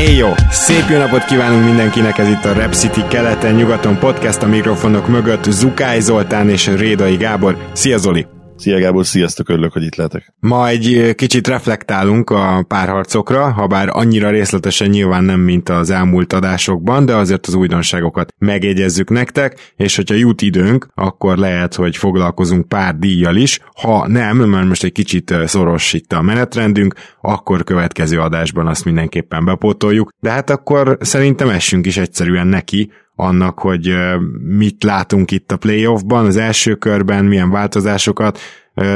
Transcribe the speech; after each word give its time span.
Éjjó! 0.00 0.28
Szép 0.50 0.88
jó 0.90 0.98
napot 0.98 1.24
kívánunk 1.24 1.64
mindenkinek, 1.64 2.18
ez 2.18 2.28
itt 2.28 2.44
a 2.44 2.52
Rep 2.52 2.72
City 2.72 3.00
keleten-nyugaton 3.08 3.98
podcast 3.98 4.42
a 4.42 4.46
mikrofonok 4.46 5.08
mögött 5.08 5.44
Zukály 5.44 6.00
Zoltán 6.00 6.48
és 6.48 6.66
Rédai 6.66 7.16
Gábor. 7.16 7.56
Szia 7.72 7.98
Zoli! 7.98 8.39
Szia 8.60 8.78
Gábor, 8.78 9.06
sziasztok, 9.06 9.48
örülök, 9.48 9.72
hogy 9.72 9.82
itt 9.82 9.94
lehetek. 9.94 10.34
Ma 10.40 10.68
egy 10.68 11.14
kicsit 11.14 11.48
reflektálunk 11.48 12.30
a 12.30 12.64
párharcokra, 12.68 13.52
ha 13.52 13.66
bár 13.66 13.88
annyira 13.92 14.30
részletesen 14.30 14.88
nyilván 14.88 15.24
nem, 15.24 15.40
mint 15.40 15.68
az 15.68 15.90
elmúlt 15.90 16.32
adásokban, 16.32 17.04
de 17.04 17.14
azért 17.14 17.46
az 17.46 17.54
újdonságokat 17.54 18.34
megjegyezzük 18.38 19.10
nektek, 19.10 19.72
és 19.76 19.96
hogyha 19.96 20.14
jut 20.14 20.42
időnk, 20.42 20.88
akkor 20.94 21.38
lehet, 21.38 21.74
hogy 21.74 21.96
foglalkozunk 21.96 22.68
pár 22.68 22.96
díjjal 22.98 23.36
is. 23.36 23.60
Ha 23.74 24.08
nem, 24.08 24.36
mert 24.36 24.66
most 24.66 24.84
egy 24.84 24.92
kicsit 24.92 25.34
szoros 25.44 25.92
itt 25.92 26.12
a 26.12 26.22
menetrendünk, 26.22 26.94
akkor 27.20 27.64
következő 27.64 28.20
adásban 28.20 28.66
azt 28.66 28.84
mindenképpen 28.84 29.44
bepótoljuk. 29.44 30.10
De 30.20 30.30
hát 30.30 30.50
akkor 30.50 30.96
szerintem 31.00 31.48
essünk 31.48 31.86
is 31.86 31.96
egyszerűen 31.96 32.46
neki, 32.46 32.90
annak, 33.20 33.58
hogy 33.58 33.94
mit 34.42 34.84
látunk 34.84 35.30
itt 35.30 35.52
a 35.52 35.56
playoffban, 35.56 36.26
az 36.26 36.36
első 36.36 36.74
körben, 36.74 37.24
milyen 37.24 37.50
változásokat, 37.50 38.38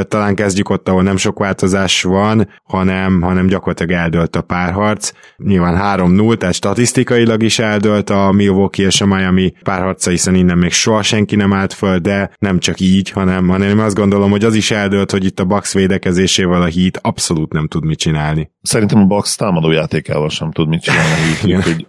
talán 0.08 0.34
kezdjük 0.34 0.68
ott, 0.68 0.88
ahol 0.88 1.02
nem 1.02 1.16
sok 1.16 1.38
változás 1.38 2.02
van, 2.02 2.48
hanem, 2.64 3.20
hanem 3.20 3.46
gyakorlatilag 3.46 3.92
eldölt 3.92 4.36
a 4.36 4.42
párharc. 4.42 5.10
Nyilván 5.36 5.98
3-0, 5.98 6.36
tehát 6.36 6.54
statisztikailag 6.54 7.42
is 7.42 7.58
eldölt 7.58 8.10
a 8.10 8.32
Milwaukee 8.32 8.86
és 8.86 9.00
a 9.00 9.06
Miami 9.06 9.52
párharca, 9.62 10.10
hiszen 10.10 10.34
innen 10.34 10.58
még 10.58 10.72
soha 10.72 11.02
senki 11.02 11.36
nem 11.36 11.52
állt 11.52 11.72
föl, 11.72 11.98
de 11.98 12.30
nem 12.38 12.58
csak 12.58 12.80
így, 12.80 13.10
hanem, 13.10 13.48
hanem 13.48 13.78
azt 13.78 13.96
gondolom, 13.96 14.30
hogy 14.30 14.44
az 14.44 14.54
is 14.54 14.70
eldölt, 14.70 15.10
hogy 15.10 15.24
itt 15.24 15.40
a 15.40 15.44
Bucks 15.44 15.72
védekezésével 15.72 16.62
a 16.62 16.70
Heat 16.70 16.98
abszolút 17.02 17.52
nem 17.52 17.68
tud 17.68 17.84
mit 17.84 17.98
csinálni. 17.98 18.50
Szerintem 18.62 18.98
a 18.98 19.04
Bucks 19.04 19.36
játékával 19.70 20.28
sem 20.28 20.52
tud 20.52 20.68
mit 20.68 20.82
csinálni, 20.82 21.60
hogy, 21.62 21.86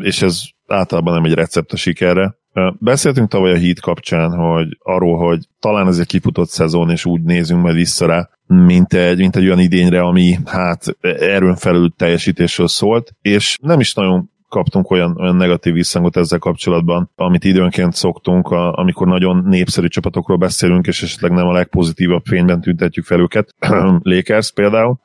és 0.00 0.22
ez 0.22 0.40
általában 0.66 1.14
nem 1.14 1.24
egy 1.24 1.34
recept 1.34 1.72
a 1.72 1.76
sikerre. 1.76 2.36
Beszéltünk 2.78 3.28
tavaly 3.28 3.52
a 3.52 3.58
Heat 3.58 3.80
kapcsán, 3.80 4.30
hogy 4.30 4.78
arról, 4.78 5.18
hogy 5.18 5.46
talán 5.60 5.86
ez 5.86 5.98
egy 5.98 6.06
kifutott 6.06 6.48
szezon, 6.48 6.90
és 6.90 7.04
úgy 7.04 7.22
nézünk 7.22 7.62
majd 7.62 7.74
vissza 7.74 8.06
rá, 8.06 8.28
mint 8.46 8.92
egy, 8.92 9.18
mint 9.18 9.36
egy 9.36 9.44
olyan 9.44 9.58
idényre, 9.58 10.00
ami 10.00 10.38
hát 10.44 10.96
erőn 11.00 11.56
felül 11.56 11.92
teljesítésről 11.96 12.68
szólt, 12.68 13.14
és 13.22 13.58
nem 13.62 13.80
is 13.80 13.94
nagyon 13.94 14.32
kaptunk 14.48 14.90
olyan, 14.90 15.16
olyan 15.20 15.36
negatív 15.36 15.72
visszhangot 15.72 16.16
ezzel 16.16 16.38
kapcsolatban, 16.38 17.10
amit 17.14 17.44
időnként 17.44 17.94
szoktunk, 17.94 18.48
a, 18.48 18.72
amikor 18.72 19.06
nagyon 19.06 19.44
népszerű 19.48 19.86
csapatokról 19.86 20.36
beszélünk, 20.36 20.86
és 20.86 21.02
esetleg 21.02 21.30
nem 21.30 21.46
a 21.46 21.52
legpozitívabb 21.52 22.24
fényben 22.24 22.60
tüntetjük 22.60 23.04
fel 23.04 23.20
őket. 23.20 23.54
Lakers 24.02 24.52
például. 24.52 24.98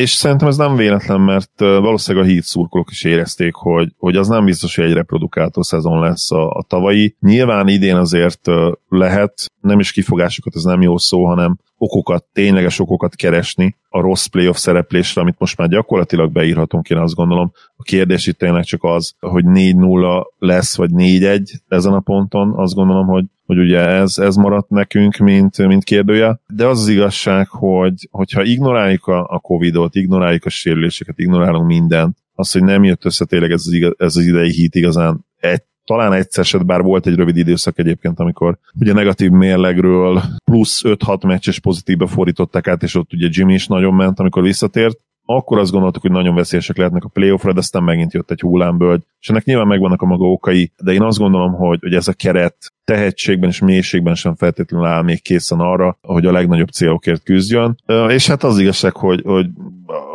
És 0.00 0.10
szerintem 0.10 0.48
ez 0.48 0.56
nem 0.56 0.76
véletlen, 0.76 1.20
mert 1.20 1.50
valószínűleg 1.56 2.26
a 2.26 2.30
híd 2.30 2.42
szurkolók 2.42 2.90
is 2.90 3.04
érezték, 3.04 3.54
hogy, 3.54 3.92
hogy 3.98 4.16
az 4.16 4.28
nem 4.28 4.44
biztos, 4.44 4.76
hogy 4.76 4.84
egy 4.84 4.92
reprodukáltó 4.92 5.62
szezon 5.62 6.00
lesz 6.00 6.30
a, 6.30 6.50
a 6.50 6.64
tavalyi. 6.68 7.16
Nyilván 7.20 7.68
idén 7.68 7.96
azért 7.96 8.40
lehet, 8.88 9.32
nem 9.60 9.78
is 9.78 9.92
kifogásokat, 9.92 10.56
ez 10.56 10.62
nem 10.62 10.82
jó 10.82 10.98
szó, 10.98 11.26
hanem 11.26 11.58
okokat, 11.76 12.24
tényleges 12.32 12.78
okokat 12.78 13.14
keresni 13.14 13.76
a 13.88 14.00
rossz 14.00 14.26
playoff 14.26 14.56
szereplésre, 14.56 15.20
amit 15.20 15.38
most 15.38 15.56
már 15.56 15.68
gyakorlatilag 15.68 16.32
beírhatunk, 16.32 16.90
én 16.90 16.98
azt 16.98 17.14
gondolom. 17.14 17.52
A 17.76 17.82
kérdés 17.82 18.26
itt 18.26 18.38
tényleg 18.38 18.64
csak 18.64 18.84
az, 18.84 19.14
hogy 19.20 19.44
4-0 19.46 20.22
lesz, 20.38 20.76
vagy 20.76 20.90
4-1 20.92 21.52
ezen 21.68 21.92
a 21.92 22.00
ponton, 22.00 22.52
azt 22.56 22.74
gondolom, 22.74 23.06
hogy 23.06 23.24
hogy 23.46 23.58
ugye 23.58 23.78
ez, 23.78 24.18
ez 24.18 24.34
maradt 24.34 24.68
nekünk, 24.68 25.16
mint, 25.16 25.66
mint 25.66 25.84
kérdője. 25.84 26.40
De 26.46 26.66
az 26.66 26.80
az 26.80 26.88
igazság, 26.88 27.48
hogy 27.48 28.08
hogyha 28.10 28.42
ignoráljuk 28.42 29.06
a, 29.06 29.26
a 29.28 29.38
Covid-ot, 29.38 29.94
ignoráljuk 29.94 30.44
a 30.44 30.48
sérüléseket, 30.48 31.18
ignorálunk 31.18 31.66
mindent, 31.66 32.16
az, 32.34 32.52
hogy 32.52 32.62
nem 32.62 32.84
jött 32.84 33.04
össze 33.04 33.24
tényleg 33.24 33.50
ez 33.50 33.62
az, 33.66 33.72
igaz, 33.72 33.94
ez 33.98 34.16
az 34.16 34.24
idei 34.26 34.50
hit 34.50 34.74
igazán 34.74 35.26
egy, 35.36 35.62
talán 35.90 36.12
egyszer 36.12 36.44
se, 36.44 36.58
bár 36.58 36.82
volt 36.82 37.06
egy 37.06 37.14
rövid 37.14 37.36
időszak 37.36 37.78
egyébként, 37.78 38.20
amikor 38.20 38.58
ugye 38.80 38.92
negatív 38.92 39.30
mérlegről 39.30 40.22
plusz 40.44 40.80
5-6 40.84 41.26
meccses 41.26 41.60
pozitívbe 41.60 42.06
fordították 42.06 42.68
át, 42.68 42.82
és 42.82 42.94
ott 42.94 43.12
ugye 43.12 43.28
Jimmy 43.30 43.54
is 43.54 43.66
nagyon 43.66 43.94
ment, 43.94 44.20
amikor 44.20 44.42
visszatért, 44.42 44.98
akkor 45.24 45.58
azt 45.58 45.72
gondoltuk, 45.72 46.02
hogy 46.02 46.10
nagyon 46.10 46.34
veszélyesek 46.34 46.76
lehetnek 46.76 47.04
a 47.04 47.08
playoffra, 47.08 47.52
de 47.52 47.58
aztán 47.58 47.82
megint 47.82 48.12
jött 48.12 48.30
egy 48.30 48.40
hullámbölgy, 48.40 49.02
és 49.20 49.28
ennek 49.28 49.44
nyilván 49.44 49.66
megvannak 49.66 50.02
a 50.02 50.06
maga 50.06 50.24
okai, 50.24 50.72
de 50.82 50.92
én 50.92 51.02
azt 51.02 51.18
gondolom, 51.18 51.52
hogy, 51.52 51.78
hogy 51.80 51.94
ez 51.94 52.08
a 52.08 52.12
keret 52.12 52.56
tehetségben 52.84 53.48
és 53.48 53.60
mélységben 53.60 54.14
sem 54.14 54.34
feltétlenül 54.34 54.86
áll 54.86 55.02
még 55.02 55.22
készen 55.22 55.58
arra, 55.60 55.98
hogy 56.02 56.26
a 56.26 56.32
legnagyobb 56.32 56.68
célokért 56.68 57.22
küzdjön. 57.22 57.76
És 58.08 58.26
hát 58.26 58.42
az 58.42 58.58
igazság, 58.58 58.96
hogy, 58.96 59.22
hogy 59.24 59.46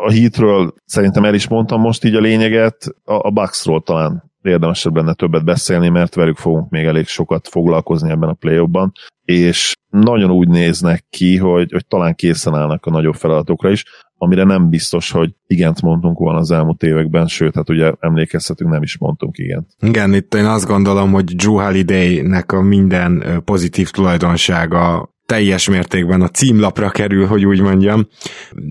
a 0.05 0.09
hitről 0.09 0.73
szerintem 0.85 1.25
el 1.25 1.33
is 1.33 1.47
mondtam 1.47 1.81
most 1.81 2.03
így 2.03 2.15
a 2.15 2.19
lényeget, 2.19 2.95
a, 3.03 3.13
a 3.13 3.29
Bucksról 3.29 3.81
talán 3.81 4.33
érdemesebb 4.45 4.95
lenne 4.95 5.13
többet 5.13 5.45
beszélni, 5.45 5.89
mert 5.89 6.15
velük 6.15 6.37
fogunk 6.37 6.69
még 6.69 6.85
elég 6.85 7.07
sokat 7.07 7.47
foglalkozni 7.47 8.09
ebben 8.09 8.29
a 8.29 8.33
play 8.33 8.67
és 9.23 9.73
nagyon 9.89 10.31
úgy 10.31 10.47
néznek 10.47 11.05
ki, 11.09 11.37
hogy, 11.37 11.71
hogy 11.71 11.85
talán 11.87 12.15
készen 12.15 12.55
állnak 12.55 12.85
a 12.85 12.89
nagyobb 12.89 13.15
feladatokra 13.15 13.69
is 13.69 13.83
amire 14.17 14.43
nem 14.43 14.69
biztos, 14.69 15.11
hogy 15.11 15.33
igent 15.47 15.81
mondtunk 15.81 16.17
volna 16.17 16.39
az 16.39 16.51
elmúlt 16.51 16.83
években, 16.83 17.27
sőt, 17.27 17.55
hát 17.55 17.69
ugye 17.69 17.91
emlékezhetünk, 17.99 18.71
nem 18.71 18.83
is 18.83 18.97
mondtunk 18.97 19.37
igent. 19.37 19.67
Igen, 19.81 20.13
itt 20.13 20.33
én 20.33 20.45
azt 20.45 20.67
gondolom, 20.67 21.11
hogy 21.11 21.35
Drew 21.35 21.59
Holiday-nek 21.59 22.51
a 22.51 22.61
minden 22.61 23.41
pozitív 23.45 23.89
tulajdonsága 23.89 25.13
teljes 25.25 25.69
mértékben 25.69 26.21
a 26.21 26.27
címlapra 26.27 26.89
kerül, 26.89 27.27
hogy 27.27 27.45
úgy 27.45 27.61
mondjam. 27.61 28.07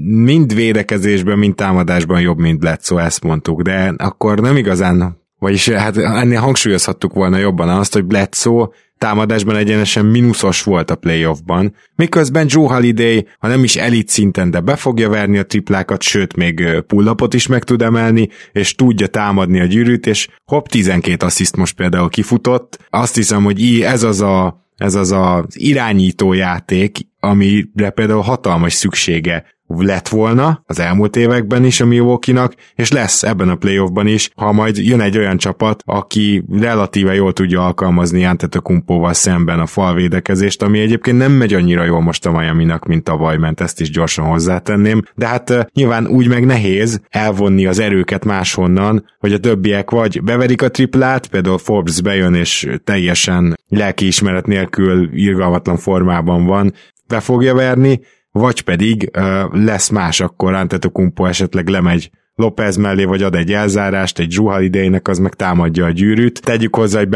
Mind 0.05 0.55
védekezésben, 0.55 1.39
mind 1.39 1.55
támadásban 1.55 2.21
jobb, 2.21 2.39
mint 2.39 2.59
Bledsoe, 2.59 3.03
ezt 3.03 3.25
mondtuk, 3.25 3.63
de 3.63 3.95
akkor 3.97 4.41
nem 4.41 4.57
igazán 4.57 5.23
vagyis 5.45 5.69
hát 5.69 5.97
ennél 5.97 6.41
hangsúlyozhattuk 6.41 7.13
volna 7.13 7.37
jobban 7.37 7.69
azt, 7.69 7.93
hogy 7.93 8.05
Bledsoe 8.05 8.69
támadásban 8.99 9.57
egyenesen 9.57 10.05
mínuszos 10.07 10.63
volt 10.63 10.91
a 10.91 10.97
playoffban, 10.97 11.75
miközben 11.97 12.47
Joe 12.49 12.75
Holiday, 12.75 13.27
ha 13.39 13.49
nem 13.49 13.65
is 13.65 13.77
elit 13.77 14.09
szinten, 14.09 14.51
de 14.51 14.61
be 14.61 14.77
fogja 14.77 15.09
verni 15.09 15.39
a 15.39 15.47
triplákat, 15.47 16.03
sőt 16.03 16.37
még 16.37 16.83
pullapot 16.87 17.35
is 17.35 17.47
meg 17.47 17.65
tud 17.65 17.83
emelni, 17.83 18.29
és 18.53 18.75
tudja 18.75 19.07
támadni 19.07 19.61
a 19.61 19.65
gyűrűt, 19.65 20.07
és 20.07 20.29
hopp, 20.45 20.67
12 20.67 21.27
assziszt 21.27 21.57
most 21.57 21.77
például 21.77 22.09
kifutott. 22.09 22.79
Azt 22.91 23.15
hiszem, 23.15 23.45
hogy 23.45 23.81
ez 23.81 24.03
az 24.03 24.21
a 24.21 24.63
ez 24.77 24.95
az 24.95 25.13
az 25.13 25.45
irányító 25.49 26.33
játék, 26.33 26.99
amire 27.21 27.91
például 27.91 28.21
hatalmas 28.21 28.73
szüksége 28.73 29.45
lett 29.67 30.09
volna 30.09 30.63
az 30.67 30.81
elmúlt 30.81 31.17
években 31.17 31.65
is 31.65 31.81
a 31.81 31.87
Milwaukee-nak, 31.87 32.55
és 32.75 32.93
lesz 32.93 33.23
ebben 33.23 33.49
a 33.49 33.55
playoffban 33.55 34.07
is, 34.07 34.31
ha 34.35 34.53
majd 34.53 34.77
jön 34.77 35.01
egy 35.01 35.19
olyan 35.19 35.37
csapat, 35.37 35.83
aki 35.87 36.45
relatíve 36.51 37.15
jól 37.15 37.33
tudja 37.33 37.65
alkalmazni 37.65 38.25
Antetokumpóval 38.25 39.13
szemben 39.13 39.61
a 39.61 39.67
falvédekezést, 39.67 40.63
ami 40.63 40.81
egyébként 40.81 41.19
nem 41.19 41.33
megy 41.33 41.55
annyira 41.55 41.85
jól 41.85 42.01
most 42.01 42.27
a 42.27 42.33
Miami-nak, 42.33 42.87
mint 42.87 43.05
tavaly, 43.05 43.37
mert 43.37 43.61
ezt 43.61 43.81
is 43.81 43.91
gyorsan 43.91 44.27
hozzátenném, 44.27 45.03
de 45.15 45.27
hát 45.27 45.69
nyilván 45.73 46.07
úgy 46.07 46.29
meg 46.29 46.47
nehéz 46.47 47.01
elvonni 47.09 47.67
az 47.67 47.79
erőket 47.79 48.25
máshonnan, 48.25 49.05
hogy 49.19 49.33
a 49.33 49.39
többiek 49.39 49.91
vagy 49.91 50.23
beverik 50.23 50.63
a 50.63 50.69
triplát, 50.69 51.27
például 51.27 51.59
Forbes 51.59 52.01
bejön 52.01 52.35
és 52.35 52.69
teljesen 52.85 53.59
lelkiismeret 53.69 54.47
nélkül 54.47 55.09
irgalmatlan 55.13 55.77
formában 55.77 56.45
van, 56.45 56.73
be 57.09 57.21
fogja 57.21 57.55
verni, 57.55 58.01
vagy 58.39 58.61
pedig 58.61 59.11
lesz 59.53 59.89
más, 59.89 60.21
akkor 60.21 60.53
Antetokumpo 60.53 61.25
esetleg 61.25 61.69
lemegy 61.69 62.11
López 62.37 62.77
mellé, 62.77 63.05
vagy 63.05 63.23
ad 63.23 63.35
egy 63.35 63.53
elzárást, 63.53 64.19
egy 64.19 64.31
Zsuhal 64.31 64.63
idejének, 64.63 65.09
az 65.09 65.19
meg 65.19 65.35
támadja 65.35 65.85
a 65.85 65.91
gyűrűt. 65.91 66.43
Tegyük 66.43 66.77
hozzá, 66.77 66.99
hogy 66.99 67.09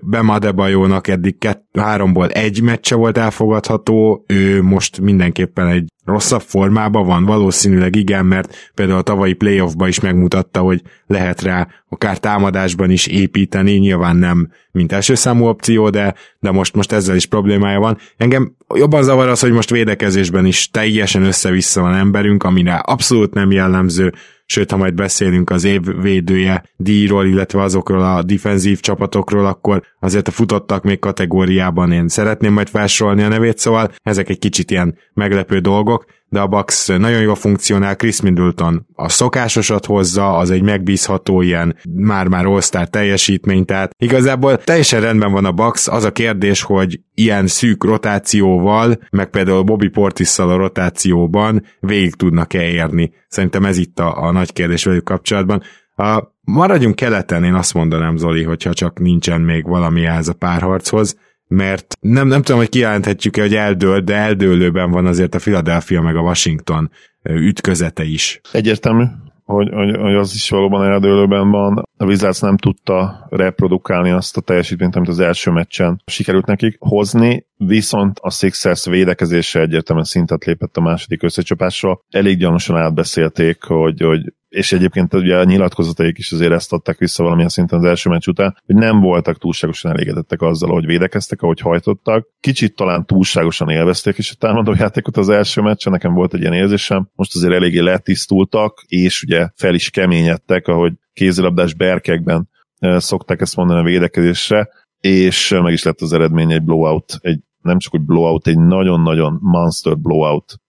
Bemadebajónak 0.00 1.08
eddig 1.08 1.38
kett, 1.38 1.64
háromból 1.78 2.28
egy 2.28 2.62
meccse 2.62 2.94
volt 2.94 3.18
elfogadható, 3.18 4.24
ő 4.26 4.62
most 4.62 5.00
mindenképpen 5.00 5.66
egy 5.66 5.92
rosszabb 6.06 6.40
formában 6.40 7.06
van? 7.06 7.24
Valószínűleg 7.24 7.96
igen, 7.96 8.26
mert 8.26 8.70
például 8.74 8.98
a 8.98 9.02
tavalyi 9.02 9.32
playoffban 9.32 9.88
is 9.88 10.00
megmutatta, 10.00 10.60
hogy 10.60 10.82
lehet 11.06 11.42
rá 11.42 11.68
akár 11.88 12.18
támadásban 12.18 12.90
is 12.90 13.06
építeni, 13.06 13.72
nyilván 13.72 14.16
nem 14.16 14.48
mint 14.76 14.92
első 14.92 15.14
számú 15.14 15.46
opció, 15.46 15.90
de, 15.90 16.14
de 16.40 16.50
most, 16.50 16.74
most 16.74 16.92
ezzel 16.92 17.16
is 17.16 17.26
problémája 17.26 17.78
van. 17.78 17.98
Engem 18.16 18.56
jobban 18.74 19.02
zavar 19.02 19.28
az, 19.28 19.40
hogy 19.40 19.52
most 19.52 19.70
védekezésben 19.70 20.46
is 20.46 20.70
teljesen 20.70 21.22
össze-vissza 21.22 21.80
van 21.80 21.94
emberünk, 21.94 22.42
amire 22.42 22.74
abszolút 22.74 23.34
nem 23.34 23.50
jellemző, 23.50 24.12
sőt, 24.46 24.70
ha 24.70 24.76
majd 24.76 24.94
beszélünk 24.94 25.50
az 25.50 25.64
év 25.64 26.00
védője 26.02 26.64
díjról, 26.76 27.26
illetve 27.26 27.62
azokról 27.62 28.02
a 28.02 28.22
defenzív 28.22 28.80
csapatokról, 28.80 29.46
akkor 29.46 29.82
azért 30.06 30.28
a 30.28 30.30
futottak 30.30 30.82
még 30.82 30.98
kategóriában 30.98 31.92
én 31.92 32.08
szeretném 32.08 32.52
majd 32.52 32.68
felsorolni 32.68 33.22
a 33.22 33.28
nevét, 33.28 33.58
szóval 33.58 33.90
ezek 34.02 34.28
egy 34.28 34.38
kicsit 34.38 34.70
ilyen 34.70 34.98
meglepő 35.14 35.58
dolgok, 35.58 36.04
de 36.28 36.40
a 36.40 36.46
Bucks 36.46 36.86
nagyon 36.86 37.20
jól 37.20 37.34
funkcionál, 37.34 37.96
Chris 37.96 38.20
Middleton 38.20 38.86
a 38.94 39.08
szokásosat 39.08 39.86
hozza, 39.86 40.36
az 40.36 40.50
egy 40.50 40.62
megbízható 40.62 41.40
ilyen 41.40 41.76
már-már 41.94 42.46
all 42.46 42.86
teljesítmény, 42.90 43.64
tehát 43.64 43.90
igazából 43.98 44.56
teljesen 44.58 45.00
rendben 45.00 45.32
van 45.32 45.44
a 45.44 45.52
Bucks, 45.52 45.88
az 45.88 46.04
a 46.04 46.12
kérdés, 46.12 46.62
hogy 46.62 47.00
ilyen 47.14 47.46
szűk 47.46 47.84
rotációval, 47.84 48.98
meg 49.10 49.30
például 49.30 49.62
Bobby 49.62 49.88
Portisszal 49.88 50.50
a 50.50 50.56
rotációban 50.56 51.64
végig 51.80 52.14
tudnak-e 52.14 52.62
érni. 52.62 53.12
Szerintem 53.28 53.64
ez 53.64 53.78
itt 53.78 53.98
a, 53.98 54.22
a 54.22 54.32
nagy 54.32 54.52
kérdés 54.52 54.84
velük 54.84 55.04
kapcsolatban. 55.04 55.62
A, 55.96 56.35
maradjunk 56.46 56.96
keleten, 56.96 57.44
én 57.44 57.54
azt 57.54 57.74
mondanám, 57.74 58.16
Zoli, 58.16 58.42
hogyha 58.42 58.72
csak 58.72 58.98
nincsen 58.98 59.40
még 59.40 59.64
valami 59.64 60.04
ehhez 60.04 60.28
a 60.28 60.34
párharchoz 60.34 61.16
mert 61.48 61.96
nem, 62.00 62.28
nem 62.28 62.42
tudom, 62.42 62.60
hogy 62.60 62.68
kijelenthetjük-e, 62.68 63.40
hogy 63.40 63.54
eldől, 63.54 64.00
de 64.00 64.14
eldőlőben 64.14 64.90
van 64.90 65.06
azért 65.06 65.34
a 65.34 65.38
Philadelphia 65.38 66.00
meg 66.00 66.16
a 66.16 66.20
Washington 66.20 66.90
ütközete 67.22 68.04
is. 68.04 68.40
Egyértelmű, 68.52 69.04
hogy, 69.44 69.68
hogy, 69.72 69.96
hogy 69.96 70.14
az 70.14 70.34
is 70.34 70.50
valóban 70.50 70.84
eldőlőben 70.84 71.50
van. 71.50 71.82
A 71.96 72.04
Wizards 72.04 72.40
nem 72.40 72.56
tudta 72.56 73.26
reprodukálni 73.30 74.10
azt 74.10 74.36
a 74.36 74.40
teljesítményt, 74.40 74.96
amit 74.96 75.08
az 75.08 75.20
első 75.20 75.50
meccsen 75.50 76.02
sikerült 76.06 76.46
nekik 76.46 76.76
hozni, 76.78 77.46
viszont 77.56 78.18
a 78.18 78.30
Sixers 78.30 78.84
védekezése 78.84 79.60
egyértelműen 79.60 80.06
szintet 80.06 80.44
lépett 80.44 80.76
a 80.76 80.80
második 80.80 81.22
összecsapásra. 81.22 82.00
Elég 82.10 82.38
gyanúsan 82.38 82.76
átbeszélték, 82.76 83.62
hogy, 83.62 84.00
hogy 84.00 84.32
és 84.56 84.72
egyébként 84.72 85.14
ugye 85.14 85.36
a 85.38 85.44
nyilatkozataik 85.44 86.18
is 86.18 86.32
azért 86.32 86.52
ezt 86.52 86.72
adták 86.72 86.98
vissza 86.98 87.22
valamilyen 87.22 87.48
szinten 87.48 87.78
az 87.78 87.84
első 87.84 88.10
meccs 88.10 88.26
után, 88.26 88.56
hogy 88.66 88.74
nem 88.74 89.00
voltak 89.00 89.38
túlságosan 89.38 89.90
elégedettek 89.90 90.42
azzal, 90.42 90.70
hogy 90.70 90.86
védekeztek, 90.86 91.42
ahogy 91.42 91.60
hajtottak. 91.60 92.28
Kicsit 92.40 92.74
talán 92.74 93.06
túlságosan 93.06 93.68
élvezték 93.68 94.18
is 94.18 94.30
a 94.30 94.34
támadó 94.38 94.74
játékot 94.78 95.16
az 95.16 95.28
első 95.28 95.60
meccsen, 95.60 95.92
nekem 95.92 96.14
volt 96.14 96.34
egy 96.34 96.40
ilyen 96.40 96.52
érzésem. 96.52 97.08
Most 97.14 97.34
azért 97.34 97.52
eléggé 97.52 97.78
letisztultak, 97.78 98.84
és 98.86 99.22
ugye 99.22 99.48
fel 99.54 99.74
is 99.74 99.90
keményedtek, 99.90 100.68
ahogy 100.68 100.92
kézilabdás 101.12 101.74
berkekben 101.74 102.48
szokták 102.80 103.40
ezt 103.40 103.56
mondani 103.56 103.80
a 103.80 103.84
védekezésre, 103.84 104.68
és 105.00 105.54
meg 105.62 105.72
is 105.72 105.82
lett 105.82 106.00
az 106.00 106.12
eredmény 106.12 106.52
egy 106.52 106.62
blowout, 106.62 107.18
egy 107.20 107.40
nem 107.62 107.78
csak 107.78 107.90
hogy 107.90 108.02
blowout, 108.02 108.46
egy 108.46 108.58
nagyon-nagyon 108.58 109.38
monster 109.40 109.98
blowout 109.98 110.60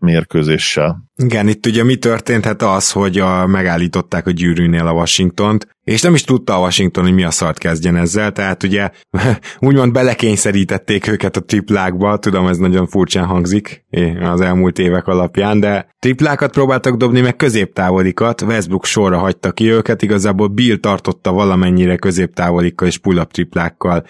mérkőzéssel. 0.00 1.10
Igen, 1.16 1.48
itt 1.48 1.66
ugye 1.66 1.84
mi 1.84 1.96
történt? 1.96 2.44
Hát 2.44 2.62
az, 2.62 2.90
hogy 2.90 3.18
a, 3.18 3.46
megállították 3.46 4.26
a 4.26 4.30
gyűrűnél 4.30 4.86
a 4.86 4.92
Washingtont, 4.92 5.66
és 5.84 6.02
nem 6.02 6.14
is 6.14 6.22
tudta 6.22 6.54
a 6.54 6.60
Washington, 6.60 7.04
hogy 7.04 7.14
mi 7.14 7.24
a 7.24 7.30
szart 7.30 7.58
kezdjen 7.58 7.96
ezzel, 7.96 8.32
tehát 8.32 8.62
ugye 8.62 8.90
úgymond 9.58 9.92
belekényszerítették 9.92 11.08
őket 11.08 11.36
a 11.36 11.40
triplákba, 11.40 12.16
tudom, 12.16 12.46
ez 12.46 12.56
nagyon 12.56 12.86
furcsán 12.86 13.24
hangzik 13.24 13.84
az 14.22 14.40
elmúlt 14.40 14.78
évek 14.78 15.06
alapján, 15.06 15.60
de 15.60 15.94
triplákat 15.98 16.52
próbáltak 16.52 16.96
dobni, 16.96 17.20
meg 17.20 17.36
középtávolikat, 17.36 18.42
Westbrook 18.42 18.84
sorra 18.84 19.18
hagyta 19.18 19.52
ki 19.52 19.70
őket, 19.70 20.02
igazából 20.02 20.46
Bill 20.46 20.76
tartotta 20.76 21.32
valamennyire 21.32 21.96
középtávolikkal 21.96 22.88
és 22.88 22.98
pull-up 22.98 23.32
triplákkal, 23.32 24.04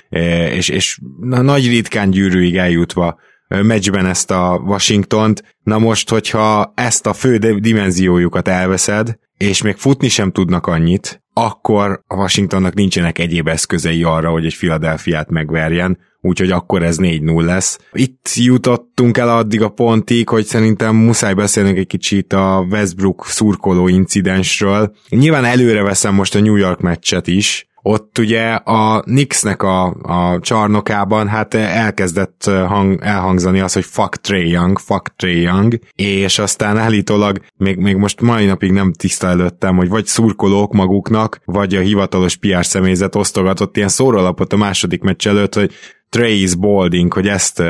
és, 0.54 0.68
és 0.68 0.98
nagy 1.20 1.66
ritkán 1.66 2.10
gyűrűig 2.10 2.56
eljutva 2.56 3.18
meccsben 3.62 4.06
ezt 4.06 4.30
a 4.30 4.60
Washingtont. 4.64 5.56
Na 5.62 5.78
most, 5.78 6.10
hogyha 6.10 6.72
ezt 6.76 7.06
a 7.06 7.12
fő 7.12 7.38
dimenziójukat 7.58 8.48
elveszed, 8.48 9.18
és 9.36 9.62
még 9.62 9.76
futni 9.76 10.08
sem 10.08 10.30
tudnak 10.30 10.66
annyit, 10.66 11.22
akkor 11.32 12.02
a 12.06 12.14
Washingtonnak 12.14 12.74
nincsenek 12.74 13.18
egyéb 13.18 13.48
eszközei 13.48 14.02
arra, 14.02 14.30
hogy 14.30 14.44
egy 14.44 14.56
Philadelphiát 14.56 15.30
megverjen, 15.30 15.98
úgyhogy 16.20 16.50
akkor 16.50 16.82
ez 16.82 16.96
4-0 17.00 17.44
lesz. 17.44 17.78
Itt 17.92 18.28
jutottunk 18.34 19.16
el 19.16 19.28
addig 19.28 19.62
a 19.62 19.68
pontig, 19.68 20.28
hogy 20.28 20.44
szerintem 20.44 20.96
muszáj 20.96 21.34
beszélnünk 21.34 21.78
egy 21.78 21.86
kicsit 21.86 22.32
a 22.32 22.66
Westbrook 22.70 23.26
szurkoló 23.26 23.88
incidensről. 23.88 24.94
Nyilván 25.08 25.44
előre 25.44 25.82
veszem 25.82 26.14
most 26.14 26.34
a 26.34 26.40
New 26.40 26.56
York 26.56 26.80
meccset 26.80 27.26
is, 27.26 27.66
ott 27.82 28.18
ugye 28.18 28.52
a 28.54 29.00
Knicksnek 29.00 29.62
a, 29.62 29.84
a 30.02 30.38
csarnokában 30.40 31.28
hát 31.28 31.54
elkezdett 31.54 32.44
hang, 32.44 33.00
elhangzani 33.02 33.60
az, 33.60 33.72
hogy 33.72 33.84
fuck 33.84 34.16
Trey 34.16 34.50
Young, 34.50 34.78
fuck 34.78 35.14
Trey 35.16 35.40
Young, 35.40 35.78
és 35.94 36.38
aztán 36.38 36.76
állítólag 36.76 37.40
még, 37.56 37.76
még 37.76 37.96
most 37.96 38.20
mai 38.20 38.46
napig 38.46 38.72
nem 38.72 38.92
tiszta 38.92 39.26
előttem, 39.26 39.76
hogy 39.76 39.88
vagy 39.88 40.06
szurkolók 40.06 40.72
maguknak, 40.72 41.40
vagy 41.44 41.74
a 41.74 41.80
hivatalos 41.80 42.36
PR 42.36 42.66
személyzet 42.66 43.14
osztogatott 43.14 43.76
ilyen 43.76 43.88
szórólapot 43.88 44.52
a 44.52 44.56
második 44.56 45.02
meccs 45.02 45.26
előtt, 45.26 45.54
hogy 45.54 45.72
Trey 46.08 46.42
is 46.42 46.54
balding, 46.54 47.12
hogy 47.12 47.28
ezt, 47.28 47.62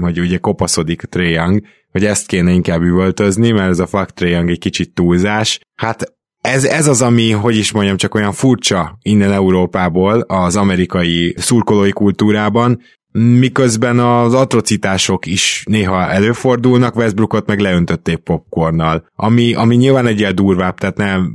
hogy 0.00 0.20
ugye 0.20 0.38
kopaszodik 0.38 1.02
Trey 1.02 1.30
Young, 1.30 1.62
hogy 1.92 2.04
ezt 2.04 2.26
kéne 2.26 2.50
inkább 2.50 2.82
üvöltözni, 2.82 3.50
mert 3.50 3.70
ez 3.70 3.78
a 3.78 3.86
fuck 3.86 4.10
Trey 4.10 4.30
Young 4.30 4.50
egy 4.50 4.58
kicsit 4.58 4.94
túlzás. 4.94 5.60
Hát 5.74 6.16
ez, 6.48 6.64
ez 6.64 6.86
az, 6.86 7.02
ami, 7.02 7.30
hogy 7.30 7.56
is 7.56 7.72
mondjam, 7.72 7.96
csak 7.96 8.14
olyan 8.14 8.32
furcsa 8.32 8.98
innen 9.02 9.32
Európából, 9.32 10.20
az 10.20 10.56
amerikai 10.56 11.34
szurkolói 11.36 11.90
kultúrában, 11.90 12.80
miközben 13.12 13.98
az 13.98 14.34
atrocitások 14.34 15.26
is 15.26 15.62
néha 15.66 16.10
előfordulnak, 16.10 16.96
Westbrookot 16.96 17.46
meg 17.46 17.58
leöntötték 17.58 18.16
popcornnal, 18.16 19.06
ami, 19.14 19.54
ami 19.54 19.76
nyilván 19.76 20.06
egy 20.06 20.18
ilyen 20.18 20.34
durvább, 20.34 20.78
tehát 20.78 20.96
nem 20.96 21.32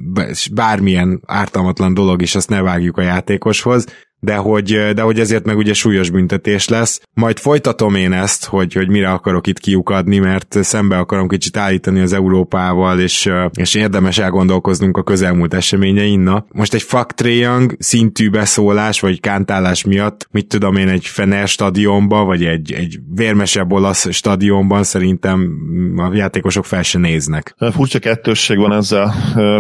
bármilyen 0.52 1.22
ártalmatlan 1.26 1.94
dolog 1.94 2.22
is, 2.22 2.36
azt 2.36 2.50
ne 2.50 2.62
vágjuk 2.62 2.98
a 2.98 3.02
játékoshoz, 3.02 3.86
de 4.24 4.36
hogy, 4.36 4.92
de 4.94 5.02
hogy 5.02 5.20
ezért 5.20 5.46
meg 5.46 5.58
ugye 5.58 5.74
súlyos 5.74 6.10
büntetés 6.10 6.68
lesz. 6.68 7.02
Majd 7.14 7.40
folytatom 7.40 7.96
én 7.96 8.14
ezt, 8.14 8.46
hogy, 8.46 8.74
hogy 8.74 8.90
mire 8.90 9.12
akarok 9.12 9.48
itt 9.48 9.60
kiukadni, 9.60 10.18
mert 10.18 10.58
szembe 10.62 10.98
akarom 10.98 11.28
kicsit 11.28 11.58
állítani 11.58 12.00
az 12.00 12.14
Európával, 12.14 13.00
és, 13.00 13.30
és 13.54 13.76
érdemes 13.76 14.18
elgondolkoznunk 14.18 14.98
a 14.98 15.04
közelmúlt 15.04 15.54
eseményein. 15.54 16.20
Na, 16.20 16.46
most 16.52 16.74
egy 16.74 16.82
fuck 16.82 17.22
Young 17.24 17.76
szintű 17.80 18.30
beszólás, 18.30 19.00
vagy 19.00 19.20
kántálás 19.20 19.84
miatt, 19.84 20.28
mit 20.32 20.48
tudom 20.48 20.76
én, 20.76 20.88
egy 20.88 21.06
Fener 21.06 21.48
stadionban, 21.48 22.26
vagy 22.26 22.46
egy, 22.46 22.72
egy 22.72 23.00
vérmesebb 23.16 23.72
olasz 23.72 24.12
stadionban 24.12 24.84
szerintem 24.84 25.50
a 25.98 26.14
játékosok 26.14 26.66
fel 26.66 26.84
se 26.84 27.00
néznek. 27.00 27.56
Furcsa 27.72 28.00
kettősség 28.00 28.58
van 28.58 28.74
ezzel 28.74 29.14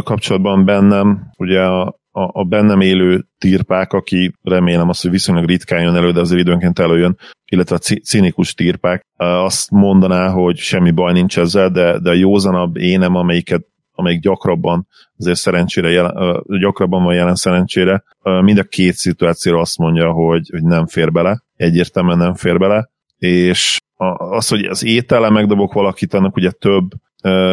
kapcsolatban 0.03 0.65
bennem. 0.65 1.20
Ugye 1.38 1.62
a 1.62 2.01
a, 2.15 2.39
a 2.39 2.43
bennem 2.43 2.82
élő 2.82 3.25
tirpák, 3.38 3.93
aki 3.93 4.34
remélem 4.41 4.89
azt, 4.89 5.01
hogy 5.01 5.12
viszonylag 5.12 5.46
ritkán 5.46 5.82
jön 5.82 5.96
elő, 5.96 6.12
de 6.12 6.20
azért 6.20 6.41
időnként 6.41 6.79
előjön, 6.79 7.17
illetve 7.46 7.75
a 7.75 7.96
cinikus 8.03 8.53
tirpák, 8.53 9.05
azt 9.15 9.72
mondaná, 9.72 10.29
hogy 10.29 10.58
semmi 10.58 10.91
baj 10.91 11.13
nincs 11.13 11.38
ezzel, 11.38 11.70
de, 11.70 12.00
de 12.00 12.10
a 12.10 12.13
józanabb 12.13 12.77
énem, 12.77 13.15
amelyiket 13.15 13.65
amelyik 13.96 14.22
gyakrabban, 14.22 14.88
azért 15.17 15.38
szerencsére 15.38 15.89
jelen, 15.89 16.43
gyakrabban 16.60 17.03
van 17.03 17.13
jelen 17.13 17.36
szerencsére, 17.36 18.03
mind 18.41 18.58
a 18.58 18.63
két 18.63 18.93
szituációra 18.93 19.60
azt 19.60 19.77
mondja, 19.77 20.12
hogy, 20.12 20.50
hogy 20.51 20.63
nem 20.63 20.88
fér 20.88 21.12
bele, 21.12 21.43
egyértelműen 21.55 22.17
nem 22.17 22.34
fér 22.34 22.58
bele, 22.58 22.89
és 23.17 23.79
az, 24.17 24.48
hogy 24.48 24.63
az 24.63 24.84
étele 24.84 25.29
megdobok 25.29 25.74
valakit, 25.74 26.13
annak 26.13 26.36
ugye 26.36 26.51
több 26.51 26.91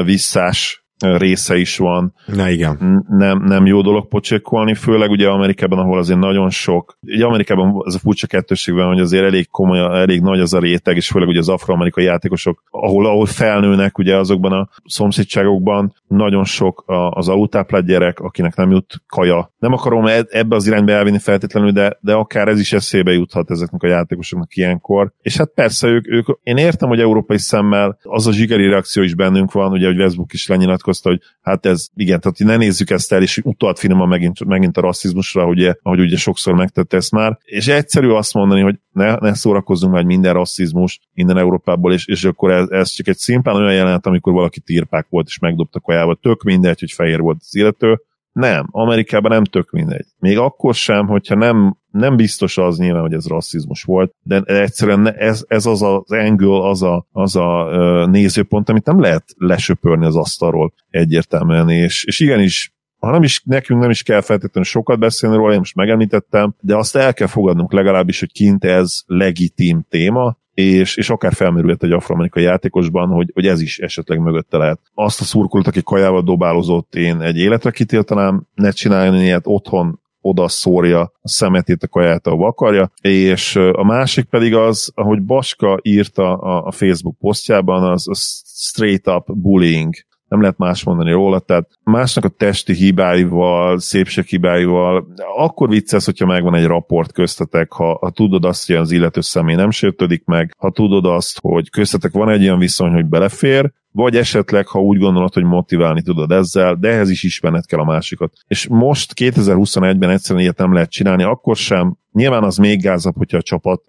visszás 0.04 0.79
része 1.00 1.56
is 1.56 1.76
van. 1.76 2.14
Na 2.26 2.48
igen. 2.48 3.04
Nem, 3.08 3.42
nem 3.44 3.66
jó 3.66 3.80
dolog 3.80 4.08
pocsékolni, 4.08 4.74
főleg 4.74 5.10
ugye 5.10 5.28
Amerikában, 5.28 5.78
ahol 5.78 5.98
azért 5.98 6.18
nagyon 6.18 6.50
sok, 6.50 6.98
ugye 7.02 7.24
Amerikában 7.24 7.82
ez 7.86 7.94
a 7.94 7.98
furcsa 7.98 8.26
kettőség 8.26 8.74
van, 8.74 8.86
hogy 8.86 9.00
azért 9.00 9.24
elég 9.24 9.50
komoly, 9.50 9.78
elég 9.78 10.20
nagy 10.20 10.40
az 10.40 10.54
a 10.54 10.58
réteg, 10.58 10.96
és 10.96 11.08
főleg 11.08 11.28
ugye 11.28 11.38
az 11.38 11.48
afroamerikai 11.48 12.04
játékosok, 12.04 12.62
ahol, 12.70 13.06
ahol 13.06 13.26
felnőnek 13.26 13.98
ugye 13.98 14.16
azokban 14.16 14.52
a 14.52 14.68
szomszédságokban, 14.84 15.94
nagyon 16.08 16.44
sok 16.44 16.84
az 17.10 17.28
alultáplált 17.28 17.86
gyerek, 17.86 18.20
akinek 18.20 18.56
nem 18.56 18.70
jut 18.70 19.02
kaja. 19.08 19.52
Nem 19.58 19.72
akarom 19.72 20.06
e, 20.06 20.24
ebbe 20.28 20.56
az 20.56 20.66
irányba 20.66 20.92
elvinni 20.92 21.18
feltétlenül, 21.18 21.70
de, 21.70 21.98
de 22.00 22.12
akár 22.14 22.48
ez 22.48 22.60
is 22.60 22.72
eszébe 22.72 23.12
juthat 23.12 23.50
ezeknek 23.50 23.82
a 23.82 23.86
játékosoknak 23.86 24.56
ilyenkor. 24.56 25.12
És 25.22 25.36
hát 25.36 25.50
persze 25.54 25.88
ők, 25.88 26.08
ők 26.08 26.26
én 26.42 26.56
értem, 26.56 26.88
hogy 26.88 27.00
európai 27.00 27.38
szemmel 27.38 27.98
az 28.02 28.26
a 28.26 28.32
zsigeri 28.32 28.68
reakció 28.68 29.02
is 29.02 29.14
bennünk 29.14 29.52
van, 29.52 29.72
ugye, 29.72 29.86
hogy 29.86 29.98
Westbrook 29.98 30.32
is 30.32 30.48
lenyilatkozott, 30.48 30.89
nyilatkozta, 30.90 31.08
hogy 31.08 31.20
hát 31.40 31.66
ez 31.66 31.88
igen, 31.94 32.20
tehát 32.20 32.38
ne 32.38 32.56
nézzük 32.56 32.90
ezt 32.90 33.12
el, 33.12 33.22
és 33.22 33.40
utalt 33.44 33.78
finoman 33.78 34.08
megint, 34.08 34.44
megint 34.44 34.76
a 34.76 34.80
rasszizmusra, 34.80 35.46
ugye, 35.46 35.74
ahogy 35.82 36.00
ugye 36.00 36.16
sokszor 36.16 36.54
megtette 36.54 36.96
ezt 36.96 37.10
már, 37.10 37.38
és 37.44 37.68
egyszerű 37.68 38.08
azt 38.08 38.34
mondani, 38.34 38.60
hogy 38.60 38.78
ne, 38.92 39.14
ne 39.14 39.34
szórakozzunk 39.34 39.92
már 39.92 40.04
minden 40.04 40.32
rasszizmus 40.32 41.00
minden 41.12 41.38
Európából, 41.38 41.92
és, 41.92 42.06
és 42.06 42.24
akkor 42.24 42.50
ez, 42.50 42.68
ez 42.68 42.90
csak 42.90 43.08
egy 43.08 43.16
szimplán 43.16 43.56
olyan 43.56 43.74
jelenet, 43.74 44.06
amikor 44.06 44.32
valaki 44.32 44.60
tirpák 44.60 45.06
volt, 45.08 45.26
és 45.26 45.38
megdobta 45.38 45.80
kajába, 45.80 46.14
tök 46.14 46.42
mindegy, 46.42 46.80
hogy 46.80 46.92
fehér 46.92 47.20
volt 47.20 47.38
az 47.40 47.54
illető, 47.56 48.02
nem, 48.32 48.68
Amerikában 48.70 49.30
nem 49.30 49.44
tök 49.44 49.70
mindegy. 49.70 50.06
Még 50.18 50.38
akkor 50.38 50.74
sem, 50.74 51.06
hogyha 51.06 51.34
nem, 51.34 51.76
nem 51.90 52.16
biztos 52.16 52.58
az 52.58 52.78
nyilván, 52.78 53.02
hogy 53.02 53.12
ez 53.12 53.26
rasszizmus 53.26 53.82
volt, 53.82 54.14
de 54.22 54.40
egyszerűen 54.40 55.14
ez, 55.14 55.44
ez 55.48 55.66
az 55.66 55.82
az 55.82 56.02
angle, 56.06 56.68
az 56.68 56.82
a, 56.82 57.06
az 57.12 57.36
a 57.36 57.66
nézőpont, 58.06 58.68
amit 58.68 58.84
nem 58.84 59.00
lehet 59.00 59.24
lesöpörni 59.36 60.04
az 60.04 60.16
asztalról 60.16 60.72
egyértelműen, 60.90 61.68
és, 61.68 62.04
és 62.04 62.20
igenis 62.20 62.74
ha 63.00 63.10
nem 63.10 63.22
is, 63.22 63.42
nekünk 63.44 63.80
nem 63.80 63.90
is 63.90 64.02
kell 64.02 64.20
feltétlenül 64.20 64.70
sokat 64.70 64.98
beszélni 64.98 65.36
róla, 65.36 65.52
én 65.52 65.58
most 65.58 65.74
megemlítettem, 65.74 66.54
de 66.60 66.76
azt 66.76 66.96
el 66.96 67.14
kell 67.14 67.26
fogadnunk 67.26 67.72
legalábbis, 67.72 68.20
hogy 68.20 68.32
kint 68.32 68.64
ez 68.64 69.00
legitim 69.06 69.86
téma, 69.88 70.36
és, 70.54 70.96
és 70.96 71.10
akár 71.10 71.32
felmerülhet 71.32 71.82
egy 71.82 71.92
afroamerikai 71.92 72.42
játékosban, 72.42 73.08
hogy, 73.08 73.30
hogy 73.34 73.46
ez 73.46 73.60
is 73.60 73.78
esetleg 73.78 74.18
mögötte 74.18 74.56
lehet. 74.56 74.80
Azt 74.94 75.20
a 75.20 75.24
szurkolót, 75.24 75.66
aki 75.66 75.82
kajával 75.82 76.22
dobálozott, 76.22 76.94
én 76.94 77.20
egy 77.20 77.36
életre 77.36 77.70
kitiltanám, 77.70 78.46
ne 78.54 78.70
csináljon 78.70 79.20
ilyet 79.20 79.46
otthon, 79.46 80.00
oda 80.20 80.48
szórja 80.48 81.00
a 81.00 81.28
szemetét, 81.28 81.82
a 81.82 81.88
kaját, 81.88 82.26
ahova 82.26 82.46
akarja, 82.46 82.90
és 83.00 83.56
a 83.56 83.84
másik 83.84 84.24
pedig 84.24 84.54
az, 84.54 84.92
ahogy 84.94 85.22
Baska 85.22 85.78
írta 85.82 86.36
a, 86.36 86.66
a 86.66 86.70
Facebook 86.70 87.18
posztjában, 87.18 87.90
az 87.90 88.08
a 88.08 88.14
straight 88.14 89.08
up 89.08 89.36
bullying 89.36 89.94
nem 90.30 90.40
lehet 90.40 90.58
más 90.58 90.84
mondani 90.84 91.12
róla, 91.12 91.38
tehát 91.38 91.68
másnak 91.84 92.24
a 92.24 92.28
testi 92.28 92.72
hibáival, 92.74 93.78
szépség 93.78 94.24
hibáival, 94.24 95.06
akkor 95.36 95.68
vicces, 95.68 96.04
hogyha 96.04 96.26
megvan 96.26 96.54
egy 96.54 96.66
raport 96.66 97.12
köztetek, 97.12 97.72
ha, 97.72 97.98
ha 98.00 98.10
tudod 98.10 98.44
azt, 98.44 98.66
hogy 98.66 98.76
az 98.76 98.90
illető 98.90 99.20
személy 99.20 99.54
nem 99.54 99.70
sértődik 99.70 100.24
meg, 100.24 100.54
ha 100.58 100.70
tudod 100.70 101.06
azt, 101.06 101.38
hogy 101.40 101.70
köztetek 101.70 102.12
van 102.12 102.28
egy 102.28 102.42
olyan 102.42 102.58
viszony, 102.58 102.92
hogy 102.92 103.06
belefér, 103.06 103.72
vagy 103.92 104.16
esetleg, 104.16 104.66
ha 104.66 104.80
úgy 104.80 104.98
gondolod, 104.98 105.34
hogy 105.34 105.44
motiválni 105.44 106.02
tudod 106.02 106.30
ezzel, 106.30 106.74
de 106.74 106.88
ehhez 106.88 107.10
is 107.10 107.22
ismerned 107.22 107.66
kell 107.66 107.80
a 107.80 107.84
másikat. 107.84 108.32
És 108.46 108.66
most 108.68 109.12
2021-ben 109.16 110.10
egyszerűen 110.10 110.42
ilyet 110.42 110.58
nem 110.58 110.72
lehet 110.72 110.90
csinálni, 110.90 111.22
akkor 111.22 111.56
sem, 111.56 111.96
Nyilván 112.12 112.42
az 112.42 112.56
még 112.56 112.82
gázabb, 112.82 113.16
hogyha 113.16 113.36
a 113.36 113.42
csapat 113.42 113.82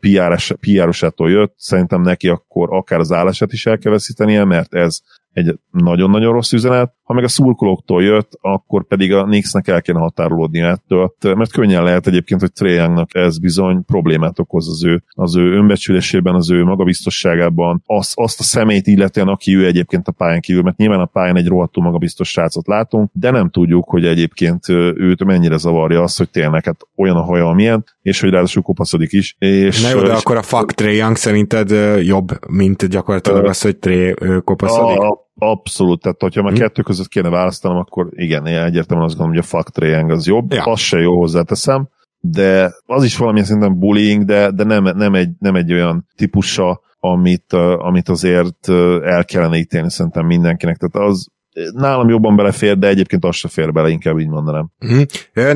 PR-osától 0.59 1.29
jött, 1.29 1.53
szerintem 1.57 2.01
neki 2.01 2.27
akkor 2.27 2.73
akár 2.73 2.99
az 2.99 3.11
állását 3.11 3.53
is 3.53 3.65
el 3.65 3.77
kell 3.77 3.91
veszítenie, 3.91 4.43
mert 4.43 4.73
ez 4.73 4.99
egy 5.33 5.59
nagyon-nagyon 5.71 6.33
rossz 6.33 6.51
üzenet. 6.51 6.93
Ha 7.03 7.13
meg 7.13 7.23
a 7.23 7.27
szurkolóktól 7.27 8.03
jött, 8.03 8.31
akkor 8.41 8.87
pedig 8.87 9.13
a 9.13 9.23
Knicksnek 9.23 9.67
el 9.67 9.81
kéne 9.81 9.99
határolódni 9.99 10.59
ettől, 10.59 11.13
mert 11.21 11.51
könnyen 11.51 11.83
lehet 11.83 12.07
egyébként, 12.07 12.41
hogy 12.41 12.53
Trae 12.53 13.07
ez 13.11 13.39
bizony 13.39 13.85
problémát 13.85 14.39
okoz 14.39 14.69
az 14.69 14.85
ő, 14.85 15.03
az 15.09 15.35
ő 15.35 15.51
önbecsülésében, 15.51 16.35
az 16.35 16.51
ő 16.51 16.63
magabiztosságában, 16.63 17.83
azt, 17.85 18.11
azt 18.15 18.39
a 18.39 18.43
szemét 18.43 18.87
illetően, 18.87 19.27
aki 19.27 19.55
ő 19.55 19.65
egyébként 19.65 20.07
a 20.07 20.11
pályán 20.11 20.41
kívül, 20.41 20.61
mert 20.61 20.77
nyilván 20.77 20.99
a 20.99 21.05
pályán 21.05 21.37
egy 21.37 21.47
rohadtul 21.47 21.83
magabiztos 21.83 22.29
srácot 22.29 22.67
látunk, 22.67 23.09
de 23.13 23.31
nem 23.31 23.49
tudjuk, 23.49 23.89
hogy 23.89 24.05
egyébként 24.05 24.69
őt 24.69 25.23
mennyire 25.23 25.57
zavarja 25.57 26.01
az, 26.01 26.17
hogy 26.17 26.29
tényleg 26.29 26.65
hát 26.65 26.87
olyan 26.95 27.15
a 27.15 27.23
haja, 27.23 27.47
amilyen, 27.47 27.85
és 28.11 28.19
hogy 28.21 28.29
ráadásul 28.29 28.61
kopaszodik 28.61 29.11
is. 29.11 29.35
És, 29.39 29.81
Na 29.81 29.89
jó, 29.89 30.01
de 30.01 30.13
és 30.13 30.19
akkor 30.19 30.37
a 30.37 30.41
fuck 30.41 30.71
Trae 30.71 30.93
Young 30.93 31.15
szerinted 31.15 31.69
jobb, 32.05 32.29
mint 32.47 32.85
gyakorlatilag 32.85 33.45
az, 33.45 33.61
hogy 33.61 33.77
Trae 33.77 34.13
kopaszodik? 34.43 34.99
A, 34.99 35.29
abszolút, 35.35 36.01
tehát 36.01 36.21
hogyha 36.21 36.41
már 36.41 36.51
hmm. 36.51 36.61
kettő 36.61 36.81
között 36.81 37.07
kéne 37.07 37.29
választanom, 37.29 37.77
akkor 37.77 38.07
igen, 38.11 38.45
én 38.45 38.57
egyértelműen 38.57 39.07
azt 39.07 39.17
gondolom, 39.17 39.29
hogy 39.29 39.49
a 39.51 39.57
fuck 39.57 39.69
Trae 39.69 39.89
Young 39.89 40.11
az 40.11 40.27
jobb, 40.27 40.53
ja. 40.53 40.63
az 40.63 40.79
se 40.79 40.99
jó 40.99 41.17
hozzáteszem, 41.19 41.89
de 42.19 42.73
az 42.85 43.03
is 43.03 43.17
valamilyen 43.17 43.47
szinten 43.47 43.79
bullying, 43.79 44.25
de, 44.25 44.51
de 44.51 44.63
nem, 44.63 44.83
nem, 44.83 45.13
egy, 45.13 45.29
nem 45.39 45.55
egy 45.55 45.73
olyan 45.73 46.07
típusa, 46.15 46.81
amit, 46.99 47.53
amit 47.77 48.09
azért 48.09 48.69
el 49.03 49.25
kellene 49.25 49.57
ítélni 49.57 49.89
szerintem 49.89 50.25
mindenkinek. 50.25 50.77
Tehát 50.77 51.09
az, 51.09 51.27
nálam 51.73 52.09
jobban 52.09 52.35
belefér, 52.35 52.77
de 52.77 52.87
egyébként 52.87 53.25
az 53.25 53.35
se 53.35 53.47
fér 53.47 53.71
bele, 53.71 53.89
inkább 53.89 54.19
így 54.19 54.27
mondanám. 54.27 54.69
Mm. 54.85 55.01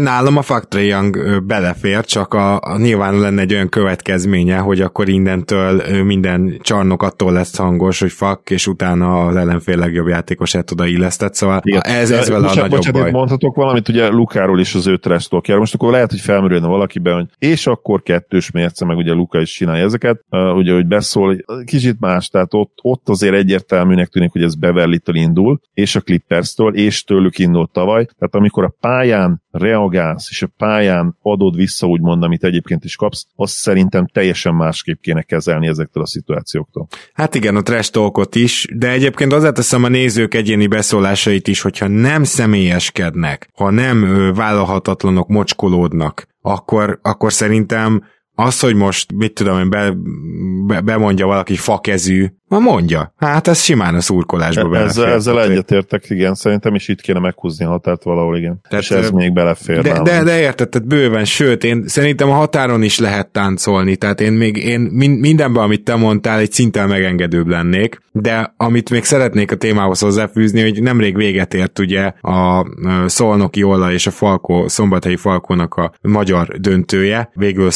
Nálam 0.03 0.37
a 0.37 0.41
Factory 0.41 0.87
Young 0.87 1.43
belefér, 1.45 2.05
csak 2.05 2.33
a, 2.33 2.59
a 2.61 2.77
nyilván 2.77 3.19
lenne 3.19 3.41
egy 3.41 3.53
olyan 3.53 3.69
következménye, 3.69 4.57
hogy 4.57 4.81
akkor 4.81 5.09
innentől 5.09 6.03
minden 6.03 6.59
csarnok 6.61 7.03
attól 7.03 7.31
lesz 7.31 7.57
hangos, 7.57 7.99
hogy 7.99 8.11
fak, 8.11 8.49
és 8.49 8.67
utána 8.67 9.25
az 9.25 9.35
ellenfél 9.35 9.77
legjobb 9.77 10.07
játékosát 10.07 10.71
oda 10.71 10.85
illesztett, 10.85 11.33
szóval 11.33 11.61
Igen. 11.63 11.81
ez, 11.81 12.11
ez 12.11 12.29
vele 12.29 12.41
bocsánat, 12.41 12.57
a 12.57 12.61
nagyobb 12.61 12.69
bocsánat, 12.69 13.01
baj. 13.01 13.11
mondhatok 13.11 13.55
valamit, 13.55 13.89
ugye 13.89 14.07
Lukáról 14.07 14.59
is 14.59 14.75
az 14.75 14.87
ő 14.87 14.97
trash 14.97 15.31
Most 15.47 15.73
akkor 15.73 15.91
lehet, 15.91 16.09
hogy 16.09 16.19
felmerülne 16.19 16.67
valakiben, 16.67 17.13
hogy 17.13 17.27
és 17.37 17.67
akkor 17.67 18.01
kettős 18.01 18.51
mérce, 18.51 18.85
meg 18.85 18.97
ugye 18.97 19.13
Luka 19.13 19.41
is 19.41 19.51
csinálja 19.51 19.83
ezeket, 19.83 20.25
uh, 20.29 20.55
ugye, 20.55 20.73
hogy 20.73 20.87
beszól, 20.87 21.37
kicsit 21.65 21.99
más, 21.99 22.29
tehát 22.29 22.53
ott, 22.53 22.73
ott 22.81 23.09
azért 23.09 23.35
egyértelműnek 23.35 24.07
tűnik, 24.07 24.31
hogy 24.31 24.43
ez 24.43 24.55
beverly 24.55 24.99
indul, 25.11 25.59
és 25.73 25.84
a 25.93 26.01
Clippers-től, 26.01 26.75
és 26.75 27.03
tőlük 27.03 27.39
indult 27.39 27.71
tavaly. 27.71 28.05
Tehát 28.05 28.35
amikor 28.35 28.63
a 28.63 28.75
pályán 28.79 29.43
reagálsz, 29.51 30.27
és 30.29 30.41
a 30.41 30.49
pályán 30.57 31.17
adod 31.21 31.55
vissza, 31.55 31.87
úgymond, 31.87 32.23
amit 32.23 32.43
egyébként 32.43 32.83
is 32.83 32.95
kapsz, 32.95 33.25
azt 33.35 33.53
szerintem 33.53 34.07
teljesen 34.07 34.55
másképp 34.55 35.01
kéne 35.01 35.21
kezelni 35.21 35.67
ezektől 35.67 36.03
a 36.03 36.07
szituációktól. 36.07 36.87
Hát 37.13 37.35
igen, 37.35 37.55
a 37.55 37.61
trash 37.61 37.91
talkot 37.91 38.35
is, 38.35 38.67
de 38.73 38.91
egyébként 38.91 39.33
azért 39.33 39.53
teszem 39.53 39.83
a 39.83 39.87
nézők 39.87 40.33
egyéni 40.33 40.67
beszólásait 40.67 41.47
is, 41.47 41.61
hogyha 41.61 41.87
nem 41.87 42.23
személyeskednek, 42.23 43.49
ha 43.53 43.69
nem 43.69 44.31
vállalhatatlanok, 44.35 45.27
mocskolódnak, 45.27 46.27
akkor, 46.41 46.99
akkor 47.01 47.33
szerintem 47.33 48.03
az, 48.35 48.59
hogy 48.59 48.75
most, 48.75 49.11
mit 49.11 49.33
tudom 49.33 49.59
én, 49.59 49.69
be, 49.69 49.93
be, 50.67 50.81
bemondja 50.81 51.25
valaki 51.25 51.55
fakezű, 51.55 52.27
Ma 52.47 52.59
mondja. 52.59 53.13
Hát 53.17 53.47
ez 53.47 53.61
simán 53.61 53.95
a 53.95 54.01
szurkolásba 54.01 54.69
belefér. 54.69 54.89
Ezzel, 54.89 55.13
ezzel 55.13 55.43
egyetértek, 55.43 56.09
igen. 56.09 56.33
Szerintem 56.35 56.75
is 56.75 56.87
itt 56.87 57.01
kéne 57.01 57.19
meghúzni 57.19 57.65
a 57.65 57.69
határt 57.69 58.03
valahol, 58.03 58.37
igen. 58.37 58.59
Tehát, 58.69 58.83
és 58.83 58.91
ez 58.91 59.09
még 59.09 59.33
belefér. 59.33 59.81
De, 59.81 60.01
de, 60.01 60.23
de 60.23 60.39
érted, 60.39 60.69
tehát 60.69 60.87
bőven, 60.87 61.25
sőt, 61.25 61.63
én 61.63 61.87
szerintem 61.87 62.29
a 62.29 62.33
határon 62.33 62.83
is 62.83 62.99
lehet 62.99 63.27
táncolni, 63.27 63.95
tehát 63.95 64.21
én 64.21 64.33
még 64.33 64.57
én 64.57 64.79
mindenben, 65.19 65.63
amit 65.63 65.83
te 65.83 65.95
mondtál, 65.95 66.39
egy 66.39 66.51
szinten 66.51 66.87
megengedőbb 66.87 67.47
lennék, 67.47 68.01
de 68.11 68.53
amit 68.57 68.89
még 68.89 69.03
szeretnék 69.03 69.51
a 69.51 69.55
témához 69.55 69.99
hozzáfűzni, 69.99 70.61
hogy 70.61 70.81
nemrég 70.81 71.15
véget 71.15 71.53
ért 71.53 71.79
ugye 71.79 72.11
a 72.21 72.65
Szolnoki 73.05 73.63
Ola 73.63 73.91
és 73.91 74.07
a 74.07 74.11
Falkó, 74.11 74.67
Szombathelyi 74.67 75.17
Falkónak 75.17 75.73
a 75.73 75.93
magyar 76.01 76.47
döntője. 76.59 77.29
Végül 77.33 77.71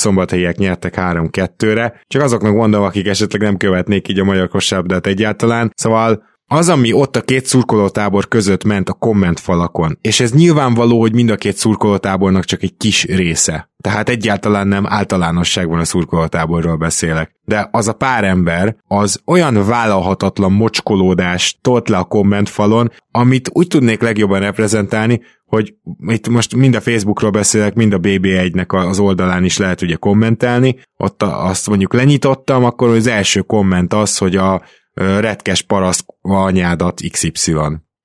szombathelyiek 0.56 0.58
nyertek 0.58 0.94
3-2-re. 0.98 2.02
Csak 2.08 2.22
azoknak 2.22 2.54
mondom, 2.54 2.84
akik 2.84 3.08
esetleg 3.08 3.42
nem 3.42 3.58
követnék 3.58 4.08
így 4.08 4.20
a 4.20 4.24
magyar 4.24 4.48
kosárlabdát 4.48 5.08
egyáltalán. 5.08 5.72
Szóval 5.76 6.24
az, 6.52 6.70
ami 6.70 6.94
ott 6.94 7.16
a 7.16 7.22
két 7.22 7.46
szurkolótábor 7.46 8.28
között 8.28 8.64
ment 8.64 8.90
a 8.90 8.94
kommentfalakon, 8.94 9.98
és 10.02 10.20
ez 10.20 10.32
nyilvánvaló, 10.32 11.00
hogy 11.00 11.14
mind 11.14 11.30
a 11.30 11.36
két 11.36 11.58
szurkolótábornak 11.58 12.44
csak 12.44 12.64
egy 12.64 12.78
kis 12.78 13.04
része. 13.04 13.70
Tehát 13.84 14.10
egyáltalán 14.10 14.68
nem 14.68 14.86
általánosságban 14.88 15.80
a 15.80 15.86
szurkolótáborról 15.86 16.76
beszélek. 16.76 17.36
De 17.46 17.70
az 17.72 17.88
a 17.88 17.94
pár 17.94 18.24
ember, 18.24 18.76
az 18.88 19.22
olyan 19.26 19.68
vállalhatatlan 19.68 20.52
mocskolódást 20.52 21.58
tolt 21.62 21.90
le 21.90 21.98
a 21.98 22.04
kommentfalon, 22.04 22.92
amit 23.12 23.50
úgy 23.54 23.68
tudnék 23.68 24.02
legjobban 24.02 24.40
reprezentálni, 24.40 25.22
hogy 25.46 25.74
itt 26.08 26.28
most 26.28 26.56
mind 26.56 26.76
a 26.76 26.82
Facebookról 26.82 27.32
beszélek, 27.32 27.74
mind 27.74 27.94
a 27.94 28.00
BB1-nek 28.00 28.88
az 28.88 29.00
oldalán 29.00 29.44
is 29.44 29.58
lehet 29.58 29.82
ugye 29.82 29.96
kommentelni, 29.96 30.80
ott 30.98 31.24
azt 31.24 31.68
mondjuk 31.68 31.94
lenyitottam, 31.94 32.64
akkor 32.64 32.90
az 32.90 33.08
első 33.08 33.42
komment 33.42 33.94
az, 33.94 34.18
hogy 34.18 34.36
a 34.36 34.62
retkes 35.00 35.62
paraszt 35.62 36.06
anyádat 36.22 37.02
XY. 37.12 37.54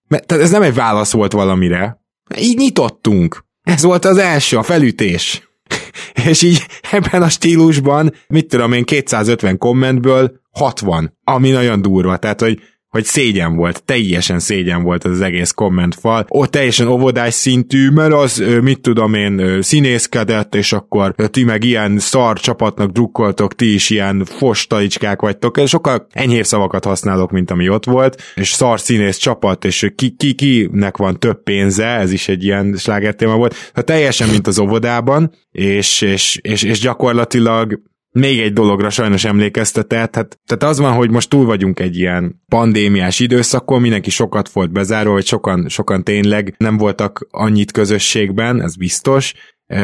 Mert, 0.08 0.26
tehát 0.26 0.44
ez 0.44 0.50
nem 0.50 0.62
egy 0.62 0.74
válasz 0.74 1.12
volt 1.12 1.32
valamire. 1.32 2.00
Így 2.38 2.56
nyitottunk. 2.56 3.44
Ez 3.62 3.82
volt 3.82 4.04
az 4.04 4.18
első, 4.18 4.56
a 4.56 4.62
felütés. 4.62 5.48
És 6.28 6.42
így 6.42 6.66
ebben 6.90 7.22
a 7.22 7.28
stílusban, 7.28 8.14
mit 8.28 8.48
tudom 8.48 8.72
én, 8.72 8.84
250 8.84 9.58
kommentből 9.58 10.40
60, 10.50 11.18
ami 11.24 11.50
nagyon 11.50 11.82
durva. 11.82 12.16
Tehát, 12.16 12.40
hogy 12.40 12.60
hogy 12.94 13.04
szégyen 13.04 13.56
volt, 13.56 13.82
teljesen 13.84 14.38
szégyen 14.38 14.82
volt 14.82 15.04
az 15.04 15.20
egész 15.20 15.50
kommentfal. 15.50 16.24
Ott 16.28 16.50
teljesen 16.50 16.86
óvodás 16.86 17.34
szintű, 17.34 17.90
mert 17.90 18.12
az, 18.12 18.44
mit 18.62 18.80
tudom 18.80 19.14
én, 19.14 19.62
színészkedett, 19.62 20.54
és 20.54 20.72
akkor 20.72 21.14
ti 21.30 21.44
meg 21.44 21.64
ilyen 21.64 21.98
szar 21.98 22.40
csapatnak 22.40 22.90
drukkoltok, 22.90 23.54
ti 23.54 23.74
is 23.74 23.90
ilyen 23.90 24.24
fostalicskák 24.24 25.20
vagytok. 25.20 25.60
Sokkal 25.66 26.06
enyhébb 26.10 26.44
szavakat 26.44 26.84
használok, 26.84 27.30
mint 27.30 27.50
ami 27.50 27.68
ott 27.68 27.84
volt, 27.84 28.22
és 28.34 28.52
szar 28.52 28.80
színész 28.80 29.16
csapat, 29.16 29.64
és 29.64 29.92
ki, 29.94 30.10
ki, 30.10 30.34
kinek 30.34 30.96
van 30.96 31.18
több 31.18 31.42
pénze, 31.42 31.86
ez 31.86 32.12
is 32.12 32.28
egy 32.28 32.44
ilyen 32.44 32.74
slágertéma 32.78 33.36
volt. 33.36 33.70
Hát 33.74 33.84
teljesen, 33.84 34.28
mint 34.28 34.46
az 34.46 34.58
óvodában, 34.58 35.32
és, 35.52 36.00
és, 36.00 36.38
és, 36.42 36.62
és 36.62 36.80
gyakorlatilag 36.80 37.80
még 38.14 38.40
egy 38.40 38.52
dologra 38.52 38.90
sajnos 38.90 39.24
emlékeztetett, 39.24 40.14
hát, 40.14 40.38
tehát 40.46 40.62
az 40.74 40.78
van, 40.78 40.92
hogy 40.92 41.10
most 41.10 41.28
túl 41.28 41.44
vagyunk 41.44 41.80
egy 41.80 41.98
ilyen 41.98 42.42
pandémiás 42.48 43.20
időszakon, 43.20 43.80
mindenki 43.80 44.10
sokat 44.10 44.48
volt 44.48 44.72
bezárva, 44.72 45.12
hogy 45.12 45.26
sokan, 45.26 45.68
sokan 45.68 46.04
tényleg 46.04 46.54
nem 46.58 46.76
voltak 46.76 47.26
annyit 47.30 47.72
közösségben, 47.72 48.62
ez 48.62 48.76
biztos, 48.76 49.34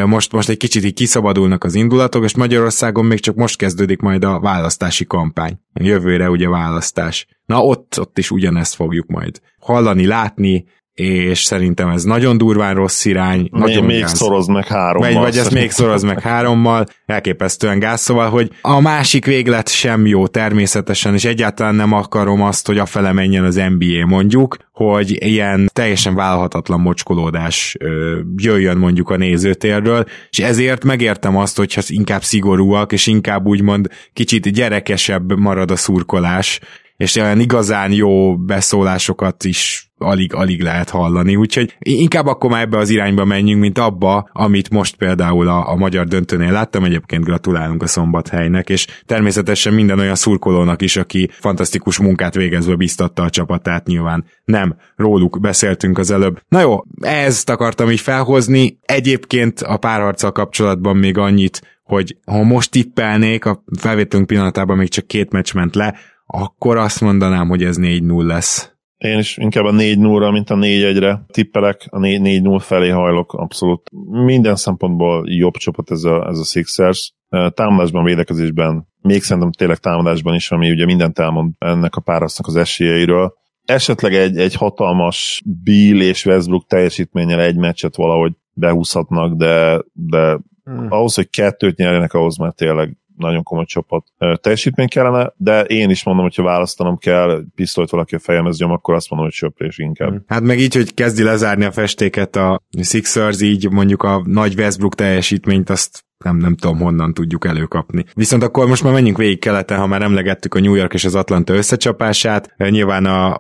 most, 0.05 0.33
most 0.33 0.49
egy 0.49 0.57
kicsit 0.57 0.85
így 0.85 0.95
kiszabadulnak 0.95 1.65
az 1.65 1.75
indulatok, 1.75 2.25
és 2.25 2.37
Magyarországon 2.37 3.05
még 3.05 3.21
csak 3.21 3.35
most 3.35 3.57
kezdődik 3.57 4.01
majd 4.01 4.25
a 4.25 4.41
választási 4.41 5.05
kampány. 5.05 5.61
Jövőre 5.73 6.31
ugye 6.31 6.49
választás. 6.49 7.27
Na 7.47 7.61
ott, 7.65 8.01
ott 8.01 8.19
is 8.19 8.31
ugyanezt 8.31 8.75
fogjuk 8.75 9.07
majd 9.07 9.41
hallani, 9.59 10.07
látni, 10.07 10.65
és 11.01 11.43
szerintem 11.43 11.89
ez 11.89 12.03
nagyon 12.03 12.39
durván 12.39 12.75
rossz 12.75 13.05
irány. 13.05 13.39
Még, 13.39 13.51
nagyon 13.51 13.85
még 13.85 14.01
gáz. 14.01 14.17
szoroz 14.17 14.47
meg 14.47 14.67
hárommal. 14.67 15.13
Vagy, 15.13 15.23
vagy 15.23 15.37
ezt 15.37 15.53
még 15.53 15.71
szoroz 15.71 16.03
meg 16.03 16.21
hárommal, 16.21 16.87
elképesztően 17.07 17.79
gáz, 17.79 18.01
szóval, 18.01 18.29
hogy 18.29 18.51
a 18.61 18.81
másik 18.81 19.25
véglet 19.25 19.69
sem 19.69 20.07
jó 20.07 20.27
természetesen, 20.27 21.15
és 21.15 21.25
egyáltalán 21.25 21.75
nem 21.75 21.93
akarom 21.93 22.43
azt, 22.43 22.67
hogy 22.67 22.79
afele 22.79 23.13
menjen 23.13 23.45
az 23.45 23.55
NBA 23.55 24.07
mondjuk, 24.07 24.57
hogy 24.73 25.25
ilyen 25.25 25.71
teljesen 25.73 26.15
vállalhatatlan 26.15 26.81
mocskolódás 26.81 27.77
ö, 27.79 28.19
jöjjön 28.37 28.77
mondjuk 28.77 29.11
a 29.11 29.17
nézőtérről, 29.17 30.05
és 30.31 30.39
ezért 30.39 30.85
megértem 30.85 31.37
azt, 31.37 31.57
hogyha 31.57 31.81
inkább 31.87 32.23
szigorúak, 32.23 32.93
és 32.93 33.07
inkább 33.07 33.47
úgymond 33.47 33.89
kicsit 34.13 34.53
gyerekesebb 34.53 35.39
marad 35.39 35.71
a 35.71 35.77
szurkolás, 35.77 36.61
és 37.01 37.17
olyan 37.17 37.41
igazán 37.41 37.93
jó 37.93 38.37
beszólásokat 38.37 39.45
is 39.45 39.91
alig-alig 39.99 40.63
lehet 40.63 40.91
hallani, 40.91 41.37
úgyhogy 41.37 41.77
inkább 41.79 42.27
akkor 42.27 42.51
már 42.51 42.63
ebbe 42.63 42.79
az 42.79 42.91
irányba 42.91 43.25
menjünk, 43.25 43.61
mint 43.61 43.79
abba, 43.79 44.29
amit 44.33 44.71
most 44.71 44.97
például 44.97 45.49
a, 45.49 45.71
a 45.71 45.77
magyar 45.77 46.07
döntőnél 46.07 46.53
láttam, 46.53 46.85
egyébként 46.85 47.25
gratulálunk 47.25 47.83
a 47.83 47.87
szombathelynek, 47.87 48.69
és 48.69 48.87
természetesen 49.07 49.75
minden 49.75 49.99
olyan 49.99 50.15
szurkolónak 50.15 50.83
is, 50.83 50.97
aki 50.97 51.31
fantasztikus 51.33 51.99
munkát 51.99 52.35
végezve 52.35 52.75
biztatta 52.75 53.23
a 53.23 53.31
csapatát, 53.31 53.87
nyilván 53.87 54.25
nem 54.45 54.77
róluk 54.97 55.41
beszéltünk 55.41 55.99
az 55.99 56.11
előbb. 56.11 56.41
Na 56.49 56.61
jó, 56.61 56.83
ezt 57.01 57.51
akartam 57.51 57.91
így 57.91 58.01
felhozni, 58.01 58.79
egyébként 58.83 59.61
a 59.61 59.77
párharccal 59.77 60.33
kapcsolatban 60.33 60.97
még 60.97 61.19
annyit, 61.19 61.79
hogy 61.85 62.17
ha 62.27 62.43
most 62.43 62.71
tippelnék, 62.71 63.45
a 63.45 63.65
felvételünk 63.79 64.27
pillanatában 64.27 64.77
még 64.77 64.89
csak 64.89 65.07
két 65.07 65.33
meccs 65.33 65.55
ment 65.55 65.75
le, 65.75 65.95
akkor 66.33 66.77
azt 66.77 67.01
mondanám, 67.01 67.49
hogy 67.49 67.65
ez 67.65 67.77
4-0 67.81 68.23
lesz. 68.23 68.73
Én 68.97 69.19
is 69.19 69.37
inkább 69.37 69.65
a 69.65 69.73
4-0-ra, 69.73 70.33
mint 70.33 70.51
a 70.51 70.55
4-1-re 70.55 71.25
tippelek, 71.33 71.87
a 71.91 71.99
4-0 71.99 72.59
felé 72.61 72.89
hajlok 72.89 73.33
abszolút. 73.33 73.91
Minden 74.11 74.57
szempontból 74.57 75.25
jobb 75.27 75.55
csapat 75.55 75.91
ez 75.91 76.05
a, 76.05 76.29
ez 76.29 76.39
a 76.39 76.45
Sixers. 76.45 77.15
Támadásban, 77.55 78.05
védekezésben, 78.05 78.89
még 79.03 79.23
szerintem 79.23 79.53
tényleg 79.53 79.79
támadásban 79.79 80.35
is, 80.35 80.51
ami 80.51 80.71
ugye 80.71 80.85
mindent 80.85 81.19
elmond 81.19 81.53
ennek 81.59 81.97
a 81.97 82.01
párasznak 82.01 82.47
az 82.47 82.57
esélyeiről. 82.57 83.35
Esetleg 83.65 84.15
egy, 84.15 84.39
egy 84.39 84.55
hatalmas 84.55 85.43
Bill 85.63 86.01
és 86.01 86.27
Westbrook 86.27 86.67
teljesítménnyel 86.67 87.41
egy 87.41 87.57
meccset 87.57 87.97
valahogy 87.97 88.33
behúzhatnak, 88.53 89.35
de, 89.37 89.83
de 89.93 90.41
hmm. 90.65 90.87
ahhoz, 90.89 91.15
hogy 91.15 91.31
kettőt 91.31 91.77
nyerjenek, 91.77 92.13
ahhoz 92.13 92.37
már 92.37 92.53
tényleg 92.53 92.97
nagyon 93.21 93.43
komoly 93.43 93.65
csapat 93.65 94.05
teljesítmény 94.41 94.89
kellene, 94.89 95.33
de 95.37 95.63
én 95.63 95.91
is 95.91 96.05
mondom, 96.05 96.25
hogyha 96.25 96.43
választanom 96.43 96.99
kell, 96.99 97.43
pisztolyt 97.55 97.91
valaki 97.91 98.15
a 98.15 98.19
fejemhez 98.19 98.59
nyom, 98.59 98.71
akkor 98.71 98.95
azt 98.95 99.11
mondom, 99.11 99.29
hogy 99.29 99.37
söprés 99.37 99.79
inkább. 99.79 100.23
Hát 100.27 100.43
meg 100.43 100.59
így, 100.59 100.75
hogy 100.75 100.95
kezdi 100.95 101.23
lezárni 101.23 101.65
a 101.65 101.73
festéket 101.73 102.37
a 102.37 102.63
Sixers, 102.83 103.41
így 103.41 103.71
mondjuk 103.71 104.03
a 104.03 104.23
nagy 104.27 104.55
Westbrook 104.59 104.95
teljesítményt, 104.95 105.71
azt 105.71 106.05
nem, 106.25 106.37
nem 106.37 106.57
tudom 106.57 106.79
honnan 106.79 107.15
tudjuk 107.15 107.47
előkapni. 107.47 108.05
Viszont 108.15 108.43
akkor 108.43 108.67
most 108.67 108.83
már 108.83 108.93
menjünk 108.93 109.17
végig 109.19 109.39
keleten, 109.39 109.79
ha 109.79 109.87
már 109.87 110.03
emlegettük 110.03 110.55
a 110.55 110.61
New 110.61 110.75
York 110.75 110.95
és 110.95 111.05
az 111.05 111.15
Atlanta 111.15 111.55
összecsapását. 111.55 112.55
Nyilván 112.57 113.05
a 113.05 113.37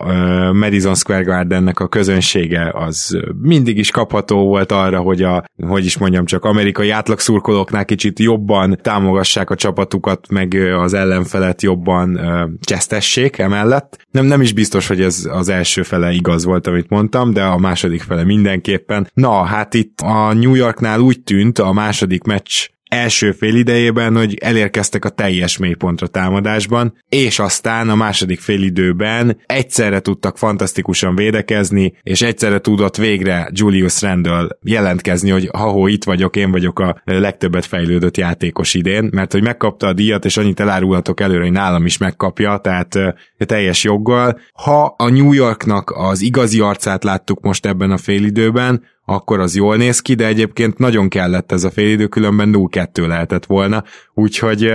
Madison 0.52 0.94
Square 0.94 1.22
Gardennek 1.22 1.80
a 1.80 1.88
közönsége 1.88 2.70
az 2.74 3.18
mindig 3.40 3.78
is 3.78 3.90
kapható 3.90 4.46
volt 4.46 4.72
arra, 4.72 5.00
hogy 5.00 5.22
a, 5.22 5.44
hogy 5.66 5.84
is 5.84 5.98
mondjam, 5.98 6.24
csak 6.24 6.44
amerikai 6.44 6.90
átlagszurkolóknál 6.90 7.84
kicsit 7.84 8.18
jobban 8.18 8.78
támogassák 8.82 9.50
a 9.50 9.54
csapatukat, 9.54 10.30
meg 10.30 10.54
az 10.78 10.94
ellenfelet 10.94 11.62
jobban 11.62 12.20
csesztessék 12.60 13.38
emellett. 13.38 14.06
Nem, 14.10 14.24
nem 14.24 14.40
is 14.40 14.52
biztos, 14.52 14.86
hogy 14.86 15.00
ez 15.00 15.28
az 15.30 15.48
első 15.48 15.82
fele 15.82 16.10
igaz 16.10 16.44
volt, 16.44 16.66
amit 16.66 16.88
mondtam, 16.88 17.32
de 17.32 17.42
a 17.42 17.58
második 17.58 18.02
fele 18.02 18.24
mindenképpen. 18.24 19.10
Na, 19.14 19.44
hát 19.44 19.74
itt 19.74 20.00
a 20.00 20.32
New 20.32 20.54
Yorknál 20.54 21.00
úgy 21.00 21.20
tűnt 21.20 21.58
a 21.58 21.72
második 21.72 22.22
meccs 22.22 22.68
első 22.90 23.32
fél 23.32 23.54
idejében, 23.54 24.16
hogy 24.16 24.34
elérkeztek 24.40 25.04
a 25.04 25.08
teljes 25.08 25.56
mélypontra 25.56 26.06
támadásban, 26.06 26.94
és 27.08 27.38
aztán 27.38 27.88
a 27.88 27.94
második 27.94 28.40
fél 28.40 28.62
időben 28.62 29.40
egyszerre 29.46 30.00
tudtak 30.00 30.38
fantasztikusan 30.38 31.14
védekezni, 31.14 31.92
és 32.02 32.22
egyszerre 32.22 32.58
tudott 32.58 32.96
végre 32.96 33.48
Julius 33.52 34.02
Randall 34.02 34.48
jelentkezni, 34.62 35.30
hogy 35.30 35.48
ha 35.52 35.88
itt 35.88 36.04
vagyok, 36.04 36.36
én 36.36 36.50
vagyok 36.50 36.78
a 36.78 37.00
legtöbbet 37.04 37.66
fejlődött 37.66 38.16
játékos 38.16 38.74
idén, 38.74 39.08
mert 39.12 39.32
hogy 39.32 39.42
megkapta 39.42 39.86
a 39.86 39.92
díjat, 39.92 40.24
és 40.24 40.36
annyit 40.36 40.60
elárulhatok 40.60 41.20
előre, 41.20 41.42
hogy 41.42 41.52
nálam 41.52 41.86
is 41.86 41.98
megkapja, 41.98 42.58
tehát 42.58 42.98
teljes 43.36 43.84
joggal. 43.84 44.40
Ha 44.52 44.94
a 44.98 45.08
New 45.08 45.32
Yorknak 45.32 45.90
az 45.90 46.20
igazi 46.20 46.60
arcát 46.60 47.04
láttuk 47.04 47.40
most 47.40 47.66
ebben 47.66 47.90
a 47.90 47.98
félidőben, 47.98 48.82
akkor 49.10 49.40
az 49.40 49.54
jól 49.54 49.76
néz 49.76 50.00
ki, 50.00 50.14
de 50.14 50.26
egyébként 50.26 50.78
nagyon 50.78 51.08
kellett 51.08 51.52
ez 51.52 51.64
a 51.64 51.70
félidő, 51.70 52.06
különben 52.06 52.50
0-2 52.54 53.06
lehetett 53.06 53.46
volna, 53.46 53.84
úgyhogy 54.14 54.72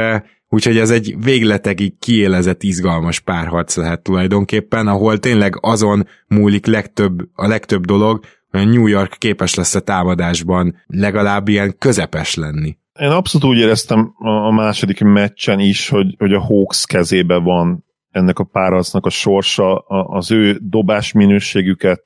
Úgyhogy 0.49 0.77
ez 0.77 0.89
egy 0.89 1.15
végletekig 1.23 1.99
kiélezett, 1.99 2.63
izgalmas 2.63 3.19
párharc 3.19 3.75
lehet 3.75 4.01
tulajdonképpen, 4.01 4.87
ahol 4.87 5.19
tényleg 5.19 5.57
azon 5.61 6.07
múlik 6.27 6.65
legtöbb, 6.65 7.19
a 7.33 7.47
legtöbb 7.47 7.85
dolog, 7.85 8.23
hogy 8.51 8.69
New 8.69 8.87
York 8.87 9.15
képes 9.17 9.55
lesz 9.55 9.75
a 9.75 9.79
támadásban 9.79 10.75
legalább 10.85 11.47
ilyen 11.47 11.75
közepes 11.77 12.35
lenni. 12.35 12.77
Én 12.99 13.09
abszolút 13.09 13.47
úgy 13.47 13.57
éreztem 13.57 14.13
a 14.17 14.51
második 14.51 15.01
meccsen 15.01 15.59
is, 15.59 15.89
hogy, 15.89 16.15
hogy 16.17 16.33
a 16.33 16.41
Hawks 16.41 16.85
kezébe 16.85 17.37
van 17.37 17.85
ennek 18.11 18.39
a 18.39 18.43
párharcnak 18.43 19.05
a 19.05 19.09
sorsa, 19.09 19.77
az 19.87 20.31
ő 20.31 20.57
dobás 20.61 21.11
minőségüket 21.11 22.05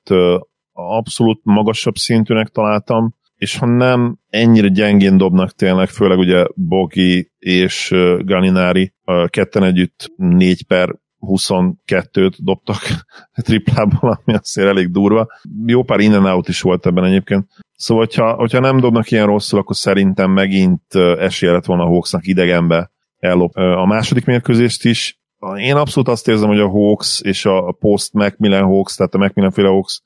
abszolút 0.88 1.40
magasabb 1.44 1.96
szintűnek 1.96 2.48
találtam, 2.48 3.14
és 3.36 3.58
ha 3.58 3.66
nem 3.66 4.18
ennyire 4.30 4.68
gyengén 4.68 5.18
dobnak 5.18 5.52
tényleg, 5.52 5.88
főleg 5.88 6.18
ugye 6.18 6.46
Bogi 6.56 7.32
és 7.38 7.96
Galinari 8.20 8.94
ketten 9.28 9.64
együtt 9.64 10.12
4 10.16 10.66
per 10.66 10.96
22-t 11.28 12.34
dobtak 12.38 12.78
triplából, 13.46 14.22
ami 14.24 14.38
azért 14.38 14.68
elég 14.68 14.92
durva. 14.92 15.28
Jó 15.66 15.84
pár 15.84 16.00
in 16.00 16.14
out 16.14 16.48
is 16.48 16.62
volt 16.62 16.86
ebben 16.86 17.06
egyébként. 17.06 17.48
Szóval, 17.76 18.06
hogyha, 18.06 18.34
hogyha 18.34 18.60
nem 18.60 18.80
dobnak 18.80 19.12
ilyen 19.12 19.26
rosszul, 19.26 19.60
akkor 19.60 19.76
szerintem 19.76 20.32
megint 20.32 20.96
esélye 21.18 21.52
lett 21.52 21.66
volna 21.66 21.84
a 21.84 21.88
Hawksnak 21.88 22.28
idegenbe 22.28 22.92
ellop 23.20 23.56
a 23.56 23.86
második 23.86 24.26
mérkőzést 24.26 24.86
is. 24.86 25.20
Én 25.58 25.76
abszolút 25.76 26.10
azt 26.10 26.28
érzem, 26.28 26.48
hogy 26.48 26.60
a 26.60 26.70
Hawks 26.70 27.22
és 27.22 27.46
a 27.46 27.76
post 27.80 28.14
Macmillan 28.14 28.64
Hawks, 28.64 28.96
tehát 28.96 29.14
a 29.14 29.18
Macmillan 29.18 29.52
féle 29.52 29.68
Hawks 29.68 30.02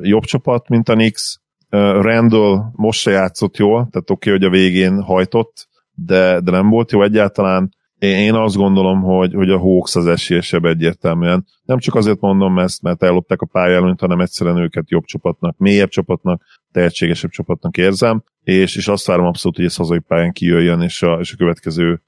jobb 0.00 0.24
csapat, 0.24 0.68
mint 0.68 0.88
a 0.88 0.94
Knicks. 0.94 1.40
Randall 2.00 2.62
most 2.72 3.00
se 3.00 3.10
játszott 3.10 3.56
jól, 3.56 3.88
tehát 3.90 4.10
oké, 4.10 4.30
okay, 4.30 4.32
hogy 4.32 4.44
a 4.44 4.58
végén 4.60 5.02
hajtott, 5.02 5.68
de, 5.94 6.40
de 6.40 6.50
nem 6.50 6.68
volt 6.68 6.92
jó 6.92 7.02
egyáltalán. 7.02 7.70
Én 7.98 8.34
azt 8.34 8.56
gondolom, 8.56 9.00
hogy, 9.00 9.34
hogy 9.34 9.50
a 9.50 9.58
Hawks 9.58 9.96
az 9.96 10.06
esélyesebb 10.06 10.64
egyértelműen. 10.64 11.46
Nem 11.64 11.78
csak 11.78 11.94
azért 11.94 12.20
mondom 12.20 12.58
ezt, 12.58 12.82
mert 12.82 13.02
ellopták 13.02 13.40
a 13.40 13.46
pályállónyt, 13.46 14.00
hanem 14.00 14.20
egyszerűen 14.20 14.56
őket 14.56 14.90
jobb 14.90 15.04
csapatnak, 15.04 15.58
mélyebb 15.58 15.88
csapatnak, 15.88 16.42
tehetségesebb 16.72 17.30
csapatnak 17.30 17.76
érzem, 17.76 18.22
és, 18.42 18.76
és 18.76 18.88
azt 18.88 19.06
várom 19.06 19.26
abszolút, 19.26 19.56
hogy 19.56 19.66
ez 19.66 19.76
hazai 19.76 19.98
pályán 19.98 20.32
kijöjjön, 20.32 20.80
és 20.80 21.02
a, 21.02 21.18
és 21.20 21.32
a 21.32 21.36
következő 21.36 22.02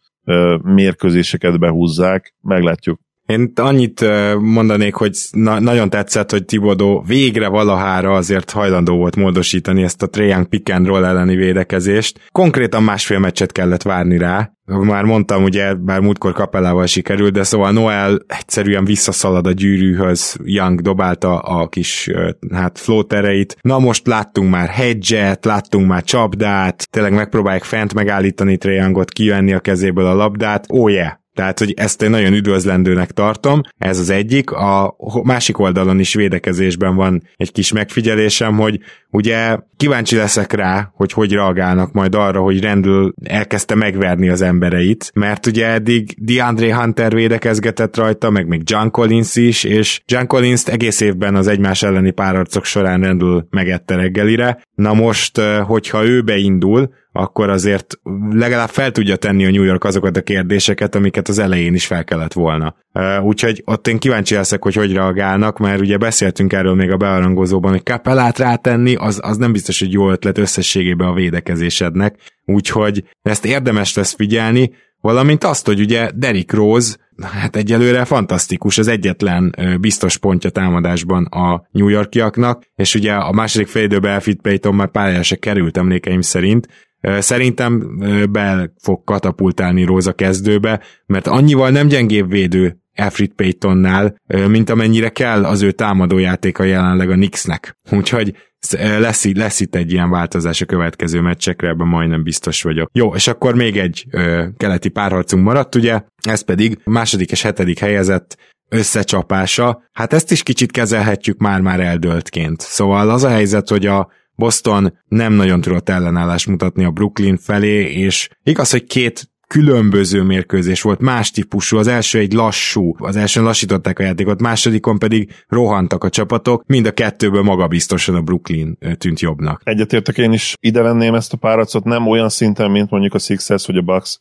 mérkőzéseket 0.62 1.58
behúzzák. 1.58 2.34
Meglátjuk. 2.40 3.00
Én 3.32 3.52
annyit 3.54 4.04
mondanék, 4.38 4.94
hogy 4.94 5.16
na- 5.30 5.60
nagyon 5.60 5.90
tetszett, 5.90 6.30
hogy 6.30 6.44
Tibodó 6.44 7.04
végre 7.06 7.48
valahára 7.48 8.12
azért 8.12 8.50
hajlandó 8.50 8.96
volt 8.96 9.16
módosítani 9.16 9.82
ezt 9.82 10.02
a 10.02 10.06
Trajan 10.06 10.48
pick 10.48 10.72
and 10.72 10.86
roll 10.86 11.04
elleni 11.04 11.36
védekezést. 11.36 12.20
Konkrétan 12.32 12.82
másfél 12.82 13.18
meccset 13.18 13.52
kellett 13.52 13.82
várni 13.82 14.18
rá. 14.18 14.50
Már 14.64 15.04
mondtam, 15.04 15.42
ugye, 15.42 15.74
bár 15.74 16.00
múltkor 16.00 16.32
kapellával 16.32 16.86
sikerült, 16.86 17.32
de 17.32 17.42
szóval 17.42 17.72
Noel 17.72 18.18
egyszerűen 18.26 18.84
visszaszalad 18.84 19.46
a 19.46 19.52
gyűrűhöz, 19.52 20.36
Young 20.44 20.80
dobálta 20.80 21.38
a 21.38 21.68
kis 21.68 22.10
hát 22.52 22.78
flótereit. 22.78 23.56
Na 23.60 23.78
most 23.78 24.06
láttunk 24.06 24.50
már 24.50 24.68
hedge 24.68 25.38
láttunk 25.42 25.86
már 25.86 26.02
csapdát, 26.02 26.90
tényleg 26.90 27.12
megpróbálják 27.12 27.64
fent 27.64 27.94
megállítani 27.94 28.56
Trajangot, 28.56 29.10
kivenni 29.10 29.52
a 29.52 29.60
kezéből 29.60 30.06
a 30.06 30.14
labdát. 30.14 30.66
Ó, 30.72 30.82
oh 30.82 30.92
yeah, 30.92 31.12
Tehát, 31.34 31.58
hogy 31.58 31.74
ezt 31.76 32.02
én 32.02 32.10
nagyon 32.10 32.32
üdvözlendőnek 32.32 33.10
tartom, 33.10 33.60
ez 33.78 33.98
az 33.98 34.10
egyik. 34.10 34.50
A 34.50 34.96
másik 35.22 35.58
oldalon 35.58 35.98
is 35.98 36.14
védekezésben 36.14 36.94
van 36.94 37.22
egy 37.36 37.52
kis 37.52 37.72
megfigyelésem, 37.72 38.56
hogy 38.56 38.80
ugye 39.10 39.58
kíváncsi 39.76 40.16
leszek 40.16 40.52
rá, 40.52 40.92
hogy 40.94 41.12
hogy 41.12 41.32
reagálnak 41.32 41.92
majd 41.92 42.14
arra, 42.14 42.40
hogy 42.40 42.60
rendül 42.60 43.14
elkezdte 43.24 43.74
megverni 43.74 44.28
az 44.28 44.42
embereit, 44.42 45.10
mert 45.14 45.46
ugye 45.46 45.66
eddig 45.66 46.14
DeAndre 46.18 46.76
Hunter 46.76 47.14
védekezgetett 47.14 47.96
rajta, 47.96 48.30
meg 48.30 48.46
még 48.46 48.62
John 48.64 48.88
Collins 48.88 49.36
is, 49.36 49.64
és 49.64 50.02
John 50.06 50.26
Collins-t 50.26 50.68
egész 50.68 51.00
évben 51.00 51.34
az 51.34 51.46
egymás 51.46 51.82
elleni 51.82 52.10
párarcok 52.10 52.64
során 52.64 53.00
rendül 53.00 53.46
megette 53.50 53.96
reggelire. 53.96 54.62
Na 54.74 54.94
most, 54.94 55.40
hogyha 55.40 56.04
ő 56.04 56.22
beindul, 56.22 56.90
akkor 57.12 57.48
azért 57.48 57.98
legalább 58.30 58.68
fel 58.68 58.90
tudja 58.90 59.16
tenni 59.16 59.46
a 59.46 59.50
New 59.50 59.62
York 59.62 59.84
azokat 59.84 60.16
a 60.16 60.22
kérdéseket, 60.22 60.94
amiket 60.94 61.28
az 61.28 61.38
elején 61.38 61.74
is 61.74 61.86
fel 61.86 62.04
kellett 62.04 62.32
volna. 62.32 62.74
Úgyhogy 63.22 63.62
ott 63.66 63.88
én 63.88 63.98
kíváncsi 63.98 64.34
leszek, 64.34 64.62
hogy 64.62 64.74
hogy 64.74 64.92
reagálnak, 64.92 65.58
mert 65.58 65.80
ugye 65.80 65.96
beszéltünk 65.96 66.52
erről 66.52 66.74
még 66.74 66.90
a 66.90 66.96
bearangozóban, 66.96 67.70
hogy 67.70 67.82
kapelát 67.82 68.38
rátenni, 68.38 68.94
az, 68.94 69.20
az 69.22 69.36
nem 69.36 69.52
biztos, 69.52 69.78
hogy 69.78 69.92
jó 69.92 70.10
ötlet 70.10 70.38
összességében 70.38 71.08
a 71.08 71.14
védekezésednek, 71.14 72.16
úgyhogy 72.44 73.04
ezt 73.22 73.44
érdemes 73.44 73.94
lesz 73.94 74.14
figyelni, 74.14 74.70
valamint 75.00 75.44
azt, 75.44 75.66
hogy 75.66 75.80
ugye 75.80 76.10
Derrick 76.14 76.52
Rose, 76.52 76.96
hát 77.22 77.56
egyelőre 77.56 78.04
fantasztikus, 78.04 78.78
az 78.78 78.88
egyetlen 78.88 79.54
biztos 79.80 80.16
pontja 80.16 80.50
támadásban 80.50 81.24
a 81.24 81.66
New 81.70 81.88
Yorkiaknak, 81.88 82.62
és 82.74 82.94
ugye 82.94 83.12
a 83.12 83.32
második 83.32 83.66
fél 83.66 83.82
időben 83.82 84.12
Elfit 84.12 84.40
Payton 84.40 84.74
már 84.74 84.90
pályára 84.90 85.22
se 85.22 85.36
került 85.36 85.76
emlékeim 85.76 86.20
szerint, 86.20 86.68
Szerintem 87.02 87.98
be 88.30 88.72
fog 88.82 89.04
katapultálni 89.04 89.84
Róza 89.84 90.12
kezdőbe, 90.12 90.80
mert 91.06 91.26
annyival 91.26 91.70
nem 91.70 91.86
gyengébb 91.86 92.30
védő 92.30 92.76
Alfred 92.94 93.30
Paytonnál, 93.30 94.16
mint 94.48 94.70
amennyire 94.70 95.08
kell 95.08 95.44
az 95.44 95.62
ő 95.62 95.70
támadójátéka 95.72 96.64
jelenleg 96.64 97.10
a 97.10 97.14
Knicksnek. 97.14 97.76
Úgyhogy 97.90 98.36
lesz, 98.78 99.24
lesz 99.24 99.60
itt 99.60 99.74
egy 99.74 99.92
ilyen 99.92 100.10
változás 100.10 100.60
a 100.60 100.64
következő 100.64 101.20
meccsekre, 101.20 101.68
ebben 101.68 101.86
majdnem 101.86 102.22
biztos 102.22 102.62
vagyok. 102.62 102.90
Jó, 102.92 103.14
és 103.14 103.26
akkor 103.26 103.54
még 103.54 103.78
egy 103.78 104.06
ö, 104.10 104.44
keleti 104.56 104.88
párharcunk 104.88 105.44
maradt, 105.44 105.74
ugye, 105.74 106.02
ez 106.28 106.40
pedig 106.40 106.78
második 106.84 107.30
és 107.30 107.42
hetedik 107.42 107.78
helyezett 107.78 108.36
összecsapása. 108.68 109.82
Hát 109.92 110.12
ezt 110.12 110.30
is 110.30 110.42
kicsit 110.42 110.70
kezelhetjük 110.70 111.38
már-már 111.38 111.80
eldöltként. 111.80 112.60
Szóval 112.60 113.10
az 113.10 113.24
a 113.24 113.28
helyzet, 113.28 113.68
hogy 113.68 113.86
a 113.86 114.08
Boston 114.36 114.98
nem 115.08 115.32
nagyon 115.32 115.60
tudott 115.60 115.88
ellenállást 115.88 116.46
mutatni 116.46 116.84
a 116.84 116.90
Brooklyn 116.90 117.36
felé, 117.36 117.92
és 117.92 118.28
igaz, 118.42 118.70
hogy 118.70 118.84
két 118.84 119.30
különböző 119.48 120.22
mérkőzés 120.22 120.82
volt, 120.82 121.00
más 121.00 121.30
típusú, 121.30 121.76
az 121.76 121.86
első 121.86 122.18
egy 122.18 122.32
lassú, 122.32 122.94
az 122.98 123.16
elsőn 123.16 123.44
lassították 123.44 123.98
a 123.98 124.02
játékot, 124.02 124.40
másodikon 124.40 124.98
pedig 124.98 125.32
rohantak 125.48 126.04
a 126.04 126.10
csapatok, 126.10 126.64
mind 126.66 126.86
a 126.86 126.92
kettőből 126.92 127.42
magabiztosan 127.42 128.14
a 128.14 128.22
Brooklyn 128.22 128.78
tűnt 128.98 129.20
jobbnak. 129.20 129.60
Egyetértek 129.64 130.18
én 130.18 130.32
is 130.32 130.54
ide 130.60 130.82
venném 130.82 131.14
ezt 131.14 131.32
a 131.32 131.36
páracot, 131.36 131.84
nem 131.84 132.06
olyan 132.06 132.28
szinten, 132.28 132.70
mint 132.70 132.90
mondjuk 132.90 133.14
a 133.14 133.18
Sixers 133.18 133.66
vagy 133.66 133.76
a 133.76 133.82
Bucks 133.82 134.20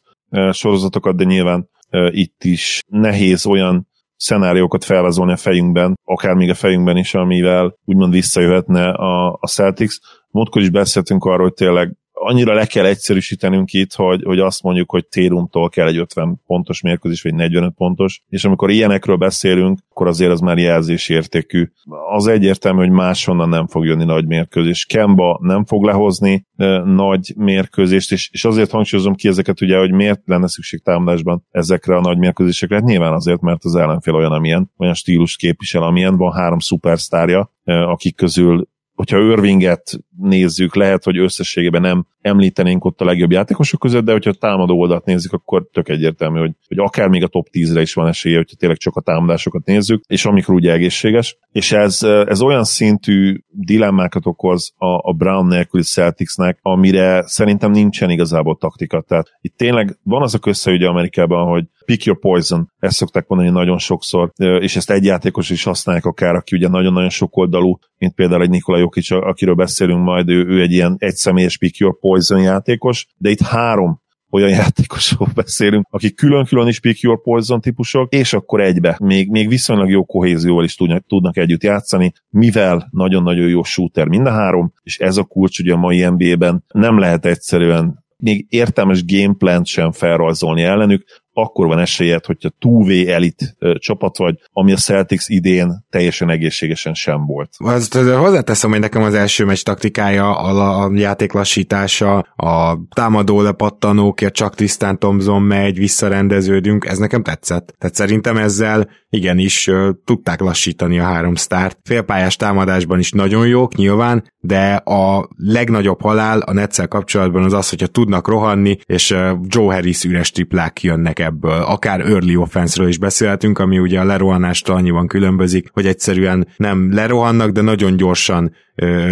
sorozatokat, 0.52 1.15
de 1.15 1.24
nyilván 1.24 1.69
itt 2.10 2.43
is 2.43 2.82
nehéz 2.88 3.45
olyan 3.45 3.89
szenáriókat 4.21 4.84
felvázolni 4.84 5.31
a 5.31 5.38
fejünkben, 5.38 5.99
akár 6.03 6.34
még 6.34 6.49
a 6.49 6.53
fejünkben 6.53 6.97
is, 6.97 7.13
amivel 7.13 7.77
úgymond 7.86 8.13
visszajöhetne 8.13 8.89
a, 8.89 9.38
a 9.39 9.47
Celtics. 9.47 9.95
Múltkor 10.29 10.62
is 10.62 10.69
beszéltünk 10.69 11.23
arról, 11.23 11.43
hogy 11.43 11.53
tényleg 11.53 11.95
annyira 12.23 12.53
le 12.53 12.65
kell 12.65 12.86
egyszerűsítenünk 12.86 13.73
itt, 13.73 13.93
hogy, 13.93 14.23
hogy 14.23 14.39
azt 14.39 14.63
mondjuk, 14.63 14.91
hogy 14.91 15.05
Térumtól 15.07 15.69
kell 15.69 15.88
egy 15.88 15.97
50 15.97 16.41
pontos 16.45 16.81
mérkőzés, 16.81 17.21
vagy 17.21 17.34
45 17.34 17.73
pontos, 17.73 18.21
és 18.29 18.45
amikor 18.45 18.69
ilyenekről 18.69 19.15
beszélünk, 19.15 19.79
akkor 19.89 20.07
azért 20.07 20.31
az 20.31 20.39
már 20.39 20.57
jelzés 20.57 21.10
értékű. 21.10 21.71
Az 22.10 22.27
egyértelmű, 22.27 22.79
hogy 22.79 22.89
máshonnan 22.89 23.49
nem 23.49 23.67
fog 23.67 23.86
jönni 23.86 24.03
nagy 24.03 24.27
mérkőzés. 24.27 24.86
Kemba 24.86 25.39
nem 25.41 25.65
fog 25.65 25.84
lehozni 25.84 26.45
e, 26.55 26.79
nagy 26.79 27.34
mérkőzést, 27.38 28.12
és, 28.12 28.29
és 28.31 28.45
azért 28.45 28.71
hangsúlyozom 28.71 29.15
ki 29.15 29.27
ezeket, 29.27 29.62
ugye, 29.62 29.77
hogy 29.77 29.91
miért 29.91 30.21
lenne 30.25 30.47
szükség 30.47 30.81
támadásban 30.81 31.45
ezekre 31.51 31.95
a 31.95 32.01
nagy 32.01 32.17
mérkőzésekre. 32.17 32.75
Hát 32.75 32.86
nyilván 32.86 33.13
azért, 33.13 33.41
mert 33.41 33.63
az 33.63 33.75
ellenfél 33.75 34.15
olyan, 34.15 34.31
amilyen, 34.31 34.71
olyan 34.77 34.93
stílus 34.93 35.36
képvisel, 35.36 35.84
amilyen 35.84 36.17
van 36.17 36.34
három 36.34 36.60
szupersztárja, 36.60 37.51
akik 37.63 38.15
közül 38.15 38.69
hogyha 39.01 39.19
Irvinget 39.19 39.99
nézzük, 40.21 40.75
lehet, 40.75 41.03
hogy 41.03 41.17
összességében 41.17 41.81
nem 41.81 42.05
említenénk 42.21 42.86
ott 42.86 43.01
a 43.01 43.05
legjobb 43.05 43.31
játékosok 43.31 43.79
között, 43.79 44.05
de 44.05 44.12
hogyha 44.12 44.29
a 44.29 44.34
támadó 44.39 44.79
oldalt 44.79 45.05
nézzük, 45.05 45.34
akkor 45.34 45.67
tök 45.71 45.89
egyértelmű, 45.89 46.39
hogy, 46.39 46.51
hogy 46.67 46.79
akár 46.79 47.07
még 47.07 47.23
a 47.23 47.27
top 47.27 47.47
10-re 47.51 47.81
is 47.81 47.93
van 47.93 48.07
esélye, 48.07 48.38
hogyha 48.38 48.55
tényleg 48.55 48.77
csak 48.77 48.95
a 48.95 49.01
támadásokat 49.01 49.65
nézzük, 49.65 50.03
és 50.07 50.25
amikor 50.25 50.55
ugye 50.55 50.71
egészséges. 50.71 51.38
És 51.51 51.71
ez, 51.71 52.03
ez 52.03 52.41
olyan 52.41 52.63
szintű 52.63 53.38
dilemmákat 53.47 54.25
okoz 54.25 54.73
a, 54.77 55.10
a 55.10 55.13
Brown 55.13 55.47
nélküli 55.47 55.84
Celticsnek, 55.84 56.60
amire 56.62 57.23
szerintem 57.27 57.71
nincsen 57.71 58.10
igazából 58.10 58.57
taktika. 58.57 59.01
Tehát 59.01 59.27
itt 59.41 59.57
tényleg 59.57 59.97
van 60.03 60.21
az 60.21 60.34
a 60.34 60.39
közsze 60.39 60.88
Amerikában, 60.88 61.47
hogy 61.47 61.65
pick 61.86 62.05
your 62.05 62.19
poison, 62.19 62.71
ezt 62.79 62.95
szokták 62.95 63.27
mondani 63.27 63.49
nagyon 63.49 63.77
sokszor, 63.77 64.31
és 64.38 64.75
ezt 64.75 64.91
egy 64.91 65.03
játékos 65.03 65.49
is 65.49 65.63
használják 65.63 66.05
akár, 66.05 66.36
aki 66.36 66.55
ugye 66.55 66.67
nagyon-nagyon 66.67 67.10
sok 67.10 67.38
oldalú, 67.38 67.79
mint 67.97 68.13
például 68.13 68.41
egy 68.41 68.49
Nikola 68.49 68.77
Jokic, 68.77 69.12
akiről 69.12 69.55
beszélünk 69.55 70.05
majd, 70.12 70.30
ő, 70.30 70.45
ő 70.47 70.62
egy 70.62 70.71
ilyen 70.71 70.95
egyszemélyes 71.00 71.58
pick 71.58 71.78
your 71.78 72.00
poison 72.00 72.41
játékos, 72.41 73.08
de 73.17 73.30
itt 73.30 73.41
három 73.41 74.02
olyan 74.30 74.50
játékosról 74.60 75.28
beszélünk, 75.36 75.88
akik 75.89 76.15
külön-külön 76.15 76.67
is 76.67 76.80
pick 76.80 77.02
your 77.02 77.21
poison 77.21 77.62
típusok, 77.62 78.13
és 78.13 78.34
akkor 78.34 78.62
egybe. 78.62 78.97
Még, 79.00 79.30
még 79.30 79.47
viszonylag 79.47 79.89
jó 79.89 80.06
kohézióval 80.06 80.63
is 80.63 80.76
tudnak, 80.76 81.06
tudnak 81.08 81.38
együtt 81.38 81.63
játszani, 81.63 82.13
mivel 82.30 82.88
nagyon-nagyon 82.91 83.47
jó 83.47 83.63
shooter 83.63 84.08
mind 84.08 84.26
a 84.26 84.32
három, 84.32 84.74
és 84.84 84.97
ez 84.97 85.17
a 85.17 85.24
kulcs 85.24 85.60
ugye 85.60 85.74
a 85.74 85.78
mai 85.78 86.06
NBA-ben 86.06 86.63
nem 86.74 87.00
lehet 87.00 87.26
egyszerűen 87.26 88.00
még 88.17 88.45
értelmes 88.50 89.06
gameplant 89.06 89.65
sem 89.65 89.91
felrajzolni 89.91 90.62
ellenük, 90.62 91.20
akkor 91.33 91.67
van 91.67 91.79
esélyed, 91.79 92.25
hogyha 92.25 92.49
2V 92.61 93.09
elit 93.09 93.55
csapat 93.75 94.17
vagy, 94.17 94.35
ami 94.51 94.71
a 94.71 94.75
Celtics 94.75 95.27
idén 95.27 95.85
teljesen 95.89 96.29
egészségesen 96.29 96.93
sem 96.93 97.25
volt. 97.25 97.49
Azt 97.57 97.93
hozzáteszem, 97.93 98.69
hogy 98.69 98.79
nekem 98.79 99.03
az 99.03 99.13
első 99.13 99.45
meccs 99.45 99.61
taktikája, 99.61 100.37
a, 100.37 100.83
a 100.83 100.91
játék 100.93 101.31
lassítása, 101.31 102.17
a 102.35 102.79
támadó 102.95 103.41
lepattanókért 103.41 104.33
csak 104.33 104.55
tisztán 104.55 104.99
Thompson 104.99 105.41
megy, 105.41 105.77
visszarendeződünk, 105.77 106.85
ez 106.85 106.97
nekem 106.97 107.23
tetszett. 107.23 107.75
Tehát 107.77 107.95
szerintem 107.95 108.37
ezzel 108.37 108.89
igenis 109.09 109.69
tudták 110.05 110.39
lassítani 110.39 110.99
a 110.99 111.03
három 111.03 111.35
sztárt. 111.35 111.77
Félpályás 111.83 112.35
támadásban 112.35 112.99
is 112.99 113.11
nagyon 113.11 113.47
jók 113.47 113.75
nyilván, 113.75 114.23
de 114.39 114.73
a 114.73 115.29
legnagyobb 115.35 116.01
halál 116.01 116.39
a 116.39 116.53
Netszel 116.53 116.87
kapcsolatban 116.87 117.43
az 117.43 117.53
az, 117.53 117.69
hogyha 117.69 117.87
tudnak 117.87 118.27
rohanni, 118.27 118.77
és 118.85 119.15
Joe 119.43 119.73
Harris 119.73 120.03
üres 120.03 120.31
triplák 120.31 120.83
jönnek 120.83 121.19
ebből. 121.21 121.62
Akár 121.62 121.99
early 121.99 122.36
offense 122.36 122.88
is 122.88 122.97
beszélhetünk, 122.97 123.60
ami 123.60 123.79
ugye 123.79 123.99
a 123.99 124.03
lerohanástól 124.03 124.75
annyiban 124.75 125.07
különbözik, 125.07 125.69
hogy 125.73 125.86
egyszerűen 125.86 126.47
nem 126.57 126.93
lerohannak, 126.93 127.51
de 127.51 127.62
nagyon 127.62 127.97
gyorsan 127.97 128.55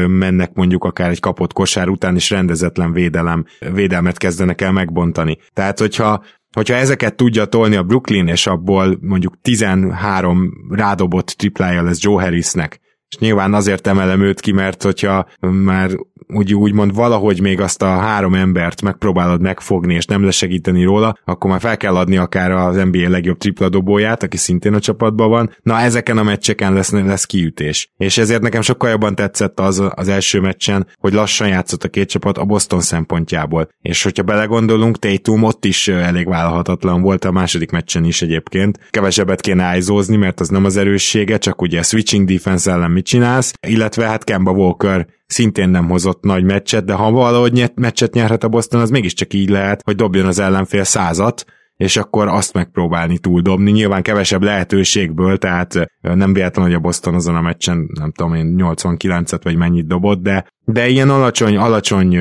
mennek 0.08 0.54
mondjuk 0.54 0.84
akár 0.84 1.10
egy 1.10 1.20
kapott 1.20 1.54
kosár 1.54 1.88
után, 1.88 2.16
és 2.16 2.30
rendezetlen 2.30 2.92
védelem, 2.92 3.46
védelmet 3.74 4.18
kezdenek 4.18 4.62
el 4.62 4.72
megbontani. 4.72 5.38
Tehát, 5.54 5.80
hogyha 5.80 6.24
hogyha 6.56 6.76
ezeket 6.76 7.16
tudja 7.16 7.46
tolni 7.46 7.76
a 7.76 7.84
Brooklyn, 7.84 8.28
és 8.28 8.48
abból 8.48 8.98
mondjuk 9.02 9.34
13 9.42 10.52
rádobott 10.70 11.28
triplája 11.28 11.84
lesz 11.84 12.04
Joe 12.04 12.24
Harrisnek, 12.24 12.80
és 13.10 13.18
nyilván 13.18 13.54
azért 13.54 13.88
emelem 13.88 14.22
őt 14.22 14.40
ki, 14.40 14.52
mert 14.52 14.84
hogyha 14.84 15.28
már 15.40 15.90
úgy, 16.34 16.54
úgymond 16.54 16.96
valahogy 16.96 17.42
még 17.42 17.62
azt 17.62 17.82
a 17.82 17.88
három 17.88 18.34
embert 18.34 18.82
megpróbálod 18.82 19.42
megfogni, 19.42 19.94
és 19.94 20.06
nem 20.06 20.24
lesegíteni 20.24 20.84
róla, 20.84 21.18
akkor 21.26 21.50
már 21.50 21.60
fel 21.60 21.78
kell 21.78 21.96
adni 21.96 22.18
akár 22.18 22.52
az 22.52 22.76
NBA 22.76 23.10
legjobb 23.10 23.38
tripla 23.38 23.70
dobóját, 23.70 24.24
aki 24.24 24.38
szintén 24.38 24.74
a 24.74 24.80
csapatban 24.80 25.30
van. 25.30 25.56
Na, 25.64 25.80
ezeken 25.80 26.18
a 26.18 26.24
meccseken 26.24 26.74
lesz, 26.74 26.92
lesz 26.92 27.26
kiütés. 27.26 27.92
És 27.98 28.18
ezért 28.18 28.42
nekem 28.42 28.62
sokkal 28.62 28.90
jobban 28.90 29.16
tetszett 29.16 29.60
az 29.60 29.84
az 29.90 30.08
első 30.08 30.40
meccsen, 30.40 30.88
hogy 31.00 31.14
lassan 31.14 31.48
játszott 31.48 31.84
a 31.84 31.90
két 31.90 32.10
csapat 32.10 32.38
a 32.38 32.46
Boston 32.46 32.82
szempontjából. 32.82 33.70
És 33.82 34.04
hogyha 34.04 34.24
belegondolunk, 34.24 35.00
Tatum 35.00 35.44
ott 35.44 35.66
is 35.66 35.88
elég 35.88 36.28
vállalhatatlan 36.28 37.02
volt 37.02 37.26
a 37.26 37.32
második 37.32 37.72
meccsen 37.72 38.04
is 38.04 38.22
egyébként. 38.22 38.80
Kevesebbet 38.90 39.42
kéne 39.42 39.64
ájzózni, 39.64 40.16
mert 40.16 40.40
az 40.40 40.48
nem 40.48 40.66
az 40.66 40.78
erőssége, 40.78 41.38
csak 41.38 41.62
ugye 41.62 41.82
switching 41.82 42.28
defense 42.28 42.72
ellen 42.72 42.92
mit 42.92 43.06
csinálsz, 43.06 43.54
illetve 43.68 44.08
hát 44.08 44.24
Kemba 44.24 44.52
Walker 44.52 45.08
szintén 45.30 45.70
nem 45.70 45.90
hozott 45.90 46.24
nagy 46.24 46.44
meccset, 46.44 46.86
de 46.86 46.94
ha 46.94 47.12
valahogy 47.12 47.52
nyert, 47.52 47.80
meccset 47.80 48.14
nyerhet 48.14 48.44
a 48.44 48.50
Boston, 48.50 48.82
az 48.82 48.90
mégiscsak 48.90 49.34
így 49.34 49.50
lehet, 49.50 49.82
hogy 49.84 49.96
dobjon 49.96 50.26
az 50.26 50.40
ellenfél 50.40 50.84
százat, 50.84 51.46
és 51.76 51.98
akkor 51.98 52.28
azt 52.28 52.54
megpróbálni 52.54 53.18
túldobni. 53.18 53.72
Nyilván 53.72 54.02
kevesebb 54.02 54.44
lehetőségből, 54.44 55.38
tehát 55.38 55.86
nem 56.02 56.34
véletlen, 56.34 56.66
hogy 56.66 56.74
a 56.74 56.80
Boston 56.80 57.14
azon 57.14 57.36
a 57.36 57.42
meccsen, 57.42 57.90
nem 58.00 58.12
tudom 58.12 58.34
én, 58.34 58.56
89-et 58.58 59.40
vagy 59.44 59.56
mennyit 59.56 59.88
dobott, 59.88 60.22
de 60.22 60.46
De 60.72 60.88
ilyen 60.88 61.10
alacsony, 61.10 61.58
alacsony 61.58 62.18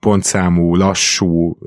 pontszámú, 0.00 0.74
lassú 0.74 1.58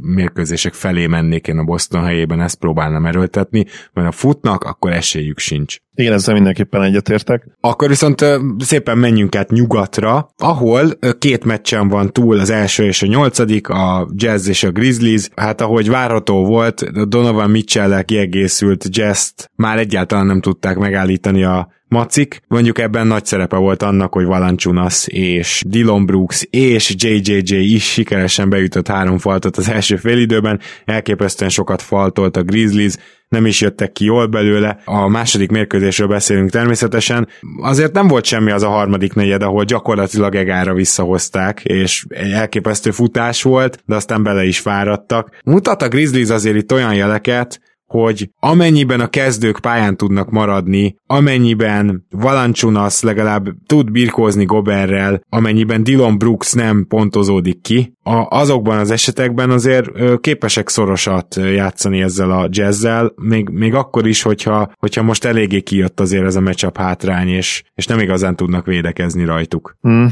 mérkőzések 0.00 0.72
felé 0.72 1.06
mennék 1.06 1.46
én 1.46 1.58
a 1.58 1.64
Boston 1.64 2.04
helyében, 2.04 2.40
ezt 2.40 2.58
próbálnám 2.58 3.06
erőltetni, 3.06 3.64
mert 3.92 4.08
a 4.08 4.12
futnak, 4.12 4.64
akkor 4.64 4.92
esélyük 4.92 5.38
sincs. 5.38 5.76
Igen, 5.94 6.12
ezzel 6.12 6.34
mindenképpen 6.34 6.82
egyetértek. 6.82 7.46
Akkor 7.60 7.88
viszont 7.88 8.24
szépen 8.58 8.98
menjünk 8.98 9.36
át 9.36 9.50
nyugatra, 9.50 10.28
ahol 10.36 10.98
két 11.18 11.44
meccsen 11.44 11.88
van 11.88 12.12
túl 12.12 12.38
az 12.38 12.50
első 12.50 12.84
és 12.84 13.02
a 13.02 13.06
nyolcadik, 13.06 13.68
a 13.68 14.08
Jazz 14.14 14.48
és 14.48 14.62
a 14.64 14.70
Grizzlies. 14.70 15.28
Hát 15.36 15.60
ahogy 15.60 15.88
várható 15.88 16.44
volt, 16.44 17.08
Donovan 17.08 17.50
mitchell 17.50 18.02
kiegészült 18.02 18.86
jazz 18.96 19.30
már 19.54 19.78
egyáltalán 19.78 20.26
nem 20.26 20.40
tudták 20.40 20.76
megállítani 20.76 21.44
a 21.44 21.68
macik. 21.94 22.40
Mondjuk 22.48 22.78
ebben 22.78 23.06
nagy 23.06 23.24
szerepe 23.24 23.56
volt 23.56 23.82
annak, 23.82 24.12
hogy 24.12 24.24
Valanciunas 24.24 25.06
és 25.06 25.62
Dylan 25.66 26.06
Brooks 26.06 26.46
és 26.50 26.94
JJJ 26.96 27.54
is 27.54 27.92
sikeresen 27.92 28.48
beütött 28.48 28.88
három 28.88 29.18
faltot 29.18 29.56
az 29.56 29.68
első 29.68 29.96
félidőben, 29.96 30.60
elképesztően 30.84 31.50
sokat 31.50 31.82
faltolt 31.82 32.36
a 32.36 32.42
Grizzlies, 32.42 32.94
nem 33.28 33.46
is 33.46 33.60
jöttek 33.60 33.92
ki 33.92 34.04
jól 34.04 34.26
belőle. 34.26 34.78
A 34.84 35.08
második 35.08 35.50
mérkőzésről 35.50 36.08
beszélünk 36.08 36.50
természetesen. 36.50 37.28
Azért 37.62 37.92
nem 37.92 38.08
volt 38.08 38.24
semmi 38.24 38.50
az 38.50 38.62
a 38.62 38.68
harmadik 38.68 39.14
negyed, 39.14 39.42
ahol 39.42 39.64
gyakorlatilag 39.64 40.34
egára 40.34 40.74
visszahozták, 40.74 41.60
és 41.64 42.04
egy 42.08 42.30
elképesztő 42.30 42.90
futás 42.90 43.42
volt, 43.42 43.82
de 43.86 43.94
aztán 43.94 44.22
bele 44.22 44.44
is 44.44 44.58
fáradtak. 44.58 45.30
Mutat 45.44 45.82
a 45.82 45.88
Grizzlies 45.88 46.28
azért 46.28 46.56
itt 46.56 46.72
olyan 46.72 46.94
jeleket, 46.94 47.60
hogy 48.00 48.30
amennyiben 48.40 49.00
a 49.00 49.06
kezdők 49.06 49.58
pályán 49.60 49.96
tudnak 49.96 50.30
maradni, 50.30 50.96
amennyiben 51.06 52.06
Valanciunas 52.10 53.02
legalább 53.02 53.46
tud 53.66 53.90
birkózni 53.90 54.44
Goberrel, 54.44 55.20
amennyiben 55.28 55.82
Dylan 55.82 56.18
Brooks 56.18 56.52
nem 56.52 56.86
pontozódik 56.88 57.60
ki, 57.60 57.92
a, 58.02 58.26
azokban 58.28 58.78
az 58.78 58.90
esetekben 58.90 59.50
azért 59.50 59.90
ö, 59.92 60.14
képesek 60.20 60.68
szorosat 60.68 61.34
játszani 61.36 62.02
ezzel 62.02 62.30
a 62.30 62.48
jazzzel, 62.50 63.12
még, 63.16 63.48
még 63.48 63.74
akkor 63.74 64.06
is, 64.06 64.22
hogyha, 64.22 64.72
hogyha 64.78 65.02
most 65.02 65.24
eléggé 65.24 65.60
kijött 65.60 66.00
azért 66.00 66.24
ez 66.24 66.36
a 66.36 66.40
matchup 66.40 66.76
hátrány, 66.76 67.28
és, 67.28 67.62
és 67.74 67.86
nem 67.86 67.98
igazán 67.98 68.36
tudnak 68.36 68.66
védekezni 68.66 69.24
rajtuk. 69.24 69.76
Hmm. 69.80 70.10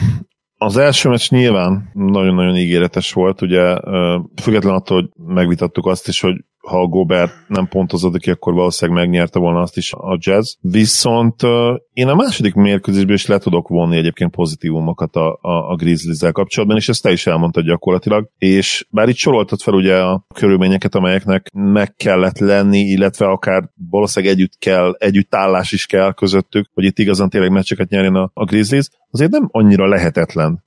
Az 0.56 0.76
első 0.76 1.08
meccs 1.08 1.30
nyilván 1.30 1.90
nagyon-nagyon 1.92 2.56
ígéretes 2.56 3.12
volt, 3.12 3.42
ugye 3.42 3.76
független 4.42 4.74
attól, 4.74 5.00
hogy 5.00 5.34
megvitattuk 5.34 5.86
azt 5.86 6.08
is, 6.08 6.20
hogy 6.20 6.34
ha 6.68 6.80
a 6.80 6.86
Gobert 6.86 7.32
nem 7.48 7.68
pontozott 7.68 8.18
ki, 8.18 8.30
akkor 8.30 8.52
valószínűleg 8.52 9.00
megnyerte 9.00 9.38
volna 9.38 9.60
azt 9.60 9.76
is 9.76 9.92
a 9.92 10.18
Jazz. 10.20 10.52
Viszont 10.60 11.42
én 11.92 12.08
a 12.08 12.14
második 12.14 12.54
mérkőzésből 12.54 13.14
is 13.14 13.26
le 13.26 13.38
tudok 13.38 13.68
vonni 13.68 13.96
egyébként 13.96 14.30
pozitívumokat 14.30 15.16
a, 15.16 15.38
a, 15.40 15.70
a 15.70 15.76
Grizzlies-zel 15.76 16.32
kapcsolatban, 16.32 16.78
és 16.78 16.88
ezt 16.88 17.02
te 17.02 17.12
is 17.12 17.26
elmondtad 17.26 17.64
gyakorlatilag. 17.64 18.28
És 18.38 18.86
bár 18.90 19.08
itt 19.08 19.16
soroltad 19.16 19.60
fel 19.60 19.74
ugye 19.74 19.96
a 19.96 20.26
körülményeket, 20.34 20.94
amelyeknek 20.94 21.50
meg 21.52 21.94
kellett 21.94 22.38
lenni, 22.38 22.78
illetve 22.78 23.26
akár 23.26 23.70
valószínűleg 23.90 24.34
együtt 24.34 24.58
kell, 24.58 24.96
együttállás 24.98 25.72
is 25.72 25.86
kell 25.86 26.12
közöttük, 26.12 26.70
hogy 26.74 26.84
itt 26.84 26.98
igazán 26.98 27.28
tényleg 27.28 27.50
meccseket 27.50 27.88
nyerjen 27.88 28.14
a, 28.14 28.30
a 28.34 28.44
Grizzlies, 28.44 28.88
azért 29.10 29.30
nem 29.30 29.48
annyira 29.50 29.88
lehetetlen 29.88 30.64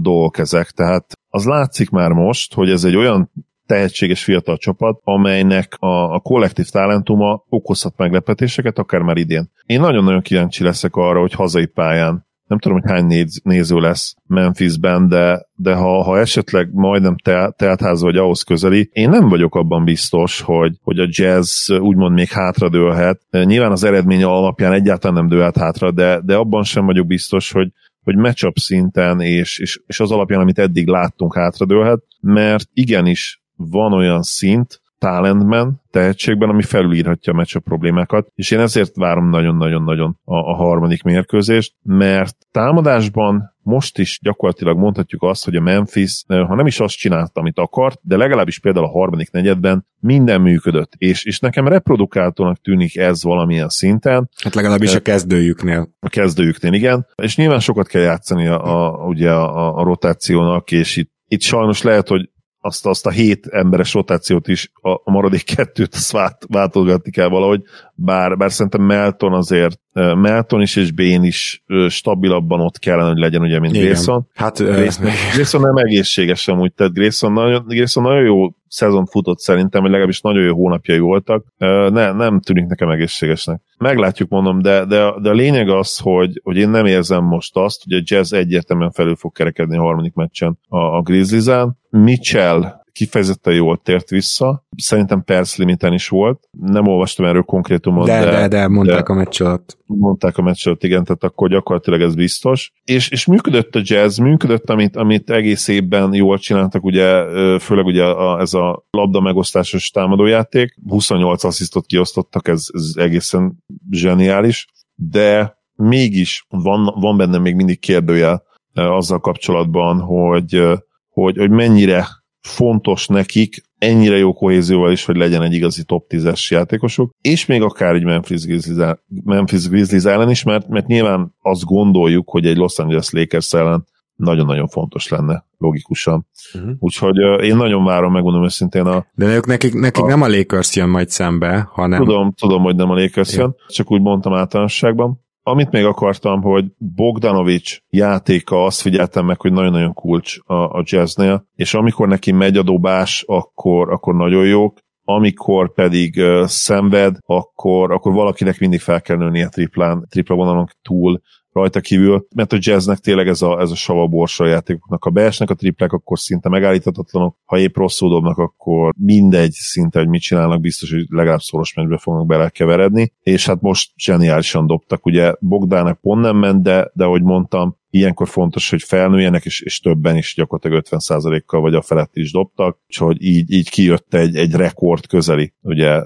dolgok 0.00 0.38
ezek, 0.38 0.70
tehát 0.70 1.12
az 1.28 1.44
látszik 1.44 1.90
már 1.90 2.10
most, 2.10 2.54
hogy 2.54 2.70
ez 2.70 2.84
egy 2.84 2.96
olyan 2.96 3.30
tehetséges 3.66 4.24
fiatal 4.24 4.56
csapat, 4.56 5.00
amelynek 5.04 5.76
a, 5.78 6.14
a 6.14 6.20
kollektív 6.20 6.66
talentuma 6.66 7.44
okozhat 7.48 7.96
meglepetéseket, 7.96 8.78
akár 8.78 9.00
már 9.00 9.16
idén. 9.16 9.50
Én 9.66 9.80
nagyon-nagyon 9.80 10.20
kíváncsi 10.20 10.64
leszek 10.64 10.96
arra, 10.96 11.20
hogy 11.20 11.32
hazai 11.32 11.66
pályán 11.66 12.24
nem 12.46 12.58
tudom, 12.58 12.80
hogy 12.80 12.90
hány 12.90 13.06
néz, 13.06 13.40
néző 13.42 13.78
lesz 13.78 14.14
Memphisben, 14.26 15.08
de, 15.08 15.46
de 15.54 15.74
ha, 15.74 16.02
ha 16.02 16.18
esetleg 16.18 16.68
majdnem 16.72 17.16
te, 17.16 17.54
teltház 17.56 18.02
vagy 18.02 18.16
ahhoz 18.16 18.42
közeli, 18.42 18.88
én 18.92 19.10
nem 19.10 19.28
vagyok 19.28 19.54
abban 19.54 19.84
biztos, 19.84 20.40
hogy, 20.40 20.76
hogy 20.82 20.98
a 20.98 21.08
jazz 21.10 21.70
úgymond 21.70 22.14
még 22.14 22.28
hátradőlhet. 22.28 23.20
Nyilván 23.30 23.70
az 23.70 23.84
eredmény 23.84 24.22
alapján 24.22 24.72
egyáltalán 24.72 25.16
nem 25.16 25.28
dőlhet 25.28 25.56
hátra, 25.56 25.90
de, 25.90 26.20
de 26.24 26.36
abban 26.36 26.62
sem 26.62 26.86
vagyok 26.86 27.06
biztos, 27.06 27.52
hogy, 27.52 27.68
hogy 28.02 28.16
matchup 28.16 28.56
szinten 28.56 29.20
és, 29.20 29.58
és, 29.58 29.80
és 29.86 30.00
az 30.00 30.10
alapján, 30.10 30.40
amit 30.40 30.58
eddig 30.58 30.86
láttunk, 30.86 31.34
hátradőlhet, 31.34 32.02
mert 32.20 32.68
igenis 32.72 33.42
van 33.56 33.92
olyan 33.92 34.22
szint, 34.22 34.82
talentben, 34.98 35.80
tehetségben, 35.90 36.48
ami 36.48 36.62
felülírhatja 36.62 37.32
a 37.32 37.36
meccs 37.36 37.56
problémákat, 37.56 38.28
és 38.34 38.50
én 38.50 38.60
ezért 38.60 38.96
várom 38.96 39.28
nagyon-nagyon-nagyon 39.30 40.18
a, 40.24 40.34
a 40.34 40.54
harmadik 40.54 41.02
mérkőzést, 41.02 41.74
mert 41.82 42.36
támadásban 42.50 43.54
most 43.62 43.98
is 43.98 44.18
gyakorlatilag 44.22 44.78
mondhatjuk 44.78 45.22
azt, 45.22 45.44
hogy 45.44 45.56
a 45.56 45.60
Memphis, 45.60 46.22
eh, 46.26 46.46
ha 46.46 46.54
nem 46.54 46.66
is 46.66 46.80
azt 46.80 46.96
csinálta, 46.96 47.40
amit 47.40 47.58
akart, 47.58 47.98
de 48.02 48.16
legalábbis 48.16 48.58
például 48.58 48.84
a 48.86 48.90
harmadik 48.90 49.30
negyedben 49.30 49.86
minden 50.00 50.40
működött, 50.40 50.92
és, 50.96 51.24
és 51.24 51.38
nekem 51.38 51.68
reprodukáltónak 51.68 52.60
tűnik 52.60 52.96
ez 52.96 53.22
valamilyen 53.22 53.68
szinten. 53.68 54.30
Hát 54.42 54.54
legalábbis 54.54 54.92
a 54.92 54.96
eh, 54.96 55.02
kezdőjüknél. 55.02 55.88
A 56.00 56.08
kezdőjüknél, 56.08 56.72
igen. 56.72 57.06
És 57.22 57.36
nyilván 57.36 57.60
sokat 57.60 57.86
kell 57.86 58.02
játszani 58.02 58.46
a, 58.46 58.86
a, 58.94 59.06
ugye 59.06 59.30
a, 59.30 59.76
a 59.78 59.82
rotációnak, 59.82 60.70
és 60.70 60.96
itt, 60.96 61.12
itt 61.26 61.40
sajnos 61.40 61.82
lehet, 61.82 62.08
hogy 62.08 62.28
azt, 62.64 62.86
azt 62.86 63.06
a 63.06 63.10
hét 63.10 63.46
emberes 63.46 63.92
rotációt 63.92 64.48
is, 64.48 64.70
a, 64.74 64.90
a 64.90 65.10
maradék 65.10 65.44
kettőt 65.44 65.94
azt 65.94 66.10
vált, 66.10 66.44
váltogatni 66.48 67.10
kell 67.10 67.28
valahogy, 67.28 67.62
bár, 67.94 68.36
bár 68.36 68.52
szerintem 68.52 68.82
Melton 68.82 69.32
azért, 69.32 69.80
Melton 69.94 70.60
is 70.60 70.76
és 70.76 70.92
Bén 70.92 71.22
is 71.22 71.64
stabilabban 71.88 72.60
ott 72.60 72.78
kellene, 72.78 73.08
hogy 73.08 73.18
legyen, 73.18 73.42
ugye, 73.42 73.60
mint 73.60 73.74
Igen. 73.74 73.86
Grayson. 73.86 74.26
Hát, 74.34 74.58
Grayson, 74.58 75.06
Grayson 75.34 75.60
nem 75.60 75.76
egészséges 75.76 76.48
amúgy, 76.48 76.72
tehát 76.72 76.92
Grayson 76.92 77.32
nagyon, 77.32 77.64
Grayson 77.66 78.02
nagyon 78.02 78.24
jó 78.24 78.50
szezon 78.68 79.06
futott 79.06 79.38
szerintem, 79.38 79.80
vagy 79.80 79.90
legalábbis 79.90 80.20
nagyon 80.20 80.42
jó 80.42 80.54
hónapjai 80.54 80.98
voltak. 80.98 81.46
Ne, 81.58 82.12
nem 82.12 82.40
tűnik 82.40 82.66
nekem 82.66 82.88
egészségesnek. 82.88 83.60
Meglátjuk, 83.78 84.28
mondom, 84.28 84.62
de, 84.62 84.84
de, 84.84 85.12
de 85.20 85.30
a 85.30 85.34
lényeg 85.34 85.68
az, 85.68 85.98
hogy, 85.98 86.40
hogy 86.42 86.56
én 86.56 86.68
nem 86.68 86.86
érzem 86.86 87.24
most 87.24 87.56
azt, 87.56 87.82
hogy 87.84 87.92
a 87.92 88.02
Jazz 88.04 88.32
egyértelműen 88.32 88.90
felül 88.90 89.16
fog 89.16 89.32
kerekedni 89.32 89.76
a 89.76 89.82
harmadik 89.82 90.14
meccsen 90.14 90.58
a, 90.68 90.78
a 90.78 91.02
Grizzlies-en. 91.02 91.78
Mitchell 91.90 92.83
kifejezetten 92.94 93.54
jól 93.54 93.80
tért 93.82 94.08
vissza. 94.08 94.66
Szerintem 94.76 95.22
perc 95.24 95.56
limiten 95.56 95.92
is 95.92 96.08
volt. 96.08 96.48
Nem 96.50 96.86
olvastam 96.86 97.26
erről 97.26 97.42
konkrétumot, 97.42 98.06
de... 98.06 98.24
De, 98.24 98.30
de, 98.30 98.48
de 98.48 98.68
mondták 98.68 99.06
de, 99.06 99.12
a 99.12 99.16
meccs 99.16 99.42
alatt. 99.42 99.78
Mondták 99.86 100.38
a 100.38 100.42
meccs 100.42 100.66
alatt, 100.66 100.82
igen, 100.82 101.04
tehát 101.04 101.24
akkor 101.24 101.48
gyakorlatilag 101.48 102.00
ez 102.00 102.14
biztos. 102.14 102.72
És, 102.84 103.08
és 103.08 103.26
működött 103.26 103.74
a 103.74 103.80
jazz, 103.82 104.18
működött, 104.18 104.70
amit, 104.70 104.96
amit 104.96 105.30
egész 105.30 105.68
évben 105.68 106.14
jól 106.14 106.38
csináltak, 106.38 106.84
ugye, 106.84 107.24
főleg 107.58 107.84
ugye 107.84 108.04
a, 108.04 108.40
ez 108.40 108.54
a 108.54 108.84
labda 108.90 109.20
megosztásos 109.20 109.90
támadójáték. 109.90 110.76
28 110.88 111.44
asszisztot 111.44 111.86
kiosztottak, 111.86 112.48
ez, 112.48 112.66
ez 112.72 112.92
egészen 112.96 113.64
zseniális, 113.90 114.66
de 114.94 115.58
mégis 115.74 116.46
van, 116.48 116.94
van 117.00 117.16
benne 117.16 117.38
még 117.38 117.54
mindig 117.54 117.78
kérdőjel 117.78 118.42
azzal 118.74 119.20
kapcsolatban, 119.20 120.00
hogy, 120.00 120.62
hogy, 121.08 121.36
hogy 121.36 121.50
mennyire 121.50 122.06
fontos 122.48 123.06
nekik 123.06 123.62
ennyire 123.78 124.16
jó 124.16 124.32
kohézióval 124.32 124.92
is, 124.92 125.04
hogy 125.04 125.16
legyen 125.16 125.42
egy 125.42 125.52
igazi 125.52 125.84
top 125.84 126.06
10-es 126.08 126.48
játékosuk, 126.48 127.10
és 127.20 127.46
még 127.46 127.62
akár 127.62 127.94
egy 127.94 128.04
Memphis 128.04 128.44
Grizzlies, 128.44 128.94
Memphis 129.24 129.68
Grizzlies 129.68 130.04
ellen 130.04 130.30
is, 130.30 130.42
mert, 130.42 130.68
mert 130.68 130.86
nyilván 130.86 131.34
azt 131.42 131.64
gondoljuk, 131.64 132.30
hogy 132.30 132.46
egy 132.46 132.56
Los 132.56 132.78
Angeles 132.78 133.10
Lakers 133.10 133.52
ellen 133.52 133.84
nagyon-nagyon 134.16 134.68
fontos 134.68 135.08
lenne, 135.08 135.46
logikusan. 135.58 136.26
Uh-huh. 136.54 136.70
Úgyhogy 136.78 137.22
uh, 137.22 137.44
én 137.44 137.56
nagyon 137.56 137.84
várom, 137.84 138.12
megmondom 138.12 138.44
őszintén 138.44 138.86
a... 138.86 139.06
De 139.14 139.34
ők 139.34 139.46
nekik, 139.46 139.74
nekik 139.74 140.04
a, 140.04 140.06
nem 140.06 140.22
a 140.22 140.28
Lakers 140.28 140.76
jön 140.76 140.88
majd 140.88 141.08
szembe, 141.08 141.68
hanem... 141.72 141.98
Tudom, 141.98 142.32
tudom, 142.32 142.62
hogy 142.62 142.76
nem 142.76 142.90
a 142.90 142.94
Lakers 142.94 143.36
jön, 143.36 143.54
csak 143.68 143.90
úgy 143.90 144.00
mondtam 144.00 144.32
általánosságban. 144.32 145.23
Amit 145.46 145.70
még 145.70 145.84
akartam, 145.84 146.42
hogy 146.42 146.64
Bogdanovics 146.78 147.78
játéka, 147.90 148.64
azt 148.64 148.80
figyeltem 148.80 149.26
meg, 149.26 149.40
hogy 149.40 149.52
nagyon-nagyon 149.52 149.92
kulcs 149.92 150.36
a, 150.46 150.54
a 150.54 150.82
jazznél, 150.84 151.46
és 151.54 151.74
amikor 151.74 152.08
neki 152.08 152.32
megy 152.32 152.56
a 152.56 152.62
dobás, 152.62 153.24
akkor, 153.26 153.92
akkor 153.92 154.14
nagyon 154.14 154.46
jók, 154.46 154.78
amikor 155.02 155.72
pedig 155.72 156.16
uh, 156.16 156.44
szenved, 156.44 157.16
akkor, 157.26 157.92
akkor 157.92 158.12
valakinek 158.12 158.58
mindig 158.58 158.80
fel 158.80 159.00
kell 159.00 159.16
nőni 159.16 159.42
a 159.42 159.48
triplán, 159.48 160.06
tripla 160.10 160.34
vonalon 160.34 160.66
túl, 160.82 161.20
rajta 161.54 161.80
kívül, 161.80 162.26
mert 162.34 162.52
a 162.52 162.56
jazznek 162.60 162.98
tényleg 162.98 163.28
ez 163.28 163.42
a, 163.42 163.60
ez 163.60 163.70
a 163.70 163.74
sava 163.74 164.06
borsa 164.06 164.46
játékoknak. 164.46 165.04
Ha 165.04 165.10
beesnek 165.10 165.50
a 165.50 165.54
triplek, 165.54 165.92
akkor 165.92 166.18
szinte 166.18 166.48
megállíthatatlanok, 166.48 167.36
ha 167.44 167.58
épp 167.58 167.76
rosszul 167.76 168.08
dobnak, 168.08 168.38
akkor 168.38 168.94
mindegy 168.98 169.52
szinte, 169.52 169.98
hogy 169.98 170.08
mit 170.08 170.20
csinálnak, 170.20 170.60
biztos, 170.60 170.92
hogy 170.92 171.06
legalább 171.08 171.40
szoros 171.40 171.74
meccsbe 171.74 171.98
fognak 171.98 172.26
belekeveredni, 172.26 173.12
és 173.22 173.46
hát 173.46 173.60
most 173.60 173.92
zseniálisan 173.96 174.66
dobtak, 174.66 175.06
ugye 175.06 175.34
Bogdának 175.40 176.00
pont 176.00 176.20
nem 176.20 176.36
ment, 176.36 176.62
de, 176.62 176.90
de 176.94 177.04
ahogy 177.04 177.22
mondtam, 177.22 177.76
ilyenkor 177.94 178.28
fontos, 178.28 178.70
hogy 178.70 178.82
felnőjenek, 178.82 179.44
és, 179.44 179.60
és 179.60 179.80
többen 179.80 180.16
is 180.16 180.34
gyakorlatilag 180.36 180.84
50%-kal 180.90 181.60
vagy 181.60 181.74
a 181.74 181.82
felett 181.82 182.16
is 182.16 182.32
dobtak, 182.32 182.78
úgyhogy 182.86 183.22
így, 183.22 183.52
így 183.52 183.70
kijött 183.70 184.14
egy, 184.14 184.36
egy 184.36 184.54
rekord 184.54 185.06
közeli, 185.06 185.52
ugye 185.60 186.02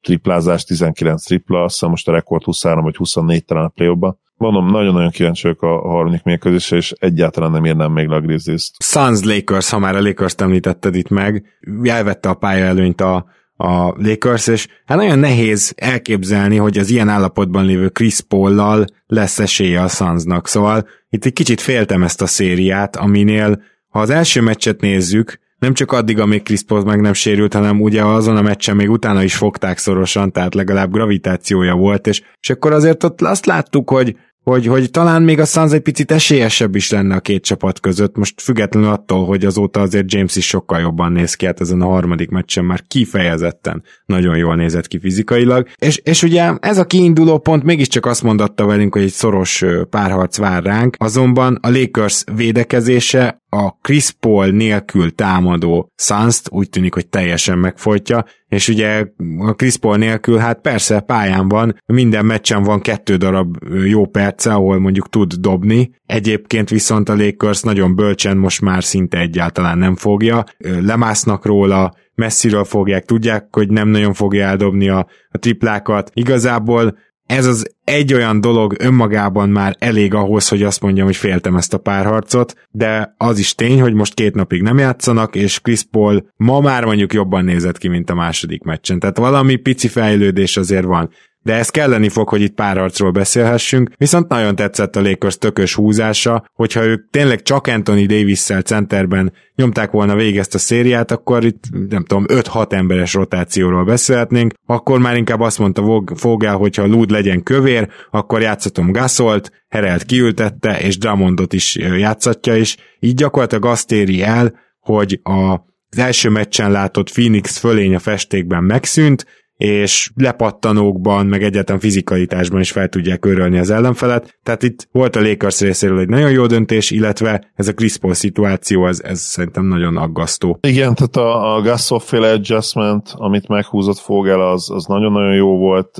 triplázás, 0.00 0.64
19 0.64 1.24
tripla, 1.24 1.62
azt 1.62 1.86
most 1.86 2.08
a 2.08 2.12
rekord 2.12 2.42
23 2.42 2.84
vagy 2.84 2.96
24 2.96 3.44
talán 3.44 3.64
a 3.64 3.68
play 3.68 3.88
Mondom, 4.36 4.66
nagyon-nagyon 4.66 5.10
kíváncsi 5.10 5.48
a 5.48 5.66
harmadik 5.66 6.22
mérkőzésre, 6.22 6.76
és 6.76 6.90
egyáltalán 6.90 7.50
nem 7.50 7.64
írnám 7.64 7.92
még 7.92 8.06
le 8.06 8.20
a. 8.20 8.76
Suns 8.78 9.22
Lakers, 9.22 9.70
ha 9.70 9.78
már 9.78 9.96
a 9.96 10.02
Lakers-t 10.02 10.40
említetted 10.40 10.94
itt 10.94 11.08
meg, 11.08 11.44
elvette 11.82 12.28
a 12.28 12.34
pálya 12.34 12.64
előnyt 12.64 13.00
a, 13.00 13.26
a 13.62 13.94
Lakers, 13.98 14.46
és 14.46 14.66
hát 14.86 14.98
nagyon 14.98 15.18
nehéz 15.18 15.72
elképzelni, 15.76 16.56
hogy 16.56 16.78
az 16.78 16.90
ilyen 16.90 17.08
állapotban 17.08 17.64
lévő 17.64 17.88
Chris 17.88 18.20
Paul-lal 18.20 18.84
lesz 19.06 19.38
esélye 19.38 19.82
a 19.82 19.88
Sunsnak. 19.88 20.48
Szóval 20.48 20.88
itt 21.10 21.24
egy 21.24 21.32
kicsit 21.32 21.60
féltem 21.60 22.02
ezt 22.02 22.22
a 22.22 22.26
szériát, 22.26 22.96
aminél, 22.96 23.62
ha 23.88 24.00
az 24.00 24.10
első 24.10 24.40
meccset 24.40 24.80
nézzük, 24.80 25.40
nem 25.58 25.74
csak 25.74 25.92
addig, 25.92 26.18
amíg 26.18 26.42
Chris 26.42 26.62
Paul 26.62 26.84
meg 26.84 27.00
nem 27.00 27.12
sérült, 27.12 27.54
hanem 27.54 27.80
ugye 27.80 28.04
azon 28.04 28.36
a 28.36 28.42
meccsen 28.42 28.76
még 28.76 28.90
utána 28.90 29.22
is 29.22 29.34
fogták 29.34 29.78
szorosan, 29.78 30.32
tehát 30.32 30.54
legalább 30.54 30.92
gravitációja 30.92 31.74
volt, 31.74 32.06
és, 32.06 32.22
és 32.40 32.50
akkor 32.50 32.72
azért 32.72 33.04
ott 33.04 33.20
azt 33.20 33.46
láttuk, 33.46 33.90
hogy 33.90 34.16
hogy, 34.42 34.66
hogy 34.66 34.90
talán 34.90 35.22
még 35.22 35.40
a 35.40 35.44
Suns 35.44 35.72
egy 35.72 35.80
picit 35.80 36.10
esélyesebb 36.10 36.74
is 36.74 36.90
lenne 36.90 37.14
a 37.14 37.20
két 37.20 37.44
csapat 37.44 37.80
között, 37.80 38.16
most 38.16 38.40
függetlenül 38.40 38.88
attól, 38.88 39.26
hogy 39.26 39.44
azóta 39.44 39.80
azért 39.80 40.12
James 40.12 40.36
is 40.36 40.46
sokkal 40.46 40.80
jobban 40.80 41.12
néz 41.12 41.34
ki, 41.34 41.46
hát 41.46 41.60
ezen 41.60 41.80
a 41.80 41.86
harmadik 41.86 42.30
meccsen 42.30 42.64
már 42.64 42.82
kifejezetten 42.88 43.82
nagyon 44.06 44.36
jól 44.36 44.56
nézett 44.56 44.86
ki 44.86 44.98
fizikailag, 44.98 45.68
és, 45.78 45.96
és 45.96 46.22
ugye 46.22 46.52
ez 46.60 46.78
a 46.78 46.84
kiinduló 46.84 47.38
pont 47.38 47.62
mégiscsak 47.62 48.06
azt 48.06 48.22
mondatta 48.22 48.66
velünk, 48.66 48.94
hogy 48.94 49.02
egy 49.02 49.12
szoros 49.12 49.64
párharc 49.90 50.36
vár 50.36 50.62
ránk, 50.62 50.96
azonban 50.98 51.58
a 51.62 51.70
Lakers 51.70 52.24
védekezése 52.34 53.41
a 53.56 53.70
Chris 53.82 54.10
Paul 54.10 54.46
nélkül 54.46 55.14
támadó 55.14 55.92
suns 55.96 56.42
úgy 56.48 56.68
tűnik, 56.68 56.94
hogy 56.94 57.08
teljesen 57.08 57.58
megfojtja, 57.58 58.24
és 58.48 58.68
ugye 58.68 59.06
a 59.38 59.52
Chris 59.52 59.76
Paul 59.76 59.96
nélkül, 59.96 60.36
hát 60.36 60.60
persze 60.60 61.00
pályán 61.00 61.48
van, 61.48 61.76
minden 61.86 62.26
meccsen 62.26 62.62
van 62.62 62.80
kettő 62.80 63.16
darab 63.16 63.56
jó 63.84 64.06
perce, 64.06 64.52
ahol 64.52 64.78
mondjuk 64.78 65.08
tud 65.08 65.32
dobni, 65.34 65.90
egyébként 66.06 66.68
viszont 66.68 67.08
a 67.08 67.16
Lakers 67.16 67.62
nagyon 67.62 67.94
bölcsen 67.94 68.36
most 68.36 68.60
már 68.60 68.84
szinte 68.84 69.18
egyáltalán 69.18 69.78
nem 69.78 69.96
fogja, 69.96 70.44
lemásznak 70.58 71.46
róla, 71.46 71.94
messziről 72.14 72.64
fogják, 72.64 73.04
tudják, 73.04 73.46
hogy 73.50 73.68
nem 73.68 73.88
nagyon 73.88 74.12
fogja 74.12 74.46
eldobni 74.46 74.88
a, 74.88 75.06
a 75.30 75.38
triplákat. 75.38 76.10
Igazából 76.14 76.98
ez 77.26 77.46
az 77.46 77.74
egy 77.84 78.14
olyan 78.14 78.40
dolog 78.40 78.74
önmagában 78.78 79.48
már 79.48 79.76
elég 79.78 80.14
ahhoz, 80.14 80.48
hogy 80.48 80.62
azt 80.62 80.80
mondjam, 80.80 81.06
hogy 81.06 81.16
féltem 81.16 81.56
ezt 81.56 81.74
a 81.74 81.78
párharcot, 81.78 82.54
de 82.70 83.14
az 83.16 83.38
is 83.38 83.54
tény, 83.54 83.80
hogy 83.80 83.94
most 83.94 84.14
két 84.14 84.34
napig 84.34 84.62
nem 84.62 84.78
játszanak, 84.78 85.34
és 85.34 85.60
Chris 85.60 85.82
Paul 85.82 86.26
ma 86.36 86.60
már 86.60 86.84
mondjuk 86.84 87.12
jobban 87.12 87.44
nézett 87.44 87.78
ki, 87.78 87.88
mint 87.88 88.10
a 88.10 88.14
második 88.14 88.62
meccsen. 88.62 88.98
Tehát 88.98 89.18
valami 89.18 89.56
pici 89.56 89.88
fejlődés 89.88 90.56
azért 90.56 90.84
van 90.84 91.10
de 91.42 91.54
ez 91.54 91.68
kelleni 91.68 92.08
fog, 92.08 92.28
hogy 92.28 92.40
itt 92.40 92.54
párharcról 92.54 93.10
beszélhessünk, 93.10 93.90
viszont 93.96 94.28
nagyon 94.28 94.56
tetszett 94.56 94.96
a 94.96 95.00
Lakers 95.00 95.38
tökös 95.38 95.74
húzása, 95.74 96.44
hogyha 96.54 96.84
ők 96.84 97.10
tényleg 97.10 97.42
csak 97.42 97.66
Anthony 97.66 98.06
Davis-szel 98.06 98.62
centerben 98.62 99.32
nyomták 99.54 99.90
volna 99.90 100.14
végig 100.14 100.38
ezt 100.38 100.54
a 100.54 100.58
szériát, 100.58 101.10
akkor 101.10 101.44
itt 101.44 101.64
nem 101.88 102.04
tudom, 102.04 102.24
5-6 102.28 102.72
emberes 102.72 103.14
rotációról 103.14 103.84
beszélhetnénk, 103.84 104.52
akkor 104.66 104.98
már 104.98 105.16
inkább 105.16 105.40
azt 105.40 105.58
mondta 105.58 106.02
Fogel, 106.14 106.56
hogyha 106.56 106.86
Lud 106.86 107.10
legyen 107.10 107.42
kövér, 107.42 107.88
akkor 108.10 108.40
játszatom 108.40 108.92
Gasolt, 108.92 109.50
Herelt 109.68 110.04
kiültette, 110.04 110.80
és 110.80 110.98
Drummondot 110.98 111.52
is 111.52 111.76
játszatja, 111.76 112.56
és 112.56 112.76
így 112.98 113.14
gyakorlatilag 113.14 113.64
azt 113.64 113.92
éri 113.92 114.22
el, 114.22 114.60
hogy 114.80 115.20
a 115.22 115.70
az 115.94 115.98
első 115.98 116.28
meccsen 116.28 116.70
látott 116.70 117.10
Phoenix 117.10 117.58
fölény 117.58 117.94
a 117.94 117.98
festékben 117.98 118.64
megszűnt, 118.64 119.26
és 119.62 120.10
lepattanókban, 120.14 121.26
meg 121.26 121.42
egyetem 121.42 121.78
fizikalitásban 121.78 122.60
is 122.60 122.70
fel 122.70 122.88
tudják 122.88 123.24
örölni 123.24 123.58
az 123.58 123.70
ellenfelet. 123.70 124.38
Tehát 124.42 124.62
itt 124.62 124.88
volt 124.92 125.16
a 125.16 125.20
Lakers 125.20 125.60
részéről 125.60 125.98
egy 125.98 126.08
nagyon 126.08 126.30
jó 126.30 126.46
döntés, 126.46 126.90
illetve 126.90 127.50
ez 127.54 127.68
a 127.68 127.72
Chris 127.72 127.96
Paul 127.96 128.14
szituáció, 128.14 128.86
ez, 128.86 129.00
ez 129.04 129.20
szerintem 129.20 129.64
nagyon 129.64 129.96
aggasztó. 129.96 130.58
Igen, 130.60 130.94
tehát 130.94 131.16
a, 131.16 131.54
a 131.54 131.60
Gasol 131.60 132.00
féle 132.00 132.30
adjustment, 132.30 133.12
amit 133.16 133.48
meghúzott 133.48 133.98
Fogel, 133.98 134.40
az, 134.40 134.70
az 134.70 134.84
nagyon-nagyon 134.84 135.34
jó 135.34 135.56
volt, 135.56 135.98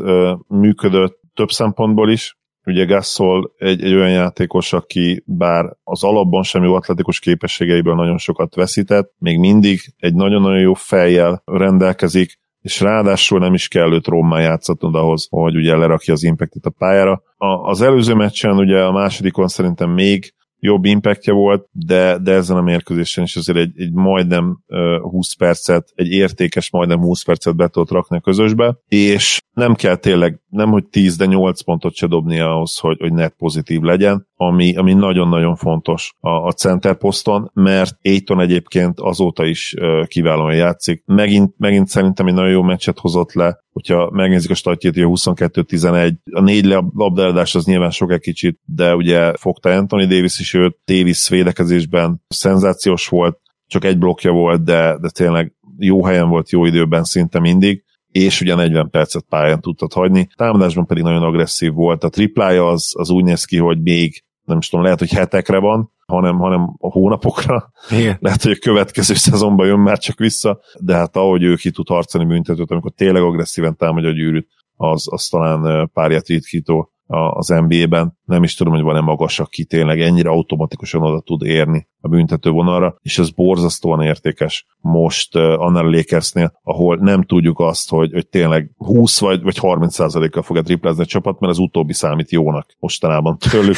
működött 0.49 1.21
több 1.35 1.51
szempontból 1.51 2.11
is, 2.11 2.37
Ugye 2.67 2.85
Gasol 2.85 3.53
egy, 3.57 3.83
egy 3.83 3.95
olyan 3.95 4.11
játékos, 4.11 4.73
aki 4.73 5.23
bár 5.27 5.77
az 5.85 6.05
alapban 6.05 6.43
sem 6.43 6.63
jó 6.63 6.75
atletikus 6.75 7.21
képességeiből 7.21 7.95
nagyon 7.95 8.19
sokat 8.19 8.55
veszített, 8.55 9.13
még 9.19 9.39
mindig 9.39 9.81
egy 9.97 10.15
nagyon-nagyon 10.15 10.61
jó 10.61 10.75
fejjel 10.75 11.43
rendelkezik, 11.45 12.41
és 12.63 12.81
ráadásul 12.81 13.39
nem 13.39 13.55
is 13.55 13.69
kell 13.69 13.93
őt 13.93 14.07
rommá 14.07 14.41
játszatnod 14.41 14.95
ahhoz, 14.95 15.27
hogy 15.31 15.57
ugye 15.57 15.77
lerakja 15.77 16.13
az 16.13 16.23
impactet 16.23 16.65
a 16.65 16.71
pályára. 16.71 17.23
A, 17.37 17.47
az 17.47 17.81
előző 17.81 18.15
meccsen 18.15 18.57
ugye 18.57 18.83
a 18.83 18.93
másodikon 18.93 19.49
szerintem 19.49 19.91
még 19.91 20.35
jobb 20.59 20.85
impactja 20.85 21.35
volt, 21.35 21.69
de, 21.71 22.19
de 22.19 22.33
ezen 22.33 22.57
a 22.57 22.63
mérkőzésen 22.63 23.25
is 23.25 23.37
azért 23.37 23.59
egy, 23.59 23.73
egy 23.77 23.93
majdnem 23.93 24.59
uh, 24.67 25.11
20 25.11 25.35
percet, 25.35 25.93
egy 25.95 26.11
értékes 26.11 26.71
majdnem 26.71 26.99
20 26.99 27.23
percet 27.23 27.57
be 27.57 27.69
tudott 27.69 27.91
rakni 27.91 28.17
a 28.17 28.21
közösbe, 28.21 28.77
és 28.89 29.41
nem 29.53 29.75
kell 29.75 29.97
tényleg, 29.97 30.41
nem 30.49 30.71
hogy 30.71 30.85
10, 30.85 31.17
de 31.17 31.27
8 31.27 31.63
pontot 31.63 31.95
se 31.95 32.07
dobni 32.07 32.41
ahhoz, 32.41 32.79
hogy, 32.79 32.97
hogy 33.01 33.13
net 33.13 33.35
pozitív 33.39 33.81
legyen, 33.81 34.27
ami, 34.37 34.77
ami 34.77 34.93
nagyon-nagyon 34.93 35.57
fontos 35.57 36.15
a, 36.21 36.31
a 36.31 36.53
center 36.53 36.97
poszton, 36.97 37.51
mert 37.55 37.99
Aiton 38.03 38.41
egyébként 38.41 39.01
azóta 39.01 39.45
is 39.45 39.75
uh, 39.81 40.07
kiválóan 40.07 40.55
játszik. 40.55 41.03
Megint, 41.07 41.55
megint 41.59 41.89
szerintem 41.89 42.27
egy 42.27 42.35
nagyon 42.35 42.51
jó 42.51 42.63
meccset 42.63 42.99
hozott 42.99 43.33
le, 43.33 43.59
hogyha 43.73 44.11
megnézzük 44.11 44.51
a 44.51 44.55
statjét, 44.55 44.95
hogy 44.95 45.03
a 45.03 45.33
22-11, 45.33 46.13
a 46.33 46.41
négy 46.41 46.65
labdáladás 46.95 47.55
az 47.55 47.65
nyilván 47.65 47.91
sok 47.91 48.13
egy 48.13 48.21
kicsit, 48.21 48.61
de 48.65 48.95
ugye 48.95 49.33
fogta 49.37 49.71
Anthony 49.71 50.09
Davis 50.09 50.39
is 50.39 50.55
őt, 50.55 50.79
Davis 50.85 51.29
védekezésben 51.29 52.23
szenzációs 52.29 53.09
volt, 53.09 53.41
csak 53.67 53.85
egy 53.85 53.99
blokkja 53.99 54.33
volt, 54.33 54.65
de, 54.65 54.99
de 55.01 55.09
tényleg 55.09 55.53
jó 55.79 56.05
helyen 56.05 56.29
volt, 56.29 56.51
jó 56.51 56.65
időben 56.65 57.05
szinte 57.05 57.41
mindig 57.41 57.85
és 58.13 58.41
ugye 58.41 58.55
40 58.55 58.91
percet 58.91 59.25
pályán 59.29 59.61
tudtad 59.61 59.93
hagyni. 59.93 60.29
Támadásban 60.37 60.87
pedig 60.87 61.03
nagyon 61.03 61.23
agresszív 61.23 61.73
volt. 61.73 62.05
A 62.05 62.09
triplája 62.09 62.69
az, 62.69 62.93
az 62.97 63.11
úgy 63.11 63.25
néz 63.25 63.45
ki, 63.45 63.59
hogy 63.59 63.83
még 63.83 64.25
nem 64.45 64.59
is 64.59 64.69
tudom, 64.69 64.85
lehet, 64.85 64.99
hogy 64.99 65.11
hetekre 65.11 65.59
van, 65.59 65.93
hanem, 66.07 66.37
hanem 66.39 66.61
a 66.79 66.91
hónapokra. 66.91 67.73
Igen. 67.91 68.17
Lehet, 68.21 68.43
hogy 68.43 68.53
a 68.53 68.61
következő 68.61 69.15
szezonban 69.15 69.67
jön 69.67 69.79
már 69.79 69.99
csak 69.99 70.19
vissza, 70.19 70.61
de 70.79 70.95
hát 70.95 71.17
ahogy 71.17 71.43
ő 71.43 71.55
ki 71.55 71.71
tud 71.71 71.89
harcolni 71.89 72.29
büntetőt, 72.29 72.71
amikor 72.71 72.91
tényleg 72.91 73.23
agresszíven 73.23 73.77
támadja 73.77 74.09
a 74.09 74.13
gyűrűt, 74.13 74.49
az, 74.77 75.07
az 75.11 75.27
talán 75.27 75.91
párját 75.93 76.27
ritkító 76.27 76.92
az 77.07 77.49
NBA-ben. 77.49 78.19
Nem 78.25 78.43
is 78.43 78.55
tudom, 78.55 78.73
hogy 78.73 78.83
van-e 78.83 79.01
magas, 79.01 79.39
aki 79.41 79.65
tényleg 79.65 80.01
ennyire 80.01 80.29
automatikusan 80.29 81.03
oda 81.03 81.21
tud 81.21 81.43
érni 81.43 81.89
a 82.01 82.09
büntető 82.09 82.51
vonalra, 82.51 82.97
és 83.03 83.19
ez 83.19 83.31
borzasztóan 83.31 84.03
értékes 84.03 84.67
most 84.81 85.37
uh, 85.37 85.43
annál 85.43 85.87
a 85.87 85.91
Lakersnél, 85.91 86.61
ahol 86.63 86.97
nem 86.97 87.23
tudjuk 87.23 87.61
azt, 87.61 87.91
hogy, 87.91 88.13
hogy 88.13 88.29
tényleg 88.29 88.71
20 88.77 89.21
vagy, 89.21 89.43
vagy 89.43 89.59
30 89.59 89.97
kal 90.31 90.43
fog 90.43 90.63
triplázni 90.63 91.03
a 91.03 91.07
csapat, 91.07 91.41
mert 91.41 91.53
az 91.53 91.59
utóbbi 91.59 91.93
számít 91.93 92.31
jónak 92.31 92.67
mostanában 92.79 93.39
tőlük, 93.51 93.77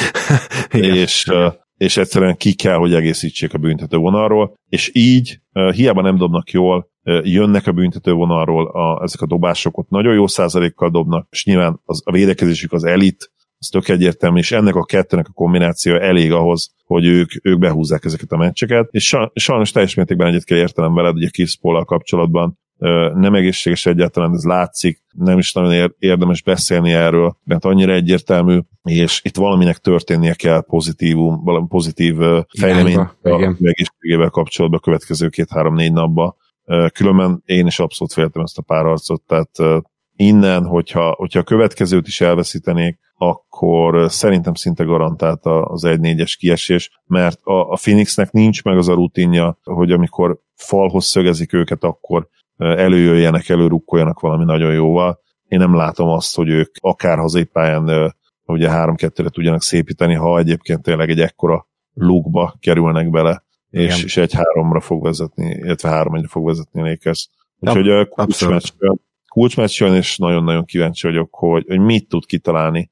és 0.99 1.27
uh, 1.27 1.53
és 1.77 1.97
egyszerűen 1.97 2.37
ki 2.37 2.55
kell, 2.55 2.77
hogy 2.77 2.95
egészítsék 2.95 3.55
a 3.55 3.59
büntető 3.59 3.97
vonalról, 3.97 4.55
és 4.69 4.91
így 4.95 5.41
uh, 5.53 5.73
hiába 5.73 6.03
nem 6.03 6.17
dobnak 6.17 6.51
jól, 6.51 6.93
jönnek 7.23 7.67
a 7.67 7.73
büntető 7.73 8.12
vonalról 8.12 8.67
a, 8.67 9.03
ezek 9.03 9.21
a 9.21 9.27
dobások, 9.27 9.79
ott 9.79 9.88
nagyon 9.88 10.14
jó 10.14 10.27
százalékkal 10.27 10.90
dobnak, 10.90 11.27
és 11.31 11.45
nyilván 11.45 11.81
az, 11.85 12.03
a 12.05 12.12
védekezésük 12.12 12.73
az 12.73 12.85
elit, 12.85 13.33
az 13.59 13.69
tök 13.69 13.88
egyértelmű, 13.88 14.38
és 14.38 14.53
ennek 14.53 14.75
a 14.75 14.85
kettőnek 14.85 15.27
a 15.29 15.33
kombinációja 15.33 16.01
elég 16.01 16.33
ahhoz, 16.33 16.75
hogy 16.85 17.05
ők, 17.05 17.31
ők 17.43 17.59
behúzzák 17.59 18.05
ezeket 18.05 18.33
a 18.33 18.37
meccseket, 18.37 18.88
és 18.90 19.17
sajnos 19.35 19.71
teljes 19.71 19.95
mértékben 19.95 20.27
egyet 20.27 20.45
kell 20.45 20.59
értelem 20.59 20.95
veled, 20.95 21.14
ugye 21.14 21.29
Chris 21.29 21.57
paul 21.57 21.85
kapcsolatban, 21.85 22.59
nem 23.14 23.35
egészséges 23.35 23.87
egyáltalán, 23.87 24.33
ez 24.35 24.45
látszik, 24.45 25.03
nem 25.12 25.38
is 25.38 25.53
nagyon 25.53 25.95
érdemes 25.99 26.43
beszélni 26.43 26.93
erről, 26.93 27.37
mert 27.45 27.64
annyira 27.64 27.93
egyértelmű, 27.93 28.59
és 28.83 29.21
itt 29.25 29.37
valaminek 29.37 29.79
történnie 29.79 30.35
kell 30.35 30.64
pozitívum, 30.67 31.45
valami 31.45 31.67
pozitív 31.69 32.17
fejlemény 32.59 32.97
a 32.97 33.17
egészségével 33.61 34.31
kapcsolatban 34.31 34.79
a 34.79 34.85
következő 34.85 35.29
két-három-négy 35.29 35.93
napban. 35.93 36.35
Különben 36.92 37.42
én 37.44 37.66
is 37.66 37.79
abszolút 37.79 38.12
féltem 38.12 38.42
ezt 38.42 38.59
a 38.59 38.62
párharcot, 38.62 39.22
tehát 39.27 39.83
innen, 40.16 40.66
hogyha, 40.66 41.14
hogyha 41.16 41.38
a 41.38 41.44
következőt 41.44 42.07
is 42.07 42.20
elveszítenék, 42.20 42.98
akkor 43.16 44.11
szerintem 44.11 44.55
szinte 44.55 44.85
garantált 44.85 45.40
az 45.44 45.83
1-4-es 45.87 46.35
kiesés, 46.38 47.00
mert 47.07 47.40
a, 47.42 47.70
a 47.70 47.77
Phoenixnek 47.81 48.31
nincs 48.31 48.62
meg 48.62 48.77
az 48.77 48.88
a 48.88 48.94
rutinja, 48.94 49.59
hogy 49.62 49.92
amikor 49.92 50.38
falhoz 50.55 51.05
szögezik 51.05 51.53
őket, 51.53 51.85
akkor 51.85 52.29
előjöjjenek, 52.57 53.48
előrukkoljanak 53.48 54.20
valami 54.20 54.44
nagyon 54.44 54.72
jóval. 54.72 55.20
Én 55.44 55.59
nem 55.59 55.74
látom 55.74 56.09
azt, 56.09 56.37
hogy 56.37 56.48
ők 56.48 56.74
akár 56.81 57.18
hazai 57.18 57.44
pályán 57.44 58.14
ugye 58.46 58.68
3-2-re 58.70 59.29
tudjanak 59.29 59.62
szépíteni, 59.62 60.14
ha 60.14 60.38
egyébként 60.38 60.83
tényleg 60.83 61.11
egy 61.11 61.20
ekkora 61.20 61.66
lukba 61.94 62.55
kerülnek 62.61 63.11
bele, 63.11 63.44
és, 63.75 64.05
és 64.05 64.17
egy 64.17 64.33
háromra 64.33 64.81
fog 64.81 65.03
vezetni, 65.03 65.47
illetve 65.63 65.89
három 65.89 66.15
egyre 66.15 66.29
fog 66.29 66.47
vezetni 66.47 66.81
a 66.81 66.85
Lakers. 66.85 67.29
Úgyhogy 67.59 67.89
a 67.89 68.07
kulcsmeccs, 68.07 68.69
kulcsmeccs 69.29 69.81
jön, 69.81 69.95
és 69.95 70.17
nagyon-nagyon 70.17 70.65
kíváncsi 70.65 71.07
vagyok, 71.07 71.29
hogy, 71.35 71.65
hogy 71.69 71.79
mit 71.79 72.09
tud 72.09 72.27
kitalálni 72.27 72.91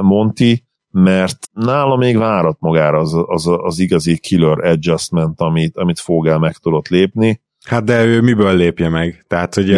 Monti, 0.00 0.64
mert 0.90 1.48
nála 1.52 1.96
még 1.96 2.16
várat 2.16 2.56
magára 2.60 2.98
az, 2.98 3.14
az, 3.26 3.46
az 3.46 3.78
igazi 3.78 4.18
killer 4.18 4.58
adjustment, 4.58 5.40
amit, 5.40 5.76
amit 5.76 6.00
Fogel 6.00 6.38
meg 6.38 6.56
tudott 6.56 6.88
lépni. 6.88 7.40
Hát 7.64 7.84
de 7.84 8.04
ő 8.04 8.20
miből 8.20 8.56
lépje 8.56 8.88
meg? 8.88 9.24
Tehát, 9.28 9.54
hogy 9.54 9.68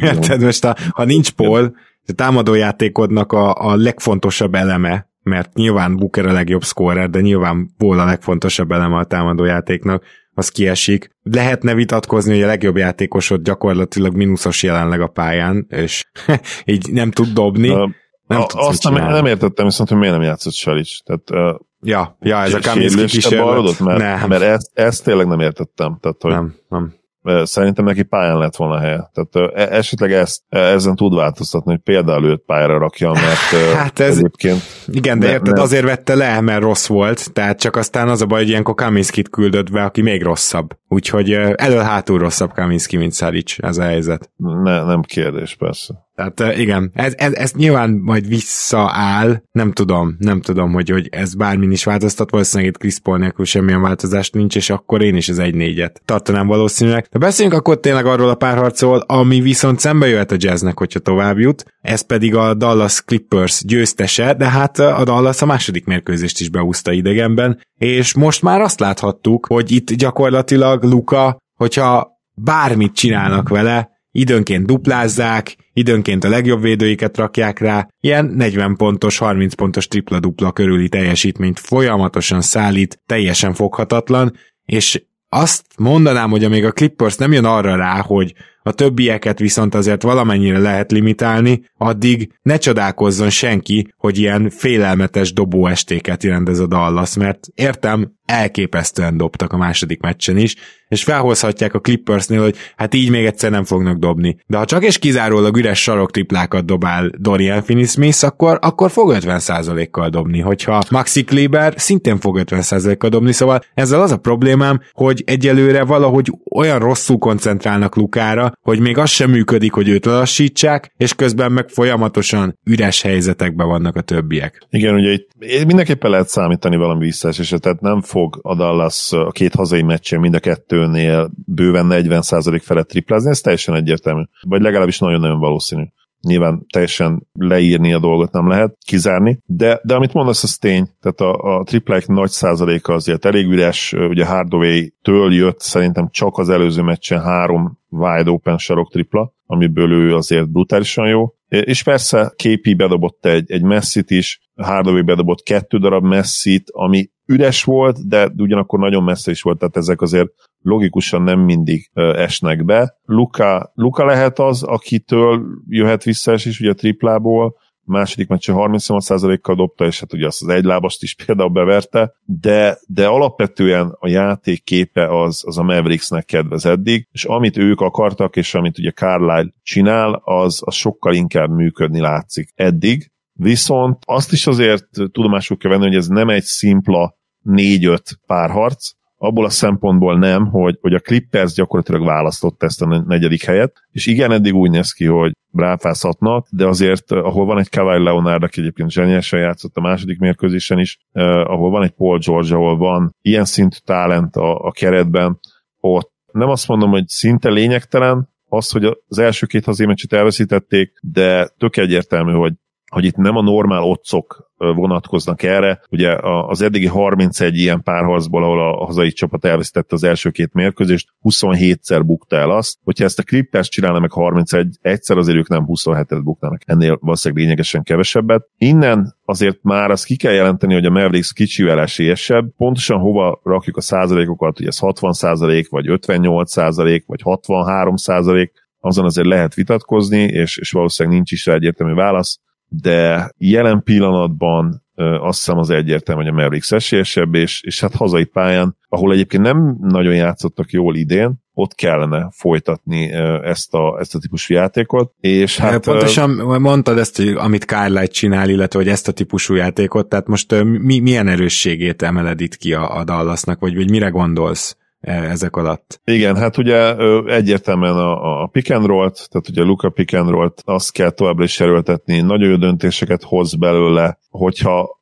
érted, 0.00 0.40
most 0.44 0.64
a, 0.64 0.76
ha 0.90 1.04
nincs 1.04 1.30
Paul, 1.30 1.76
a 2.06 2.12
támadójátékodnak 2.12 3.32
a, 3.32 3.54
a 3.54 3.76
legfontosabb 3.76 4.54
eleme, 4.54 5.07
mert 5.28 5.54
nyilván 5.54 5.96
Booker 5.96 6.26
a 6.26 6.32
legjobb 6.32 6.62
scorer, 6.62 7.10
de 7.10 7.20
nyilván 7.20 7.70
Paul 7.78 7.98
a 7.98 8.04
legfontosabb 8.04 8.70
eleme 8.70 8.96
a 8.96 9.04
támadójátéknak, 9.04 10.04
az 10.34 10.48
kiesik. 10.48 11.10
Lehetne 11.22 11.74
vitatkozni, 11.74 12.34
hogy 12.34 12.42
a 12.42 12.46
legjobb 12.46 12.76
játékosod 12.76 13.42
gyakorlatilag 13.42 14.14
mínuszos 14.14 14.62
jelenleg 14.62 15.00
a 15.00 15.06
pályán, 15.06 15.66
és 15.68 16.10
így 16.64 16.92
nem 16.92 17.10
tud 17.10 17.28
dobni. 17.28 17.68
Uh, 17.68 17.90
nem 18.26 18.40
a, 18.40 18.46
azt 18.48 18.82
nem, 18.82 18.94
nem 18.94 19.26
értettem 19.26 19.64
viszont, 19.64 19.88
hogy 19.88 19.98
miért 19.98 20.14
nem 20.14 20.22
játszott 20.22 20.52
Salic. 20.52 21.02
Tehát, 21.04 21.54
uh, 21.54 21.60
ja, 21.80 22.16
ja, 22.20 22.42
ez 22.42 22.54
a 22.54 22.60
Kaminski 22.60 23.04
kísérlet. 23.04 23.80
Mert, 23.80 23.98
nem. 23.98 24.28
mert 24.28 24.42
ezt, 24.42 24.70
ezt 24.74 25.04
tényleg 25.04 25.26
nem 25.26 25.40
értettem. 25.40 25.98
Tehát, 26.00 26.22
hogy 26.22 26.32
nem, 26.32 26.54
nem 26.68 26.97
szerintem 27.44 27.84
neki 27.84 28.02
pályán 28.02 28.38
lett 28.38 28.56
volna 28.56 28.78
helye. 28.78 29.10
Tehát 29.12 29.52
e, 29.54 29.76
esetleg 29.76 30.12
ezt, 30.12 30.40
e, 30.48 30.58
ezen 30.58 30.96
tud 30.96 31.14
változtatni, 31.14 31.70
hogy 31.70 31.80
például 31.80 32.24
őt 32.24 32.42
pályára 32.46 32.78
rakja, 32.78 33.12
mert 33.12 33.74
hát 33.74 33.98
ez, 33.98 34.16
egyébként... 34.16 34.62
Igen, 34.86 35.18
de 35.18 35.26
ne, 35.26 35.32
érted, 35.32 35.54
ne, 35.54 35.62
azért 35.62 35.84
vette 35.84 36.14
le, 36.14 36.40
mert 36.40 36.62
rossz 36.62 36.86
volt, 36.86 37.32
tehát 37.32 37.60
csak 37.60 37.76
aztán 37.76 38.08
az 38.08 38.22
a 38.22 38.26
baj, 38.26 38.38
hogy 38.38 38.48
ilyenkor 38.48 38.74
Kaminskit 38.74 39.28
küldött 39.28 39.70
be, 39.70 39.84
aki 39.84 40.02
még 40.02 40.22
rosszabb. 40.22 40.76
Úgyhogy 40.88 41.32
elől-hátul 41.54 42.18
rosszabb 42.18 42.52
Kaminski, 42.52 42.96
mint 42.96 43.12
Szaric, 43.12 43.54
ez 43.58 43.78
a 43.78 43.82
helyzet. 43.82 44.30
Ne, 44.36 44.84
nem 44.84 45.02
kérdés, 45.02 45.56
persze. 45.58 46.07
Tehát 46.18 46.58
igen, 46.58 46.90
ez, 46.94 47.14
ez, 47.16 47.32
ez 47.32 47.52
nyilván 47.52 47.90
majd 47.90 48.28
visszaáll, 48.28 49.42
nem 49.52 49.72
tudom, 49.72 50.16
nem 50.18 50.40
tudom, 50.40 50.72
hogy, 50.72 50.90
hogy 50.90 51.08
ez 51.10 51.34
bármin 51.34 51.70
is 51.70 51.84
változtat, 51.84 52.30
valószínűleg 52.30 52.72
itt 52.72 52.78
Chris 52.80 52.98
Paul 52.98 53.18
nélkül 53.18 53.44
semmilyen 53.44 53.80
változást 53.80 54.34
nincs, 54.34 54.56
és 54.56 54.70
akkor 54.70 55.02
én 55.02 55.16
is 55.16 55.28
az 55.28 55.38
egy 55.38 55.54
négyet 55.54 56.02
tartanám 56.04 56.46
valószínűleg. 56.46 57.06
De 57.10 57.18
beszéljünk 57.18 57.58
akkor 57.58 57.80
tényleg 57.80 58.06
arról 58.06 58.28
a 58.28 58.34
párharcról, 58.34 59.04
ami 59.06 59.40
viszont 59.40 59.80
szembe 59.80 60.08
jöhet 60.08 60.32
a 60.32 60.36
jazznek, 60.38 60.78
hogyha 60.78 60.98
tovább 60.98 61.38
jut, 61.38 61.64
ez 61.80 62.00
pedig 62.00 62.34
a 62.34 62.54
Dallas 62.54 63.02
Clippers 63.04 63.64
győztese, 63.64 64.34
de 64.34 64.48
hát 64.48 64.78
a 64.78 65.04
Dallas 65.04 65.42
a 65.42 65.46
második 65.46 65.84
mérkőzést 65.84 66.40
is 66.40 66.48
beúszta 66.48 66.92
idegenben, 66.92 67.60
és 67.76 68.14
most 68.14 68.42
már 68.42 68.60
azt 68.60 68.80
láthattuk, 68.80 69.46
hogy 69.46 69.72
itt 69.72 69.92
gyakorlatilag 69.92 70.82
Luka, 70.82 71.38
hogyha 71.54 72.08
bármit 72.34 72.94
csinálnak 72.94 73.48
vele, 73.48 73.96
időnként 74.10 74.66
duplázzák, 74.66 75.56
időnként 75.72 76.24
a 76.24 76.28
legjobb 76.28 76.62
védőiket 76.62 77.16
rakják 77.16 77.58
rá, 77.58 77.88
ilyen 78.00 78.24
40 78.24 78.76
pontos, 78.76 79.18
30 79.18 79.54
pontos 79.54 79.88
tripla-dupla 79.88 80.52
körüli 80.52 80.88
teljesítményt 80.88 81.58
folyamatosan 81.58 82.40
szállít, 82.40 83.02
teljesen 83.06 83.54
foghatatlan, 83.54 84.32
és 84.64 85.02
azt 85.28 85.64
mondanám, 85.78 86.30
hogy 86.30 86.44
amíg 86.44 86.64
a 86.64 86.72
Clippers 86.72 87.16
nem 87.16 87.32
jön 87.32 87.44
arra 87.44 87.76
rá, 87.76 88.00
hogy 88.00 88.34
a 88.62 88.72
többieket 88.72 89.38
viszont 89.38 89.74
azért 89.74 90.02
valamennyire 90.02 90.58
lehet 90.58 90.92
limitálni, 90.92 91.62
addig 91.76 92.32
ne 92.42 92.56
csodálkozzon 92.58 93.30
senki, 93.30 93.92
hogy 93.96 94.18
ilyen 94.18 94.50
félelmetes 94.50 95.32
dobó 95.32 95.66
estéket 95.66 96.22
rendez 96.22 96.58
a 96.58 96.66
Dallas, 96.66 97.16
mert 97.16 97.46
értem, 97.54 98.17
elképesztően 98.28 99.16
dobtak 99.16 99.52
a 99.52 99.56
második 99.56 100.00
meccsen 100.00 100.36
is, 100.36 100.54
és 100.88 101.04
felhozhatják 101.04 101.74
a 101.74 101.80
Clippersnél, 101.80 102.42
hogy 102.42 102.56
hát 102.76 102.94
így 102.94 103.10
még 103.10 103.24
egyszer 103.24 103.50
nem 103.50 103.64
fognak 103.64 103.98
dobni. 103.98 104.36
De 104.46 104.56
ha 104.56 104.64
csak 104.64 104.84
és 104.84 104.98
kizárólag 104.98 105.56
üres 105.56 105.82
sarok 105.82 106.10
triplákat 106.10 106.64
dobál 106.64 107.10
Dorian 107.18 107.62
Finney-Smith, 107.62 108.24
akkor, 108.24 108.58
akkor 108.62 108.90
fog 108.90 109.16
50%-kal 109.20 110.08
dobni, 110.08 110.40
hogyha 110.40 110.82
Maxi 110.90 111.24
Kleber 111.24 111.74
szintén 111.76 112.18
fog 112.18 112.40
50%-kal 112.44 113.10
dobni, 113.10 113.32
szóval 113.32 113.60
ezzel 113.74 114.02
az 114.02 114.12
a 114.12 114.16
problémám, 114.16 114.80
hogy 114.92 115.22
egyelőre 115.26 115.84
valahogy 115.84 116.32
olyan 116.54 116.78
rosszul 116.78 117.18
koncentrálnak 117.18 117.96
Lukára, 117.96 118.52
hogy 118.62 118.80
még 118.80 118.98
az 118.98 119.10
sem 119.10 119.30
működik, 119.30 119.72
hogy 119.72 119.88
őt 119.88 120.04
lassítsák, 120.04 120.92
és 120.96 121.14
közben 121.14 121.52
meg 121.52 121.68
folyamatosan 121.68 122.58
üres 122.64 123.02
helyzetekben 123.02 123.66
vannak 123.66 123.96
a 123.96 124.00
többiek. 124.00 124.66
Igen, 124.70 124.94
ugye 124.94 125.10
itt 125.10 125.30
mindenképpen 125.66 126.10
lehet 126.10 126.28
számítani 126.28 126.76
valami 126.76 127.04
visszaesésre, 127.04 127.58
tehát 127.58 127.80
nem 127.80 128.00
fog 128.00 128.17
a 128.42 128.54
Dallas 128.54 129.12
a 129.12 129.30
két 129.30 129.54
hazai 129.54 129.82
meccsen 129.82 130.20
mind 130.20 130.34
a 130.34 130.40
kettőnél 130.40 131.30
bőven 131.46 131.86
40% 131.90 132.60
felett 132.62 132.88
triplázni, 132.88 133.30
ez 133.30 133.40
teljesen 133.40 133.74
egyértelmű. 133.74 134.22
Vagy 134.40 134.62
legalábbis 134.62 134.98
nagyon-nagyon 134.98 135.38
valószínű. 135.38 135.84
Nyilván 136.20 136.66
teljesen 136.72 137.26
leírni 137.32 137.92
a 137.92 137.98
dolgot 137.98 138.32
nem 138.32 138.48
lehet, 138.48 138.76
kizárni, 138.86 139.38
de, 139.46 139.80
de 139.82 139.94
amit 139.94 140.12
mondasz, 140.12 140.42
az 140.42 140.56
tény. 140.56 140.88
Tehát 141.00 141.20
a, 141.20 141.58
a 141.58 141.64
tripláik 141.64 142.06
nagy 142.06 142.30
százaléka 142.30 142.92
azért 142.92 143.24
elég 143.24 143.46
üres, 143.46 143.92
ugye 143.92 144.26
Hardaway-től 144.26 145.34
jött 145.34 145.60
szerintem 145.60 146.08
csak 146.10 146.38
az 146.38 146.48
előző 146.48 146.82
meccsen 146.82 147.22
három 147.22 147.78
wide 147.88 148.30
open 148.30 148.58
sarok 148.58 148.90
tripla, 148.90 149.32
amiből 149.46 149.92
ő 149.92 150.14
azért 150.14 150.50
brutálisan 150.50 151.08
jó. 151.08 151.32
És 151.48 151.82
persze 151.82 152.32
KP 152.36 152.76
bedobott 152.76 153.26
egy, 153.26 153.50
egy 153.50 153.62
messzit 153.62 154.10
is, 154.10 154.40
Hardaway 154.56 155.02
bedobott 155.02 155.42
kettő 155.42 155.78
darab 155.78 156.04
messzit, 156.04 156.70
ami 156.72 157.10
üres 157.26 157.64
volt, 157.64 158.08
de 158.08 158.32
ugyanakkor 158.36 158.78
nagyon 158.78 159.02
messze 159.02 159.30
is 159.30 159.42
volt, 159.42 159.58
tehát 159.58 159.76
ezek 159.76 160.00
azért 160.00 160.28
logikusan 160.62 161.22
nem 161.22 161.40
mindig 161.40 161.90
esnek 161.94 162.64
be. 162.64 162.98
Luka, 163.04 163.72
Luka 163.74 164.04
lehet 164.04 164.38
az, 164.38 164.62
akitől 164.62 165.46
jöhet 165.68 166.04
vissza 166.04 166.32
is 166.32 166.60
ugye 166.60 166.70
a 166.70 166.74
triplából, 166.74 167.56
második 167.88 168.28
meccsen 168.28 168.54
38%-kal 168.58 169.54
dobta, 169.54 169.84
és 169.86 170.00
hát 170.00 170.12
ugye 170.12 170.26
azt 170.26 170.42
az 170.42 170.48
egylábast 170.48 171.02
is 171.02 171.14
például 171.14 171.50
beverte, 171.50 172.14
de, 172.24 172.78
de 172.86 173.06
alapvetően 173.06 173.96
a 173.98 174.08
játék 174.08 174.64
képe 174.64 175.22
az, 175.22 175.42
az 175.46 175.58
a 175.58 175.62
Mavericksnek 175.62 176.24
kedvez 176.24 176.66
eddig, 176.66 177.08
és 177.12 177.24
amit 177.24 177.56
ők 177.56 177.80
akartak, 177.80 178.36
és 178.36 178.54
amit 178.54 178.78
ugye 178.78 178.90
Carlisle 178.90 179.52
csinál, 179.62 180.20
az, 180.24 180.62
az 180.64 180.74
sokkal 180.74 181.14
inkább 181.14 181.50
működni 181.50 182.00
látszik 182.00 182.50
eddig, 182.54 183.10
viszont 183.32 183.98
azt 184.04 184.32
is 184.32 184.46
azért 184.46 184.86
tudomásul 184.90 185.56
kell 185.56 185.70
venni, 185.70 185.84
hogy 185.84 185.96
ez 185.96 186.06
nem 186.06 186.28
egy 186.28 186.42
szimpla 186.42 187.16
4-5 187.44 187.98
párharc, 188.26 188.90
abból 189.18 189.44
a 189.44 189.50
szempontból 189.50 190.18
nem, 190.18 190.46
hogy, 190.46 190.78
hogy 190.80 190.94
a 190.94 190.98
Clippers 190.98 191.52
gyakorlatilag 191.52 192.04
választott 192.04 192.62
ezt 192.62 192.82
a 192.82 193.04
negyedik 193.06 193.44
helyet, 193.44 193.72
és 193.90 194.06
igen, 194.06 194.32
eddig 194.32 194.54
úgy 194.54 194.70
néz 194.70 194.92
ki, 194.92 195.04
hogy 195.04 195.32
ráfázhatnak, 195.52 196.46
de 196.50 196.66
azért, 196.66 197.12
eh, 197.12 197.26
ahol 197.26 197.44
van 197.44 197.58
egy 197.58 197.68
Kawhi 197.68 198.02
Leonard, 198.02 198.42
aki 198.42 198.60
egyébként 198.60 198.90
zseniálisan 198.90 199.40
játszott 199.40 199.76
a 199.76 199.80
második 199.80 200.18
mérkőzésen 200.18 200.78
is, 200.78 200.98
eh, 201.12 201.50
ahol 201.50 201.70
van 201.70 201.82
egy 201.82 201.90
Paul 201.90 202.18
George, 202.18 202.54
ahol 202.54 202.76
van 202.76 203.14
ilyen 203.20 203.44
szintű 203.44 203.76
talent 203.84 204.36
a, 204.36 204.58
a 204.58 204.70
keretben, 204.70 205.38
ott 205.80 206.12
nem 206.32 206.48
azt 206.48 206.68
mondom, 206.68 206.90
hogy 206.90 207.08
szinte 207.08 207.48
lényegtelen, 207.48 208.28
az, 208.48 208.70
hogy 208.70 208.84
az 209.08 209.18
első 209.18 209.46
két 209.46 209.64
hazémeccset 209.64 210.12
elveszítették, 210.12 210.92
de 211.00 211.48
tök 211.58 211.76
egyértelmű, 211.76 212.32
hogy 212.32 212.52
hogy 212.88 213.04
itt 213.04 213.16
nem 213.16 213.36
a 213.36 213.42
normál 213.42 213.82
otcok 213.82 214.48
vonatkoznak 214.58 215.42
erre. 215.42 215.80
Ugye 215.90 216.16
az 216.22 216.62
eddigi 216.62 216.86
31 216.86 217.56
ilyen 217.56 217.82
párharcból, 217.82 218.42
ahol 218.42 218.60
a 218.60 218.84
hazai 218.84 219.12
csapat 219.12 219.44
elvesztette 219.44 219.94
az 219.94 220.04
első 220.04 220.30
két 220.30 220.52
mérkőzést, 220.52 221.08
27-szer 221.22 222.02
bukta 222.06 222.36
el 222.36 222.50
azt. 222.50 222.78
Hogyha 222.84 223.04
ezt 223.04 223.18
a 223.18 223.22
Clippers 223.22 223.68
csinálna 223.68 223.98
meg 223.98 224.12
31, 224.12 224.76
egyszer 224.80 225.16
azért 225.16 225.38
ők 225.38 225.48
nem 225.48 225.64
27-et 225.66 226.20
buknának. 226.22 226.60
Ennél 226.66 226.98
valószínűleg 227.00 227.44
lényegesen 227.44 227.82
kevesebbet. 227.82 228.48
Innen 228.56 229.16
azért 229.24 229.62
már 229.62 229.90
azt 229.90 230.04
ki 230.04 230.16
kell 230.16 230.32
jelenteni, 230.32 230.74
hogy 230.74 230.84
a 230.84 230.90
Mavericks 230.90 231.32
kicsivel 231.32 231.80
esélyesebb. 231.80 232.48
Pontosan 232.56 232.98
hova 232.98 233.40
rakjuk 233.42 233.76
a 233.76 233.80
százalékokat, 233.80 234.56
hogy 234.56 234.66
ez 234.66 234.78
60 234.78 235.12
százalék, 235.12 235.68
vagy 235.68 235.88
58 235.88 236.50
százalék, 236.50 237.04
vagy 237.06 237.22
63 237.22 237.96
százalék, 237.96 238.52
azon 238.80 239.04
azért 239.04 239.26
lehet 239.26 239.54
vitatkozni, 239.54 240.20
és, 240.20 240.56
és 240.56 240.70
valószínűleg 240.70 241.16
nincs 241.16 241.32
is 241.32 241.46
rá 241.46 241.54
egyértelmű 241.54 241.94
válasz 241.94 242.40
de 242.68 243.30
jelen 243.38 243.82
pillanatban 243.82 244.82
azt 245.20 245.38
hiszem 245.38 245.58
az 245.58 245.70
egyértelmű, 245.70 246.22
hogy 246.22 246.30
a 246.30 246.34
Mavericks 246.34 246.72
esélyesebb, 246.72 247.34
és, 247.34 247.62
és 247.62 247.80
hát 247.80 247.94
hazai 247.94 248.24
pályán, 248.24 248.76
ahol 248.88 249.12
egyébként 249.12 249.42
nem 249.42 249.76
nagyon 249.80 250.14
játszottak 250.14 250.70
jól 250.70 250.96
idén, 250.96 251.46
ott 251.52 251.74
kellene 251.74 252.28
folytatni 252.32 253.12
ezt 253.42 253.74
a, 253.74 253.98
ezt 254.00 254.14
a 254.14 254.18
típusú 254.18 254.54
játékot. 254.54 255.12
És 255.20 255.58
hát, 255.58 255.84
Pontosan 255.84 256.30
mondtad 256.60 256.98
ezt, 256.98 257.16
hogy 257.16 257.28
amit 257.28 257.64
Carlisle 257.64 258.06
csinál, 258.06 258.48
illetve 258.48 258.78
hogy 258.78 258.88
ezt 258.88 259.08
a 259.08 259.12
típusú 259.12 259.54
játékot, 259.54 260.08
tehát 260.08 260.26
most 260.26 260.62
mi, 260.62 260.98
milyen 260.98 261.28
erősségét 261.28 262.02
emeled 262.02 262.40
itt 262.40 262.56
ki 262.56 262.72
a, 262.72 262.96
a 262.96 263.04
Dallasnak, 263.04 263.60
vagy, 263.60 263.74
vagy 263.74 263.90
mire 263.90 264.08
gondolsz? 264.08 264.76
Ezek 265.00 265.56
alatt. 265.56 266.00
Igen, 266.04 266.36
hát 266.36 266.56
ugye 266.56 266.96
egyértelműen 267.26 267.96
a, 267.96 268.42
a 268.42 268.46
pick 268.46 268.70
and 268.70 268.86
roll-t, 268.86 269.28
tehát 269.30 269.48
ugye 269.48 269.62
Luka 269.62 269.90
pick 269.90 270.14
and 270.14 270.52
azt 270.64 270.92
kell 270.92 271.10
továbbra 271.10 271.44
is 271.44 271.60
erőltetni, 271.60 272.20
nagyon 272.20 272.48
jó 272.48 272.56
döntéseket 272.56 273.22
hoz 273.22 273.54
belőle, 273.54 274.18
hogyha 274.30 274.97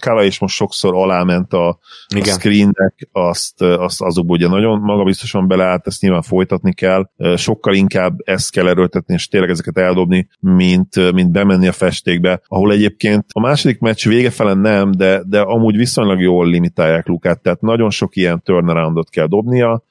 Kava 0.00 0.24
is 0.24 0.38
most 0.38 0.54
sokszor 0.54 0.94
aláment 0.94 1.52
a, 1.52 1.68
a 1.68 2.24
screennek, 2.24 3.08
azt, 3.12 3.62
azt 3.62 4.02
azokból 4.02 4.36
ugye 4.36 4.48
nagyon 4.48 4.80
magabiztosan 4.80 5.48
beleállt, 5.48 5.86
ezt 5.86 6.00
nyilván 6.00 6.22
folytatni 6.22 6.74
kell, 6.74 7.10
sokkal 7.36 7.74
inkább 7.74 8.18
ezt 8.24 8.50
kell 8.50 8.68
erőltetni, 8.68 9.14
és 9.14 9.28
tényleg 9.28 9.50
ezeket 9.50 9.78
eldobni, 9.78 10.28
mint, 10.40 11.12
mint 11.12 11.32
bemenni 11.32 11.68
a 11.68 11.72
festékbe, 11.72 12.40
ahol 12.46 12.72
egyébként 12.72 13.24
a 13.32 13.40
második 13.40 13.78
meccs 13.78 14.08
vége 14.08 14.30
felen 14.30 14.58
nem, 14.58 14.90
de, 14.90 15.22
de 15.26 15.40
amúgy 15.40 15.76
viszonylag 15.76 16.20
jól 16.20 16.46
limitálják 16.46 17.06
Lukát, 17.06 17.42
tehát 17.42 17.60
nagyon 17.60 17.90
sok 17.90 18.16
ilyen 18.16 18.42
turnaroundot 18.42 19.10
kell 19.10 19.26
dobnia, 19.26 19.84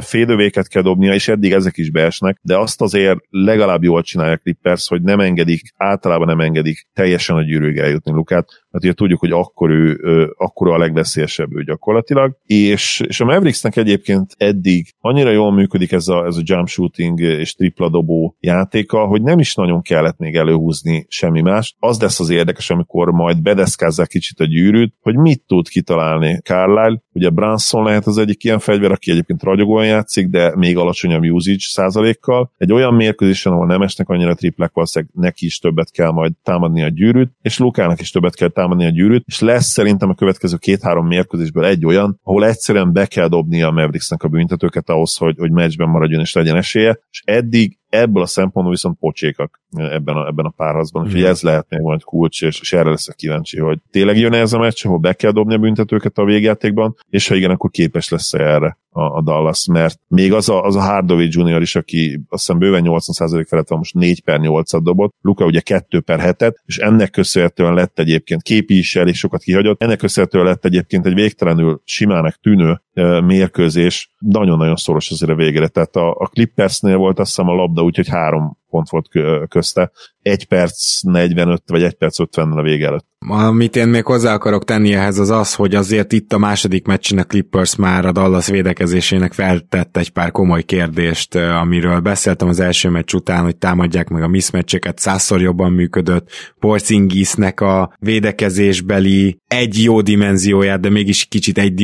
félövéket 0.00 0.68
kell 0.68 0.82
dobnia, 0.82 1.14
és 1.14 1.28
eddig 1.28 1.52
ezek 1.52 1.76
is 1.76 1.90
beesnek, 1.90 2.38
de 2.42 2.58
azt 2.58 2.80
azért 2.80 3.18
legalább 3.30 3.82
jól 3.82 4.02
csinálják 4.02 4.40
Clippers, 4.40 4.88
hogy 4.88 5.02
nem 5.02 5.20
engedik, 5.20 5.62
általában 5.76 6.26
nem 6.26 6.40
engedik 6.40 6.88
teljesen 6.92 7.36
a 7.36 7.42
gyűrűig 7.42 7.76
eljutni 7.76 8.12
Lukát, 8.12 8.48
mert 8.70 8.84
ugye 8.84 8.92
tudjuk, 8.92 9.20
hogy 9.20 9.32
akkor 9.32 9.70
ő, 9.70 9.98
akkor 10.36 10.70
a 10.70 10.78
legveszélyesebb 10.78 11.56
ő 11.56 11.62
gyakorlatilag, 11.62 12.36
és, 12.44 13.02
és 13.06 13.20
a 13.20 13.24
Mavericksnek 13.24 13.76
egyébként 13.76 14.34
eddig 14.36 14.94
annyira 15.00 15.30
jól 15.30 15.52
működik 15.52 15.92
ez 15.92 16.08
a, 16.08 16.26
ez 16.26 16.36
a 16.36 16.42
jump 16.44 16.68
shooting 16.68 17.20
és 17.20 17.54
tripla 17.54 17.88
dobó 17.90 18.36
játéka, 18.40 19.06
hogy 19.06 19.22
nem 19.22 19.38
is 19.38 19.54
nagyon 19.54 19.82
kellett 19.82 20.18
még 20.18 20.36
előhúzni 20.36 21.06
semmi 21.08 21.40
más. 21.40 21.76
Az 21.78 22.00
lesz 22.00 22.20
az 22.20 22.30
érdekes, 22.30 22.70
amikor 22.70 23.10
majd 23.10 23.42
bedeszkázzák 23.42 24.08
kicsit 24.08 24.40
a 24.40 24.44
gyűrűt, 24.44 24.94
hogy 25.00 25.16
mit 25.16 25.42
tud 25.46 25.68
kitalálni 25.68 26.40
Carlisle. 26.44 27.02
Ugye 27.12 27.30
Branson 27.30 27.84
lehet 27.84 28.06
az 28.06 28.18
egyik 28.18 28.44
ilyen 28.44 28.58
fegyver, 28.58 28.90
aki 28.90 29.10
egyébként 29.10 29.42
ragyogóan 29.42 29.86
játszik, 29.86 30.28
de 30.28 30.56
még 30.56 30.76
alacsonyabb 30.76 31.22
usage 31.22 31.58
százalékkal. 31.58 32.52
Egy 32.56 32.72
olyan 32.72 32.94
mérkőzésen, 32.94 33.52
ahol 33.52 33.66
nem 33.66 33.82
esnek 33.82 34.08
annyira 34.08 34.34
triplek, 34.34 34.70
valószínűleg 34.72 35.14
neki 35.14 35.46
is 35.46 35.58
többet 35.58 35.90
kell 35.90 36.10
majd 36.10 36.32
támadni 36.42 36.82
a 36.82 36.88
gyűrűt, 36.88 37.32
és 37.42 37.58
Lukának 37.58 38.00
is 38.00 38.10
többet 38.10 38.36
kell 38.36 38.48
támadni 38.60 38.86
a 38.86 38.90
gyűrűt, 38.90 39.24
és 39.26 39.40
lesz 39.40 39.66
szerintem 39.66 40.08
a 40.08 40.14
következő 40.14 40.56
két-három 40.56 41.06
mérkőzésből 41.06 41.64
egy 41.64 41.86
olyan, 41.86 42.18
ahol 42.22 42.46
egyszerűen 42.46 42.92
be 42.92 43.06
kell 43.06 43.28
dobni 43.28 43.62
a 43.62 43.70
Mavericksnek 43.70 44.22
a 44.22 44.28
büntetőket 44.28 44.88
ahhoz, 44.88 45.16
hogy, 45.16 45.36
hogy 45.38 45.50
meccsben 45.50 45.88
maradjon 45.88 46.20
és 46.20 46.32
legyen 46.32 46.56
esélye, 46.56 46.98
és 47.10 47.22
eddig 47.24 47.78
ebből 47.88 48.22
a 48.22 48.26
szempontból 48.26 48.74
viszont 48.74 48.98
pocsékak 48.98 49.60
ebben 49.76 50.16
a, 50.16 50.26
ebben 50.26 50.44
a 50.44 50.52
párharcban, 50.56 51.04
úgyhogy 51.04 51.22
ez 51.22 51.42
lehet 51.42 51.66
még 51.68 51.80
majd 51.80 52.02
kulcs, 52.02 52.42
és, 52.42 52.60
és 52.60 52.72
erre 52.72 52.90
leszek 52.90 53.16
kíváncsi, 53.16 53.58
hogy 53.58 53.78
tényleg 53.90 54.18
jön 54.18 54.32
ez 54.32 54.52
a 54.52 54.58
meccs, 54.58 54.86
ahol 54.86 54.98
be 54.98 55.12
kell 55.12 55.30
dobni 55.30 55.54
a 55.54 55.58
büntetőket 55.58 56.18
a 56.18 56.24
végjátékban, 56.24 56.96
és 57.08 57.28
ha 57.28 57.34
igen, 57.34 57.50
akkor 57.50 57.70
képes 57.70 58.08
lesz 58.08 58.32
erre 58.32 58.78
a, 58.90 59.02
a 59.02 59.22
Dallas, 59.22 59.66
mert 59.66 60.00
még 60.08 60.32
az 60.32 60.48
a, 60.48 60.62
az 60.64 60.76
a 60.76 60.80
Hardaway 60.80 61.26
Junior 61.28 61.62
is, 61.62 61.76
aki 61.76 62.20
azt 62.28 62.46
hiszem 62.46 62.58
bőven 62.58 62.82
80% 62.86 63.44
felett 63.48 63.68
van, 63.68 63.78
most 63.78 63.94
4 63.94 64.22
per 64.22 64.40
8-at 64.42 64.80
dobott, 64.82 65.14
Luka 65.20 65.44
ugye 65.44 65.60
2 65.60 66.00
per 66.00 66.20
7-et, 66.22 66.54
és 66.64 66.78
ennek 66.78 67.10
köszönhetően 67.10 67.74
lett 67.74 67.98
egyébként 67.98 68.42
képi 68.42 68.78
is 68.78 68.96
elég 68.96 69.14
sokat 69.14 69.42
kihagyott, 69.42 69.82
ennek 69.82 69.98
köszönhetően 69.98 70.44
lett 70.44 70.64
egyébként 70.64 71.06
egy 71.06 71.14
végtelenül 71.14 71.80
simának 71.84 72.34
tűnő 72.34 72.80
mérkőzés, 73.24 74.14
nagyon-nagyon 74.18 74.76
szoros 74.76 75.10
azért 75.10 75.30
a 75.30 75.34
végére, 75.34 75.68
tehát 75.68 75.96
a, 75.96 76.10
a 76.10 76.26
Clippersnél 76.26 76.96
volt 76.96 77.18
azt 77.18 77.28
hiszem 77.28 77.48
a 77.48 77.54
labda, 77.54 77.82
úgyhogy 77.82 78.08
három 78.08 78.58
pont 78.70 78.88
volt 78.88 79.08
közte. 79.48 79.90
1 80.22 80.46
perc 80.46 81.00
45 81.02 81.62
vagy 81.66 81.82
1 81.82 81.94
perc 81.94 82.18
50 82.18 82.52
a 82.52 82.62
vége 82.62 82.86
előtt. 82.86 83.06
Amit 83.28 83.76
én 83.76 83.88
még 83.88 84.04
hozzá 84.04 84.34
akarok 84.34 84.64
tenni 84.64 84.92
ehhez 84.92 85.18
az 85.18 85.30
az, 85.30 85.54
hogy 85.54 85.74
azért 85.74 86.12
itt 86.12 86.32
a 86.32 86.38
második 86.38 86.86
meccsen 86.86 87.18
a 87.18 87.24
Clippers 87.24 87.76
már 87.76 88.06
a 88.06 88.12
Dallas 88.12 88.46
védekezésének 88.46 89.32
feltett 89.32 89.96
egy 89.96 90.10
pár 90.10 90.30
komoly 90.30 90.62
kérdést, 90.62 91.34
amiről 91.34 92.00
beszéltem 92.00 92.48
az 92.48 92.60
első 92.60 92.88
meccs 92.88 93.14
után, 93.14 93.42
hogy 93.42 93.56
támadják 93.56 94.08
meg 94.08 94.22
a 94.22 94.28
mismatcheket, 94.28 94.98
százszor 94.98 95.40
jobban 95.40 95.72
működött, 95.72 96.30
Porzingisnek 96.58 97.60
a 97.60 97.92
védekezésbeli 97.98 99.38
egy 99.46 99.82
jó 99.82 100.00
dimenzióját, 100.00 100.80
de 100.80 100.90
mégis 100.90 101.24
kicsit 101.24 101.58
egy 101.58 101.74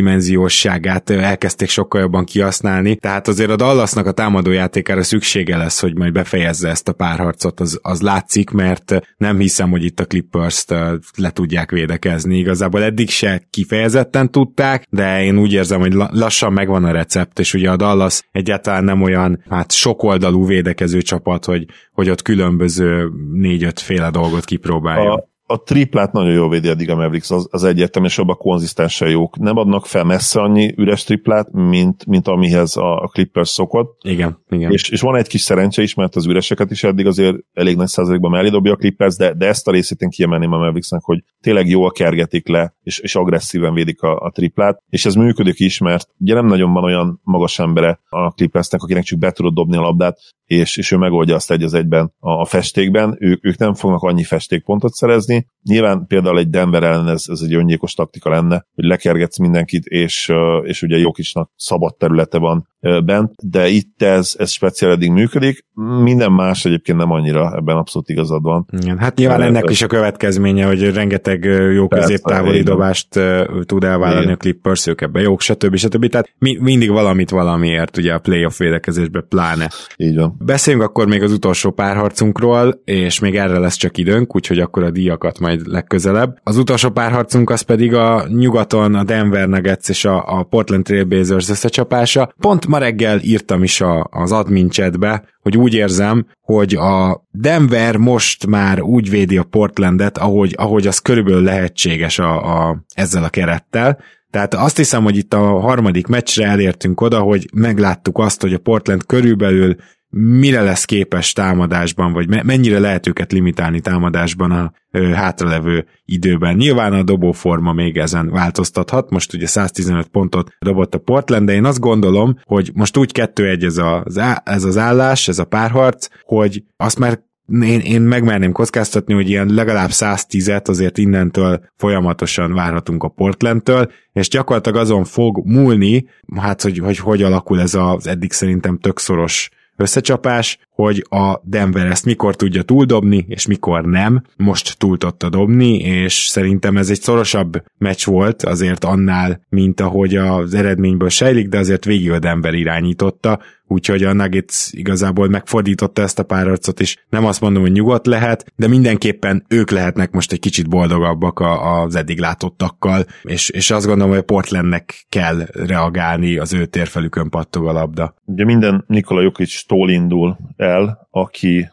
dimenziósságát 1.07 1.37
elkezdték 1.37 1.69
sokkal 1.69 2.01
jobban 2.01 2.25
kihasználni, 2.25 2.97
tehát 2.97 3.29
azért 3.29 3.51
a 3.51 3.57
Dallasnak 3.57 4.07
a 4.07 4.13
támadójátékára 4.13 5.03
szüksége 5.03 5.57
lesz, 5.57 5.81
hogy 5.81 5.97
majd 5.97 6.13
befejezze 6.13 6.69
ezt 6.69 6.89
a 6.89 6.93
párharcot, 6.93 7.61
az, 7.61 7.79
az 7.83 8.01
látszik, 8.01 8.51
mert 8.51 9.01
nem 9.17 9.39
hiszem, 9.39 9.71
hogy 9.71 9.85
itt 9.85 10.01
a 10.01 10.07
Clippers-t 10.07 10.71
le 11.17 11.31
tudják 11.31 11.71
védekezni. 11.71 12.39
Igazából 12.39 12.83
eddig 12.83 13.11
se 13.11 13.47
kifejezetten 13.51 14.31
tudták, 14.31 14.87
de 14.91 15.23
én 15.23 15.39
úgy 15.39 15.53
érzem, 15.53 15.81
hogy 15.81 15.93
lassan 15.93 16.53
megvan 16.53 16.85
a 16.85 16.93
recept, 16.93 17.39
és 17.39 17.55
ugye 17.55 17.71
a 17.71 17.77
Dallas 17.77 18.23
egyáltalán 18.33 18.85
nem 18.85 19.03
olyan 19.03 19.45
hát 19.49 19.73
sokoldalú 19.73 20.47
védekező 20.47 21.03
csapat, 21.03 21.45
hogy, 21.45 21.67
hogy 21.93 22.11
ott 22.11 22.23
különböző 22.23 23.11
négy-öt 23.33 23.81
féle 23.81 24.11
dolgot 24.11 24.45
kipróbálja. 24.45 25.13
A 25.13 25.36
a 25.47 25.63
triplát 25.63 26.13
nagyon 26.13 26.33
jól 26.33 26.49
védi 26.49 26.69
eddig 26.69 26.91
a 26.91 26.95
Mavericks, 26.95 27.31
az, 27.31 27.49
az 27.51 27.65
egyértelmű, 27.65 28.09
és 28.09 28.19
abban 28.19 28.37
konzisztensen 28.37 29.09
jók. 29.09 29.39
Nem 29.39 29.57
adnak 29.57 29.87
fel 29.87 30.05
messze 30.05 30.41
annyi 30.41 30.75
üres 30.77 31.05
triplát, 31.05 31.53
mint, 31.53 32.07
mint 32.07 32.29
amihez 32.29 32.77
a, 32.77 33.03
a 33.03 33.07
Clippers 33.07 33.49
szokott. 33.49 33.99
Igen, 34.03 34.39
igen. 34.49 34.73
És, 34.73 34.89
és 34.89 35.01
van 35.01 35.17
egy 35.17 35.27
kis 35.27 35.41
szerencse 35.41 35.83
is, 35.83 35.95
mert 35.95 36.17
az 36.17 36.27
üreseket 36.27 36.71
is 36.71 36.85
eddig 36.85 37.07
azért 37.07 37.37
elég 37.53 37.77
nagy 37.77 37.89
százalékban 37.89 38.31
mellé 38.31 38.49
dobja 38.49 38.73
a 38.73 38.77
Clippers, 38.77 39.17
de, 39.17 39.35
de 39.35 39.47
ezt 39.47 39.69
a 39.69 39.71
részét 39.71 40.01
én 40.01 40.11
kiemelném 40.11 40.53
a 40.53 40.57
Mavericksnek, 40.57 41.03
hogy 41.03 41.23
tényleg 41.41 41.69
jól 41.69 41.91
kergetik 41.91 42.49
le, 42.49 42.75
és, 42.83 42.99
és 42.99 43.15
agresszíven 43.15 43.75
védik 43.75 44.03
a, 44.03 44.17
a 44.19 44.31
triplát, 44.31 44.83
és 44.89 45.05
ez 45.05 45.15
működik 45.15 45.61
is, 45.61 45.79
mert 45.79 46.09
ugye 46.19 46.35
nem 46.35 46.47
nagyon 46.47 46.73
van 46.73 46.85
olyan 46.85 47.21
magas 47.23 47.59
embere 47.59 48.01
a 48.09 48.31
Clippersnek, 48.31 48.83
akinek 48.83 49.03
csak 49.03 49.19
be 49.19 49.31
tudod 49.31 49.55
dobni 49.55 49.77
a 49.77 49.81
labdát, 49.81 50.19
és, 50.47 50.77
és 50.77 50.91
ő 50.91 50.97
megoldja 50.97 51.35
azt 51.35 51.51
egy 51.51 51.63
az 51.63 51.75
egyben 51.75 52.13
a, 52.19 52.31
a 52.31 52.45
festékben. 52.45 53.17
Ő, 53.21 53.39
ők 53.43 53.59
nem 53.59 53.75
fognak 53.75 54.03
annyi 54.03 54.25
festékpontot 54.25 54.93
szerezni. 54.93 55.36
Nyilván 55.63 56.07
például 56.07 56.39
egy 56.39 56.49
Denver 56.49 56.83
ellen 56.83 57.09
ez, 57.09 57.25
ez 57.29 57.41
egy 57.41 57.55
öngyilkos 57.55 57.95
taktika 57.95 58.31
lenne, 58.31 58.67
hogy 58.75 58.85
lekergetsz 58.85 59.39
mindenkit, 59.39 59.85
és, 59.85 60.33
és 60.63 60.83
ugye 60.83 60.97
Jokicsnak 60.97 61.51
szabad 61.57 61.97
területe 61.97 62.39
van 62.39 62.69
bent, 63.05 63.33
de 63.43 63.69
itt 63.69 64.03
ez, 64.03 64.35
ez 64.39 64.51
speciál 64.51 64.93
eddig 64.93 65.11
működik, 65.11 65.65
minden 66.03 66.33
más 66.33 66.65
egyébként 66.65 66.99
nem 66.99 67.11
annyira, 67.11 67.53
ebben 67.57 67.77
abszolút 67.77 68.09
igazad 68.09 68.43
van. 68.43 68.67
Igen, 68.83 68.99
hát 68.99 69.17
nyilván 69.17 69.43
ennek 69.43 69.71
is 69.71 69.83
a 69.83 69.87
következménye, 69.87 70.67
hogy 70.67 70.95
rengeteg 70.95 71.45
jó 71.75 71.89
középtávoli 71.89 72.63
dobást 72.63 73.21
tud 73.63 73.85
elvállalni 73.85 74.23
Igen. 74.23 74.35
a 74.35 74.37
Clippers, 74.37 74.87
ők 74.87 75.01
ebben 75.01 75.23
jók, 75.23 75.41
stb. 75.41 75.77
stb. 75.77 76.09
Tehát 76.09 76.35
mi, 76.39 76.59
mindig 76.61 76.91
valamit 76.91 77.31
valamiért, 77.31 77.97
ugye 77.97 78.13
a 78.13 78.19
playoff 78.19 78.59
védekezésbe 78.59 79.21
pláne. 79.21 79.71
Így 79.97 80.17
van. 80.17 80.37
Beszéljünk 80.39 80.85
akkor 80.85 81.07
még 81.07 81.23
az 81.23 81.33
utolsó 81.33 81.71
párharcunkról, 81.71 82.81
és 82.85 83.19
még 83.19 83.37
erre 83.37 83.59
lesz 83.59 83.77
csak 83.77 83.99
időnk, 83.99 84.35
úgyhogy 84.35 84.59
akkor 84.59 84.83
a 84.83 84.91
díjakat 84.91 85.39
majd 85.39 85.67
legközelebb. 85.67 86.39
Az 86.43 86.57
utolsó 86.57 86.91
párharcunk 86.91 87.51
az 87.51 87.61
pedig 87.61 87.95
a 87.95 88.27
nyugaton 88.29 88.95
a 88.95 89.05
Denver 89.05 89.49
Nuggets 89.49 89.89
és 89.89 90.05
a, 90.05 90.39
a 90.39 90.43
Portland 90.43 90.85
Trailblazers 90.85 91.51
összecsapása. 91.51 92.33
Pont 92.41 92.67
ma 92.77 92.83
reggel 92.83 93.21
írtam 93.23 93.63
is 93.63 93.81
a, 93.81 94.09
az 94.11 94.33
admin 94.33 94.69
chatbe, 94.69 95.25
hogy 95.41 95.57
úgy 95.57 95.75
érzem, 95.75 96.27
hogy 96.41 96.75
a 96.75 97.27
Denver 97.31 97.97
most 97.97 98.47
már 98.47 98.81
úgy 98.81 99.11
védi 99.11 99.37
a 99.37 99.43
Portlandet, 99.43 100.19
ahogy, 100.19 100.55
ahogy 100.57 100.87
az 100.87 100.99
körülbelül 100.99 101.43
lehetséges 101.43 102.19
a, 102.19 102.69
a, 102.69 102.85
ezzel 102.95 103.25
a 103.25 103.29
kerettel, 103.29 103.99
tehát 104.31 104.55
azt 104.55 104.77
hiszem, 104.77 105.03
hogy 105.03 105.17
itt 105.17 105.35
a 105.35 105.61
harmadik 105.61 106.07
meccsre 106.07 106.47
elértünk 106.47 107.01
oda, 107.01 107.21
hogy 107.21 107.49
megláttuk 107.55 108.19
azt, 108.19 108.41
hogy 108.41 108.53
a 108.53 108.59
Portland 108.59 109.07
körülbelül 109.07 109.77
mire 110.19 110.63
lesz 110.63 110.85
képes 110.85 111.33
támadásban, 111.33 112.13
vagy 112.13 112.45
mennyire 112.45 112.79
lehet 112.79 113.07
őket 113.07 113.33
limitálni 113.33 113.81
támadásban 113.81 114.51
a 114.51 114.73
hátralevő 115.15 115.87
időben. 116.05 116.57
Nyilván 116.57 116.93
a 116.93 117.03
dobóforma 117.03 117.73
még 117.73 117.97
ezen 117.97 118.31
változtathat, 118.31 119.11
most 119.11 119.35
ugye 119.35 119.47
115 119.47 120.07
pontot 120.07 120.51
dobott 120.59 120.95
a 120.95 120.99
Portland, 120.99 121.47
de 121.47 121.53
én 121.53 121.65
azt 121.65 121.81
gondolom, 121.81 122.37
hogy 122.45 122.71
most 122.75 122.97
úgy 122.97 123.13
kettő 123.13 123.49
egy 123.49 123.65
ez, 123.65 123.77
a, 123.77 124.05
ez 124.45 124.65
az 124.65 124.77
állás, 124.77 125.29
ez 125.29 125.39
a 125.39 125.45
párharc, 125.45 126.09
hogy 126.23 126.63
azt 126.77 126.99
már 126.99 127.25
én, 127.61 127.81
én 127.81 128.01
megmerném 128.01 128.53
kockáztatni, 128.53 129.15
hogy 129.15 129.29
ilyen 129.29 129.49
legalább 129.49 129.91
110-et 129.93 130.69
azért 130.69 130.99
innentől 130.99 131.61
folyamatosan 131.77 132.55
várhatunk 132.55 133.03
a 133.03 133.09
Portlandtől, 133.09 133.91
és 134.13 134.29
gyakorlatilag 134.29 134.79
azon 134.79 135.05
fog 135.05 135.41
múlni, 135.45 136.09
hát 136.37 136.63
hogy 136.63 136.79
hogy, 136.79 136.99
hogy 136.99 137.23
alakul 137.23 137.61
ez 137.61 137.75
az 137.75 138.07
eddig 138.07 138.33
szerintem 138.33 138.79
tök 138.79 138.99
szoros 138.99 139.51
összecsapás, 139.77 140.59
hogy 140.71 141.07
a 141.09 141.41
Denver 141.43 141.87
ezt 141.87 142.05
mikor 142.05 142.37
tudja 142.37 142.63
túldobni, 142.63 143.25
és 143.29 143.47
mikor 143.47 143.85
nem. 143.85 144.23
Most 144.37 144.79
túl 144.79 144.99
tudta 144.99 145.29
dobni, 145.29 145.77
és 145.79 146.15
szerintem 146.15 146.77
ez 146.77 146.91
egy 146.91 147.01
szorosabb 147.01 147.63
meccs 147.79 148.05
volt 148.05 148.43
azért 148.43 148.85
annál, 148.85 149.41
mint 149.49 149.81
ahogy 149.81 150.17
az 150.17 150.55
eredményből 150.55 151.09
sejlik, 151.09 151.49
de 151.49 151.59
azért 151.59 151.85
végig 151.85 152.11
a 152.11 152.19
Denver 152.19 152.55
irányította, 152.55 153.41
úgyhogy 153.67 154.03
a 154.03 154.13
Nuggets 154.13 154.73
igazából 154.73 155.29
megfordította 155.29 156.03
ezt 156.03 156.19
a 156.19 156.23
párharcot, 156.23 156.81
és 156.81 156.97
nem 157.09 157.25
azt 157.25 157.41
mondom, 157.41 157.63
hogy 157.63 157.73
nyugodt 157.73 158.07
lehet, 158.07 158.53
de 158.57 158.69
mindenképpen 158.69 159.45
ők 159.49 159.71
lehetnek 159.71 160.11
most 160.11 160.33
egy 160.33 160.41
kicsit 160.41 160.69
boldogabbak 160.69 161.41
az 161.41 161.95
eddig 161.95 162.19
látottakkal, 162.19 163.05
és, 163.23 163.49
és 163.49 163.71
azt 163.71 163.87
gondolom, 163.87 164.11
hogy 164.11 164.21
a 164.21 164.23
Portlandnek 164.23 165.07
kell 165.09 165.47
reagálni, 165.53 166.37
az 166.37 166.53
ő 166.53 166.67
térfelükön 166.67 167.31
pattog 167.31 167.67
a 167.67 167.73
labda. 167.73 168.15
Ugye 168.25 168.45
minden 168.45 168.85
Nikola 168.87 169.23
Jokic-tól 169.23 169.91
indul 169.91 170.37
el, 170.57 171.09
aki 171.11 171.69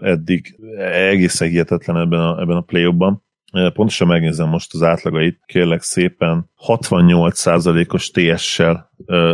eddig 0.00 0.56
egészen 0.78 1.48
hihetetlen 1.48 1.96
ebben 1.96 2.20
a, 2.20 2.40
ebben 2.40 2.56
a 2.56 2.60
play-ban. 2.60 3.22
Pontosan 3.72 4.08
megnézem 4.08 4.48
most 4.48 4.74
az 4.74 4.82
átlagait, 4.82 5.40
kérlek 5.46 5.82
szépen 5.82 6.50
68%-os 6.66 8.10
TS-sel 8.10 8.89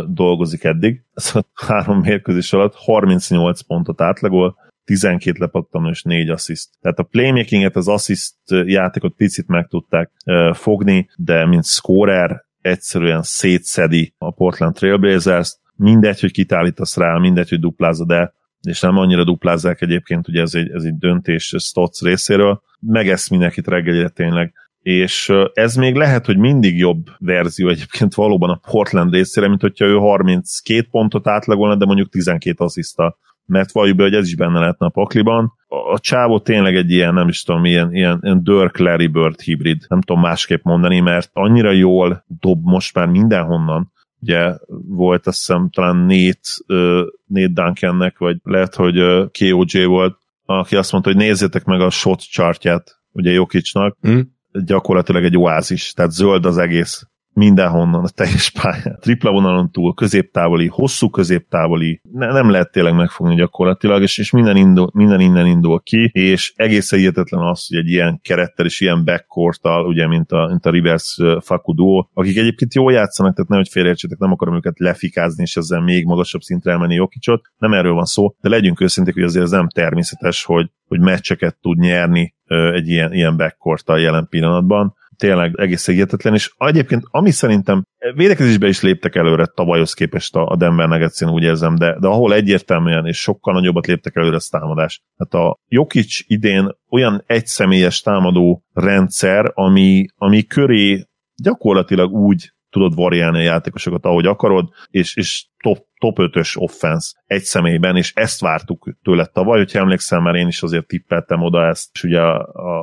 dolgozik 0.07 0.63
eddig. 0.63 1.03
A 1.13 1.43
három 1.53 1.99
mérkőzés 1.99 2.53
alatt 2.53 2.73
38 2.75 3.61
pontot 3.61 4.01
átlagol, 4.01 4.55
12 4.83 5.39
lepattam 5.39 5.85
és 5.85 6.03
4 6.03 6.29
assziszt. 6.29 6.69
Tehát 6.81 6.99
a 6.99 7.03
playmakinget, 7.03 7.75
az 7.75 7.87
assziszt 7.87 8.35
játékot 8.65 9.13
picit 9.15 9.47
meg 9.47 9.67
tudták 9.67 10.11
fogni, 10.53 11.09
de 11.15 11.45
mint 11.45 11.65
scorer 11.65 12.45
egyszerűen 12.61 13.21
szétszedi 13.21 14.13
a 14.17 14.31
Portland 14.31 14.73
Trailblazers-t, 14.73 15.59
mindegy, 15.75 16.19
hogy 16.19 16.31
kitállítasz 16.31 16.97
rá, 16.97 17.17
mindegy, 17.17 17.49
hogy 17.49 17.59
duplázod 17.59 18.11
el, 18.11 18.33
és 18.61 18.79
nem 18.79 18.97
annyira 18.97 19.23
duplázzák 19.23 19.81
egyébként, 19.81 20.27
ugye 20.27 20.41
ez 20.41 20.53
egy, 20.53 20.71
ez 20.71 20.83
egy 20.83 20.97
döntés 20.97 21.55
Stotts 21.57 22.01
részéről, 22.01 22.61
megesz 22.79 23.29
mindenkit 23.29 23.67
reggelire 23.67 24.09
tényleg, 24.09 24.53
és 24.87 25.33
ez 25.53 25.75
még 25.75 25.95
lehet, 25.95 26.25
hogy 26.25 26.37
mindig 26.37 26.77
jobb 26.77 27.05
verzió 27.19 27.69
egyébként 27.69 28.13
valóban 28.13 28.49
a 28.49 28.59
Portland 28.71 29.13
részére, 29.13 29.47
mint 29.47 29.61
hogyha 29.61 29.85
ő 29.85 29.95
32 29.95 30.87
pontot 30.91 31.27
átlagolna, 31.27 31.75
de 31.75 31.85
mondjuk 31.85 32.09
12 32.09 32.63
assziszta 32.63 33.17
mert 33.45 33.71
valljuk 33.71 33.97
be, 33.97 34.03
hogy 34.03 34.13
ez 34.13 34.27
is 34.27 34.35
benne 34.35 34.59
lehetne 34.59 34.85
a 34.85 34.89
pakliban. 34.89 35.53
A 35.67 35.99
csávó 35.99 36.39
tényleg 36.39 36.75
egy 36.75 36.91
ilyen, 36.91 37.13
nem 37.13 37.27
is 37.27 37.43
tudom, 37.43 37.65
ilyen, 37.65 37.93
ilyen, 37.95 38.19
ilyen 38.21 38.43
Dirk 38.43 38.77
Larry 38.77 39.07
Bird 39.07 39.39
hibrid, 39.39 39.85
nem 39.87 40.01
tudom 40.01 40.21
másképp 40.21 40.63
mondani, 40.63 40.99
mert 40.99 41.29
annyira 41.33 41.71
jól 41.71 42.25
dob 42.27 42.63
most 42.63 42.95
már 42.95 43.07
mindenhonnan, 43.07 43.91
ugye 44.21 44.53
volt 44.87 45.27
azt 45.27 45.37
hiszem 45.37 45.69
talán 45.69 45.95
Nate, 45.95 46.39
uh, 46.67 47.01
Nate 47.25 47.61
Duncannek, 47.61 48.17
vagy 48.17 48.37
lehet, 48.43 48.75
hogy 48.75 48.99
uh, 48.99 49.27
KOJ 49.39 49.85
volt, 49.85 50.17
aki 50.45 50.75
azt 50.75 50.91
mondta, 50.91 51.09
hogy 51.09 51.19
nézzétek 51.19 51.63
meg 51.63 51.81
a 51.81 51.89
shot 51.89 52.21
chartját, 52.21 52.99
ugye 53.11 53.31
Jokicsnak, 53.31 53.97
mm. 54.07 54.19
Gyakorlatilag 54.51 55.23
egy 55.23 55.37
oázis, 55.37 55.93
tehát 55.93 56.11
zöld 56.11 56.45
az 56.45 56.57
egész 56.57 57.03
mindenhonnan 57.37 58.03
a 58.03 58.09
teljes 58.09 58.49
pályán. 58.49 58.97
Tripla 58.99 59.31
vonalon 59.31 59.71
túl, 59.71 59.93
középtávoli, 59.93 60.67
hosszú 60.67 61.09
középtávoli, 61.09 62.01
ne, 62.11 62.31
nem 62.31 62.49
lehet 62.49 62.71
tényleg 62.71 62.95
megfogni 62.95 63.35
gyakorlatilag, 63.35 64.01
és, 64.01 64.17
és 64.17 64.31
minden, 64.31 64.55
indul, 64.55 64.89
minden 64.93 65.19
innen 65.19 65.45
indul 65.45 65.81
ki, 65.83 66.09
és 66.13 66.53
egészen 66.55 66.99
hihetetlen 66.99 67.41
az, 67.41 67.67
hogy 67.67 67.77
egy 67.77 67.89
ilyen 67.89 68.19
kerettel 68.23 68.65
és 68.65 68.81
ilyen 68.81 69.05
backcourt 69.05 69.61
ugye, 69.87 70.07
mint 70.07 70.31
a, 70.31 70.47
mint 70.47 70.65
a 70.65 70.69
Rivers 70.69 71.17
Fakudo, 71.39 72.07
akik 72.13 72.37
egyébként 72.37 72.73
jól 72.73 72.91
játszanak, 72.91 73.33
tehát 73.35 73.49
nehogy 73.49 73.69
félreértsétek, 73.69 74.17
nem 74.17 74.31
akarom 74.31 74.55
őket 74.55 74.79
lefikázni, 74.79 75.43
és 75.43 75.55
ezzel 75.55 75.81
még 75.81 76.05
magasabb 76.05 76.41
szintre 76.41 76.71
elmenni 76.71 76.95
Jokicsot, 76.95 77.41
nem 77.57 77.73
erről 77.73 77.93
van 77.93 78.05
szó, 78.05 78.35
de 78.41 78.49
legyünk 78.49 78.81
őszinték, 78.81 79.13
hogy 79.13 79.23
azért 79.23 79.45
ez 79.45 79.51
nem 79.51 79.67
természetes, 79.67 80.43
hogy, 80.43 80.71
hogy 80.87 80.99
meccseket 80.99 81.57
tud 81.61 81.77
nyerni 81.77 82.35
egy 82.73 82.87
ilyen, 82.87 83.13
ilyen 83.13 83.37
backcourt 83.37 83.89
jelen 83.89 84.27
pillanatban 84.29 84.95
tényleg 85.17 85.53
egészen 85.59 85.95
hihetetlen, 85.95 86.33
és 86.33 86.51
egyébként 86.57 87.03
ami 87.09 87.31
szerintem 87.31 87.83
védekezésbe 88.15 88.67
is 88.67 88.81
léptek 88.81 89.15
előre 89.15 89.45
tavalyhoz 89.45 89.93
képest 89.93 90.35
a 90.35 90.55
Denver 90.57 90.87
nuggets 90.87 91.21
úgy 91.21 91.43
érzem, 91.43 91.75
de, 91.75 91.97
de 91.99 92.07
ahol 92.07 92.33
egyértelműen 92.33 93.05
és 93.05 93.17
sokkal 93.17 93.53
nagyobbat 93.53 93.87
léptek 93.87 94.15
előre, 94.15 94.35
az 94.35 94.47
támadás. 94.47 95.01
Hát 95.17 95.33
a 95.33 95.59
Jokic 95.67 96.19
idén 96.27 96.69
olyan 96.89 97.23
egyszemélyes 97.25 98.01
támadó 98.01 98.63
rendszer, 98.73 99.51
ami, 99.53 100.05
ami 100.15 100.43
köré 100.43 101.05
gyakorlatilag 101.43 102.11
úgy 102.11 102.51
tudod 102.69 102.95
variálni 102.95 103.37
a 103.37 103.41
játékosokat, 103.41 104.05
ahogy 104.05 104.25
akarod, 104.25 104.69
és, 104.89 105.15
és 105.15 105.45
top, 105.57 105.77
top 105.99 106.17
5-ös 106.19 106.57
offense 106.57 107.07
egy 107.25 107.43
személyben, 107.43 107.95
és 107.95 108.11
ezt 108.15 108.39
vártuk 108.39 108.97
tőle 109.03 109.25
tavaly, 109.25 109.57
hogyha 109.57 109.79
emlékszem, 109.79 110.23
mert 110.23 110.37
én 110.37 110.47
is 110.47 110.61
azért 110.61 110.87
tippeltem 110.87 111.41
oda 111.41 111.65
ezt, 111.65 111.89
és 111.93 112.03
ugye 112.03 112.21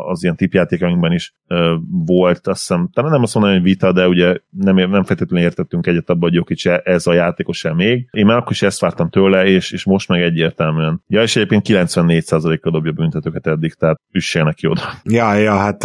az 0.07 0.23
ilyen 0.23 0.37
tippjátékainkban 0.37 1.13
is 1.13 1.35
ö, 1.47 1.75
volt, 1.91 2.47
azt 2.47 2.61
hiszem, 2.61 2.89
talán 2.93 3.11
nem 3.11 3.23
azt 3.23 3.35
mondom, 3.35 3.53
hogy 3.53 3.63
vita, 3.63 3.93
de 3.93 4.09
ugye 4.09 4.37
nem, 4.51 4.77
nem 4.77 5.05
feltétlenül 5.05 5.47
értettünk 5.47 5.87
egyet 5.87 6.11
abban, 6.11 6.23
hogy 6.23 6.35
Jokic 6.35 6.67
ez 6.67 7.07
a 7.07 7.13
játékos 7.13 7.65
-e 7.65 7.75
még. 7.75 8.09
Én 8.11 8.27
már 8.27 8.37
akkor 8.37 8.53
is 8.53 8.63
ezt 8.63 8.81
vártam 8.81 9.11
tőle, 9.11 9.45
és, 9.45 9.71
és 9.71 9.85
most 9.85 10.09
meg 10.09 10.23
egyértelműen. 10.23 11.03
Ja, 11.09 11.23
és 11.23 11.37
egyébként 11.37 11.67
94%-kal 11.69 12.73
dobja 12.73 12.93
büntetőket 12.93 13.47
eddig, 13.47 13.75
tehát 13.75 14.01
üssének 14.13 14.55
ki 14.55 14.67
oda. 14.67 14.83
Ja, 15.05 15.35
ja, 15.35 15.57
hát 15.57 15.83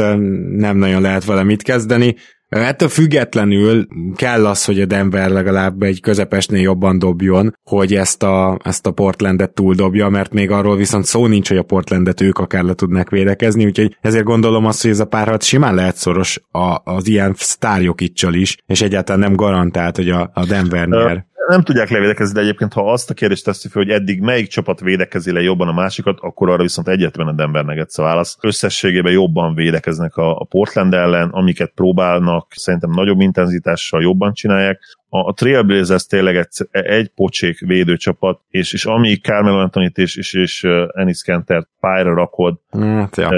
nem 0.57 0.77
nagyon 0.77 1.01
lehet 1.01 1.25
vele 1.25 1.43
mit 1.43 1.63
kezdeni. 1.63 2.15
Ettől 2.49 2.89
függetlenül 2.89 3.87
kell 4.15 4.45
az, 4.45 4.65
hogy 4.65 4.81
a 4.81 4.85
Denver 4.85 5.29
legalább 5.29 5.81
egy 5.81 6.01
közepesnél 6.01 6.61
jobban 6.61 6.99
dobjon, 6.99 7.55
hogy 7.63 7.93
ezt 7.93 8.23
a, 8.23 8.59
ezt 8.63 8.85
a 8.87 8.91
Portlandet 8.91 9.53
túldobja, 9.53 10.09
mert 10.09 10.33
még 10.33 10.51
arról 10.51 10.75
viszont 10.75 11.05
szó 11.05 11.27
nincs, 11.27 11.47
hogy 11.47 11.57
a 11.57 11.63
Portlandet 11.63 12.21
ők 12.21 12.37
akár 12.37 12.63
le 12.63 12.73
tudnak 12.73 13.09
védekezni, 13.09 13.65
úgyhogy 13.65 13.97
ezért 14.01 14.23
gondolom 14.23 14.65
azt, 14.65 14.81
hogy 14.81 14.91
ez 14.91 14.99
a 14.99 15.05
párharc 15.05 15.45
simán 15.45 15.75
lehet 15.75 15.95
szoros 15.95 16.41
a, 16.51 16.77
az 16.83 17.07
ilyen 17.07 17.33
sztárjokicsal 17.37 18.33
is, 18.33 18.57
és 18.65 18.81
egyáltalán 18.81 19.21
nem 19.21 19.35
garantált, 19.35 19.95
hogy 19.95 20.09
a, 20.09 20.31
a 20.33 20.45
Denver 20.45 20.87
nyer 20.87 21.25
nem 21.49 21.61
tudják 21.61 21.89
levédekezni, 21.89 22.33
de 22.33 22.39
egyébként 22.39 22.73
ha 22.73 22.91
azt 22.91 23.09
a 23.09 23.13
kérdést 23.13 23.45
teszi 23.45 23.67
fel, 23.67 23.81
hogy 23.83 23.91
eddig 23.91 24.21
melyik 24.21 24.47
csapat 24.47 24.79
védekezi 24.79 25.31
le 25.31 25.41
jobban 25.41 25.67
a 25.67 25.73
másikat, 25.73 26.17
akkor 26.21 26.49
arra 26.49 26.61
viszont 26.61 26.87
egyetlen 26.87 27.27
a 27.27 27.31
Denver 27.31 27.65
Nuggets 27.65 27.97
a 27.97 28.01
válasz. 28.01 28.37
Összességében 28.41 29.11
jobban 29.11 29.55
védekeznek 29.55 30.15
a, 30.15 30.39
a 30.39 30.43
Portland 30.43 30.93
ellen, 30.93 31.29
amiket 31.29 31.71
próbálnak, 31.75 32.47
szerintem 32.55 32.89
nagyobb 32.89 33.19
intenzitással 33.19 34.01
jobban 34.01 34.33
csinálják. 34.33 34.79
A, 35.09 35.27
a 35.27 35.33
Trailblazers 35.33 36.05
tényleg 36.05 36.35
egy, 36.35 36.67
egy 36.71 37.11
pocsék 37.15 37.59
védőcsapat, 37.59 38.39
és, 38.49 38.73
és 38.73 38.85
ami 38.85 39.15
Carmelo 39.15 39.59
Anthony 39.59 39.91
és, 39.93 40.15
és, 40.15 40.33
és 40.33 40.67
Ennis 40.93 41.21
Kenter 41.21 41.67
pályára 41.79 42.13
rakod, 42.13 42.59
hát, 42.71 43.17
ja. 43.17 43.29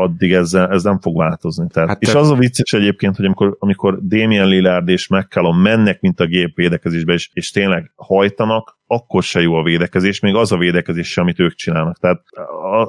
Addig 0.00 0.32
ezzel, 0.32 0.68
ez 0.68 0.82
nem 0.82 1.00
fog 1.00 1.16
változni. 1.16 1.66
Tehát, 1.68 1.88
hát 1.88 2.02
és 2.02 2.10
te... 2.12 2.18
az 2.18 2.30
a 2.30 2.34
vicces 2.34 2.72
egyébként, 2.72 3.16
hogy 3.16 3.24
amikor, 3.24 3.56
amikor 3.58 3.98
Damien 4.02 4.46
Lillard 4.46 4.88
és 4.88 5.08
McCallum 5.08 5.60
mennek, 5.60 6.00
mint 6.00 6.20
a 6.20 6.26
gép 6.26 6.54
védekezésbe, 6.54 7.12
és, 7.12 7.30
és 7.32 7.50
tényleg 7.50 7.92
hajtanak, 7.96 8.78
akkor 8.86 9.22
se 9.22 9.40
jó 9.40 9.54
a 9.54 9.62
védekezés, 9.62 10.20
még 10.20 10.34
az 10.34 10.52
a 10.52 10.56
védekezés 10.56 11.10
sem, 11.10 11.24
amit 11.24 11.38
ők 11.38 11.54
csinálnak. 11.54 11.98
Tehát 11.98 12.22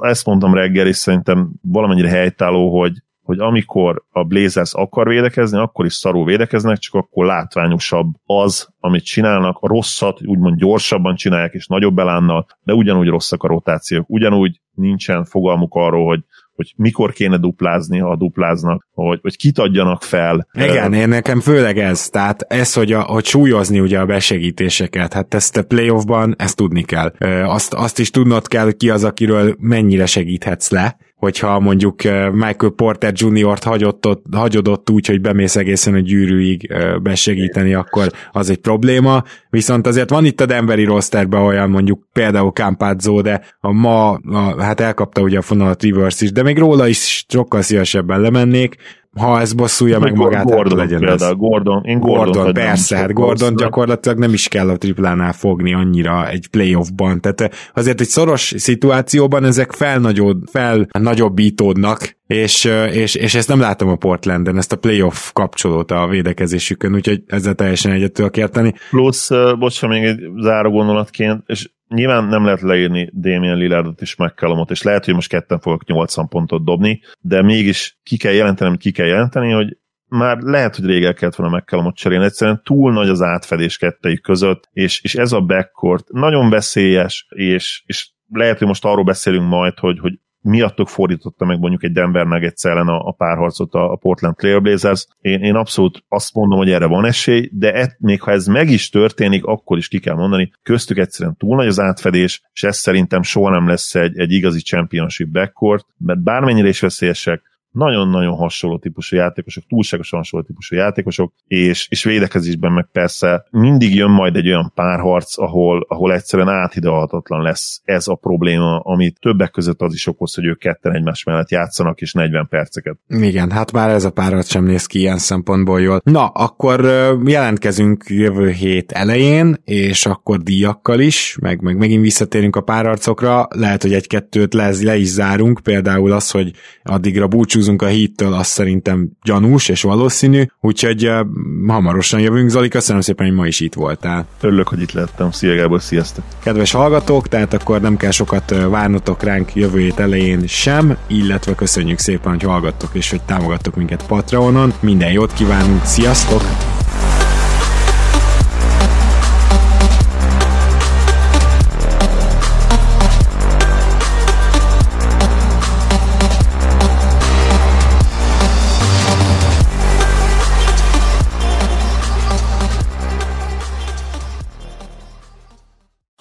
ezt 0.01 0.25
mondtam 0.25 0.53
reggel, 0.53 0.87
és 0.87 0.95
szerintem 0.95 1.51
valamennyire 1.61 2.09
helytálló, 2.09 2.79
hogy, 2.79 2.93
hogy 3.23 3.39
amikor 3.39 4.03
a 4.09 4.23
Blazers 4.23 4.73
akar 4.73 5.07
védekezni, 5.07 5.57
akkor 5.57 5.85
is 5.85 5.93
szarul 5.93 6.25
védekeznek, 6.25 6.77
csak 6.77 6.93
akkor 6.93 7.25
látványosabb 7.25 8.07
az, 8.25 8.69
amit 8.79 9.03
csinálnak, 9.03 9.57
a 9.59 9.67
rosszat 9.67 10.25
úgymond 10.25 10.57
gyorsabban 10.57 11.15
csinálják, 11.15 11.53
és 11.53 11.67
nagyobb 11.67 11.99
elánnal, 11.99 12.45
de 12.63 12.73
ugyanúgy 12.73 13.07
rosszak 13.07 13.43
a 13.43 13.47
rotációk, 13.47 14.05
ugyanúgy 14.09 14.61
nincsen 14.71 15.25
fogalmuk 15.25 15.75
arról, 15.75 16.05
hogy 16.05 16.23
hogy 16.61 16.73
mikor 16.77 17.11
kéne 17.11 17.37
duplázni, 17.37 17.99
ha 17.99 18.15
dupláznak, 18.15 18.87
hogy, 18.93 19.19
hogy 19.21 19.37
kit 19.37 19.59
adjanak 19.59 20.03
fel. 20.03 20.47
Igen, 20.53 20.93
én 20.93 21.07
nekem 21.07 21.39
főleg 21.39 21.77
ez, 21.77 22.09
tehát 22.09 22.41
ez, 22.41 22.73
hogy, 22.73 22.91
a, 22.91 23.01
hogy 23.01 23.25
súlyozni 23.25 23.79
ugye 23.79 23.99
a 23.99 24.05
besegítéseket, 24.05 25.13
hát 25.13 25.33
ezt 25.33 25.57
a 25.57 25.63
playoffban, 25.63 26.35
ezt 26.37 26.55
tudni 26.55 26.83
kell. 26.83 27.13
Azt, 27.45 27.73
azt 27.73 27.99
is 27.99 28.09
tudnod 28.09 28.47
kell, 28.47 28.71
ki 28.71 28.89
az, 28.89 29.03
akiről 29.03 29.55
mennyire 29.59 30.05
segíthetsz 30.05 30.69
le, 30.69 30.97
hogyha 31.21 31.59
mondjuk 31.59 32.03
Michael 32.31 32.71
Porter 32.75 33.13
Jr.-t 33.15 33.63
hagyott 33.63 34.67
ott, 34.67 34.89
úgy, 34.89 35.07
hogy 35.07 35.21
bemész 35.21 35.55
egészen 35.55 35.93
a 35.93 35.99
gyűrűig 35.99 36.73
besegíteni, 37.01 37.73
akkor 37.73 38.11
az 38.31 38.49
egy 38.49 38.57
probléma. 38.57 39.23
Viszont 39.49 39.87
azért 39.87 40.09
van 40.09 40.25
itt 40.25 40.41
a 40.41 40.45
Denveri 40.45 40.83
rosterben 40.83 41.41
olyan 41.41 41.69
mondjuk 41.69 42.03
például 42.13 42.51
Campazzo, 42.51 43.21
de 43.21 43.41
a 43.59 43.71
ma, 43.71 44.09
a, 44.11 44.61
hát 44.61 44.79
elkapta 44.79 45.21
ugye 45.21 45.37
a 45.37 45.41
fonalat 45.41 45.83
Rivers 45.83 46.21
is, 46.21 46.31
de 46.31 46.43
még 46.43 46.57
róla 46.57 46.87
is 46.87 47.25
sokkal 47.29 47.61
szívesebben 47.61 48.21
lemennék, 48.21 48.75
ha 49.19 49.39
ez 49.39 49.53
bosszulja 49.53 49.99
meg 49.99 50.15
magát, 50.15 50.45
Gordon, 50.45 50.77
legyen 50.77 50.99
például, 50.99 51.31
ez. 51.31 51.37
Gordon, 51.37 51.83
én 51.83 51.99
Gordon, 51.99 52.31
Gordon 52.31 52.53
persze, 52.53 52.97
hát 52.97 53.13
Gordon 53.13 53.55
gyakorlatilag 53.55 54.17
nem 54.17 54.33
is 54.33 54.47
kell 54.47 54.69
a 54.69 54.77
triplánál 54.77 55.33
fogni 55.33 55.73
annyira 55.73 56.29
egy 56.29 56.47
playoffban, 56.47 57.21
tehát 57.21 57.71
azért 57.73 58.01
egy 58.01 58.07
szoros 58.07 58.53
szituációban 58.57 59.43
ezek 59.43 59.71
felnagyod, 59.71 60.37
fel 60.51 60.87
nagyobbítódnak, 60.99 62.19
és, 62.27 62.69
és, 62.91 63.15
és 63.15 63.35
ezt 63.35 63.47
nem 63.47 63.59
látom 63.59 63.89
a 63.89 63.95
Portlanden, 63.95 64.57
ezt 64.57 64.71
a 64.71 64.77
playoff 64.77 65.31
kapcsolót 65.33 65.91
a 65.91 66.07
védekezésükön, 66.07 66.93
úgyhogy 66.93 67.23
ezzel 67.27 67.53
teljesen 67.53 67.91
egyet 67.91 68.11
tudok 68.11 68.37
érteni. 68.37 68.73
Plusz, 68.89 69.29
bocsán, 69.59 69.89
még 69.89 70.03
egy 70.03 70.19
záró 70.37 70.71
gondolatként, 70.71 71.43
és 71.45 71.69
nyilván 71.93 72.23
nem 72.23 72.45
lehet 72.45 72.61
leírni 72.61 73.09
Damien 73.13 73.57
Lillardot 73.57 74.01
és 74.01 74.15
McCallumot, 74.15 74.71
és 74.71 74.81
lehet, 74.81 75.05
hogy 75.05 75.13
most 75.13 75.29
ketten 75.29 75.59
fogok 75.59 75.85
80 75.85 76.27
pontot 76.27 76.65
dobni, 76.65 77.01
de 77.19 77.41
mégis 77.41 77.99
ki 78.03 78.17
kell 78.17 78.33
jelentenem, 78.33 78.77
ki 78.77 78.91
kell 78.91 79.05
jelenteni, 79.05 79.51
hogy 79.51 79.77
már 80.05 80.37
lehet, 80.37 80.75
hogy 80.75 80.85
rég 80.85 81.03
el 81.03 81.13
kellett 81.13 81.35
volna 81.35 81.57
McCallumot 81.57 81.95
cserélni, 81.95 82.25
egyszerűen 82.25 82.61
túl 82.63 82.93
nagy 82.93 83.09
az 83.09 83.21
átfedés 83.21 83.77
kettejük 83.77 84.21
között, 84.21 84.69
és, 84.71 85.01
és 85.01 85.15
ez 85.15 85.31
a 85.31 85.41
backcourt 85.41 86.11
nagyon 86.11 86.49
veszélyes, 86.49 87.27
és, 87.29 87.83
és 87.85 88.09
lehet, 88.29 88.57
hogy 88.57 88.67
most 88.67 88.85
arról 88.85 89.03
beszélünk 89.03 89.47
majd, 89.47 89.79
hogy, 89.79 89.99
hogy 89.99 90.19
miattok 90.41 90.89
fordította 90.89 91.45
meg 91.45 91.59
mondjuk 91.59 91.83
egy 91.83 91.91
Denver 91.91 92.25
Nuggets 92.25 92.65
ellen 92.65 92.87
a, 92.87 93.07
a 93.07 93.11
párharcot 93.11 93.73
a, 93.73 93.91
a 93.91 93.95
Portland 93.95 94.35
Trailblazers. 94.35 95.07
Én, 95.21 95.41
én 95.41 95.55
abszolút 95.55 96.03
azt 96.07 96.33
mondom, 96.33 96.57
hogy 96.57 96.71
erre 96.71 96.85
van 96.85 97.05
esély, 97.05 97.49
de 97.53 97.73
et, 97.73 97.95
még 97.99 98.21
ha 98.21 98.31
ez 98.31 98.45
meg 98.45 98.69
is 98.69 98.89
történik, 98.89 99.45
akkor 99.45 99.77
is 99.77 99.87
ki 99.87 99.99
kell 99.99 100.15
mondani, 100.15 100.51
köztük 100.63 100.97
egyszerűen 100.97 101.35
túl 101.37 101.55
nagy 101.55 101.67
az 101.67 101.79
átfedés, 101.79 102.41
és 102.53 102.63
ez 102.63 102.77
szerintem 102.77 103.21
soha 103.21 103.49
nem 103.49 103.67
lesz 103.67 103.95
egy, 103.95 104.19
egy 104.19 104.31
igazi 104.31 104.61
championship 104.61 105.29
backcourt, 105.29 105.85
mert 105.97 106.23
bármennyire 106.23 106.67
is 106.67 106.79
veszélyesek, 106.79 107.50
nagyon-nagyon 107.71 108.35
hasonló 108.35 108.77
típusú 108.77 109.15
játékosok, 109.15 109.63
túlságosan 109.67 110.19
hasonló 110.19 110.45
típusú 110.45 110.75
játékosok, 110.75 111.33
és, 111.47 111.87
és 111.89 112.03
védekezésben 112.03 112.71
meg 112.71 112.87
persze 112.91 113.45
mindig 113.49 113.95
jön 113.95 114.09
majd 114.09 114.35
egy 114.35 114.47
olyan 114.47 114.71
párharc, 114.75 115.37
ahol, 115.37 115.85
ahol 115.87 116.13
egyszerűen 116.13 116.49
áthidalhatatlan 116.49 117.41
lesz 117.41 117.81
ez 117.83 118.07
a 118.07 118.15
probléma, 118.15 118.79
amit 118.79 119.19
többek 119.19 119.51
között 119.51 119.81
az 119.81 119.93
is 119.93 120.07
okoz, 120.07 120.35
hogy 120.35 120.45
ők 120.45 120.59
ketten 120.59 120.95
egymás 120.95 121.23
mellett 121.23 121.49
játszanak, 121.49 122.01
és 122.01 122.13
40 122.13 122.47
perceket. 122.49 122.97
Igen, 123.07 123.51
hát 123.51 123.71
már 123.71 123.89
ez 123.89 124.05
a 124.05 124.11
párharc 124.11 124.49
sem 124.49 124.63
néz 124.63 124.85
ki 124.85 124.99
ilyen 124.99 125.17
szempontból 125.17 125.81
jól. 125.81 126.01
Na, 126.03 126.25
akkor 126.27 126.81
jelentkezünk 127.25 128.03
jövő 128.07 128.49
hét 128.49 128.91
elején, 128.91 129.55
és 129.63 130.05
akkor 130.05 130.37
díjakkal 130.37 130.99
is, 130.99 131.37
meg, 131.41 131.61
meg 131.61 131.77
megint 131.77 132.01
visszatérünk 132.01 132.55
a 132.55 132.61
párharcokra, 132.61 133.47
lehet, 133.49 133.81
hogy 133.81 133.93
egy-kettőt 133.93 134.53
le, 134.53 134.71
le 134.81 134.97
is 134.97 135.07
zárunk, 135.07 135.59
például 135.63 136.11
az, 136.11 136.31
hogy 136.31 136.51
addigra 136.83 137.27
búcsú 137.27 137.60
búcsúzunk 137.61 137.81
a 137.81 137.87
hittől, 137.87 138.33
az 138.33 138.47
szerintem 138.47 139.09
gyanús 139.23 139.69
és 139.69 139.81
valószínű, 139.81 140.43
úgyhogy 140.61 141.07
uh, 141.07 141.25
hamarosan 141.67 142.19
jövünk. 142.19 142.49
Zoli, 142.49 142.67
köszönöm 142.67 143.01
szépen, 143.01 143.25
hogy 143.25 143.35
ma 143.35 143.47
is 143.47 143.59
itt 143.59 143.73
voltál. 143.73 144.25
Örülök, 144.41 144.67
hogy 144.67 144.81
itt 144.81 144.91
lettem. 144.91 145.31
Szia 145.31 145.55
Gábor, 145.55 145.81
sziasztok! 145.81 146.23
Kedves 146.43 146.71
hallgatók, 146.71 147.27
tehát 147.27 147.53
akkor 147.53 147.81
nem 147.81 147.97
kell 147.97 148.11
sokat 148.11 148.55
várnotok 148.69 149.23
ránk 149.23 149.55
jövő 149.55 149.79
hét 149.79 149.99
elején 149.99 150.47
sem, 150.47 150.97
illetve 151.07 151.55
köszönjük 151.55 151.99
szépen, 151.99 152.31
hogy 152.31 152.43
hallgattok 152.43 152.89
és 152.93 153.09
hogy 153.09 153.21
támogattok 153.21 153.75
minket 153.75 154.05
Patreonon. 154.05 154.73
Minden 154.79 155.11
jót 155.11 155.33
kívánunk, 155.33 155.85
sziasztok! 155.85 156.41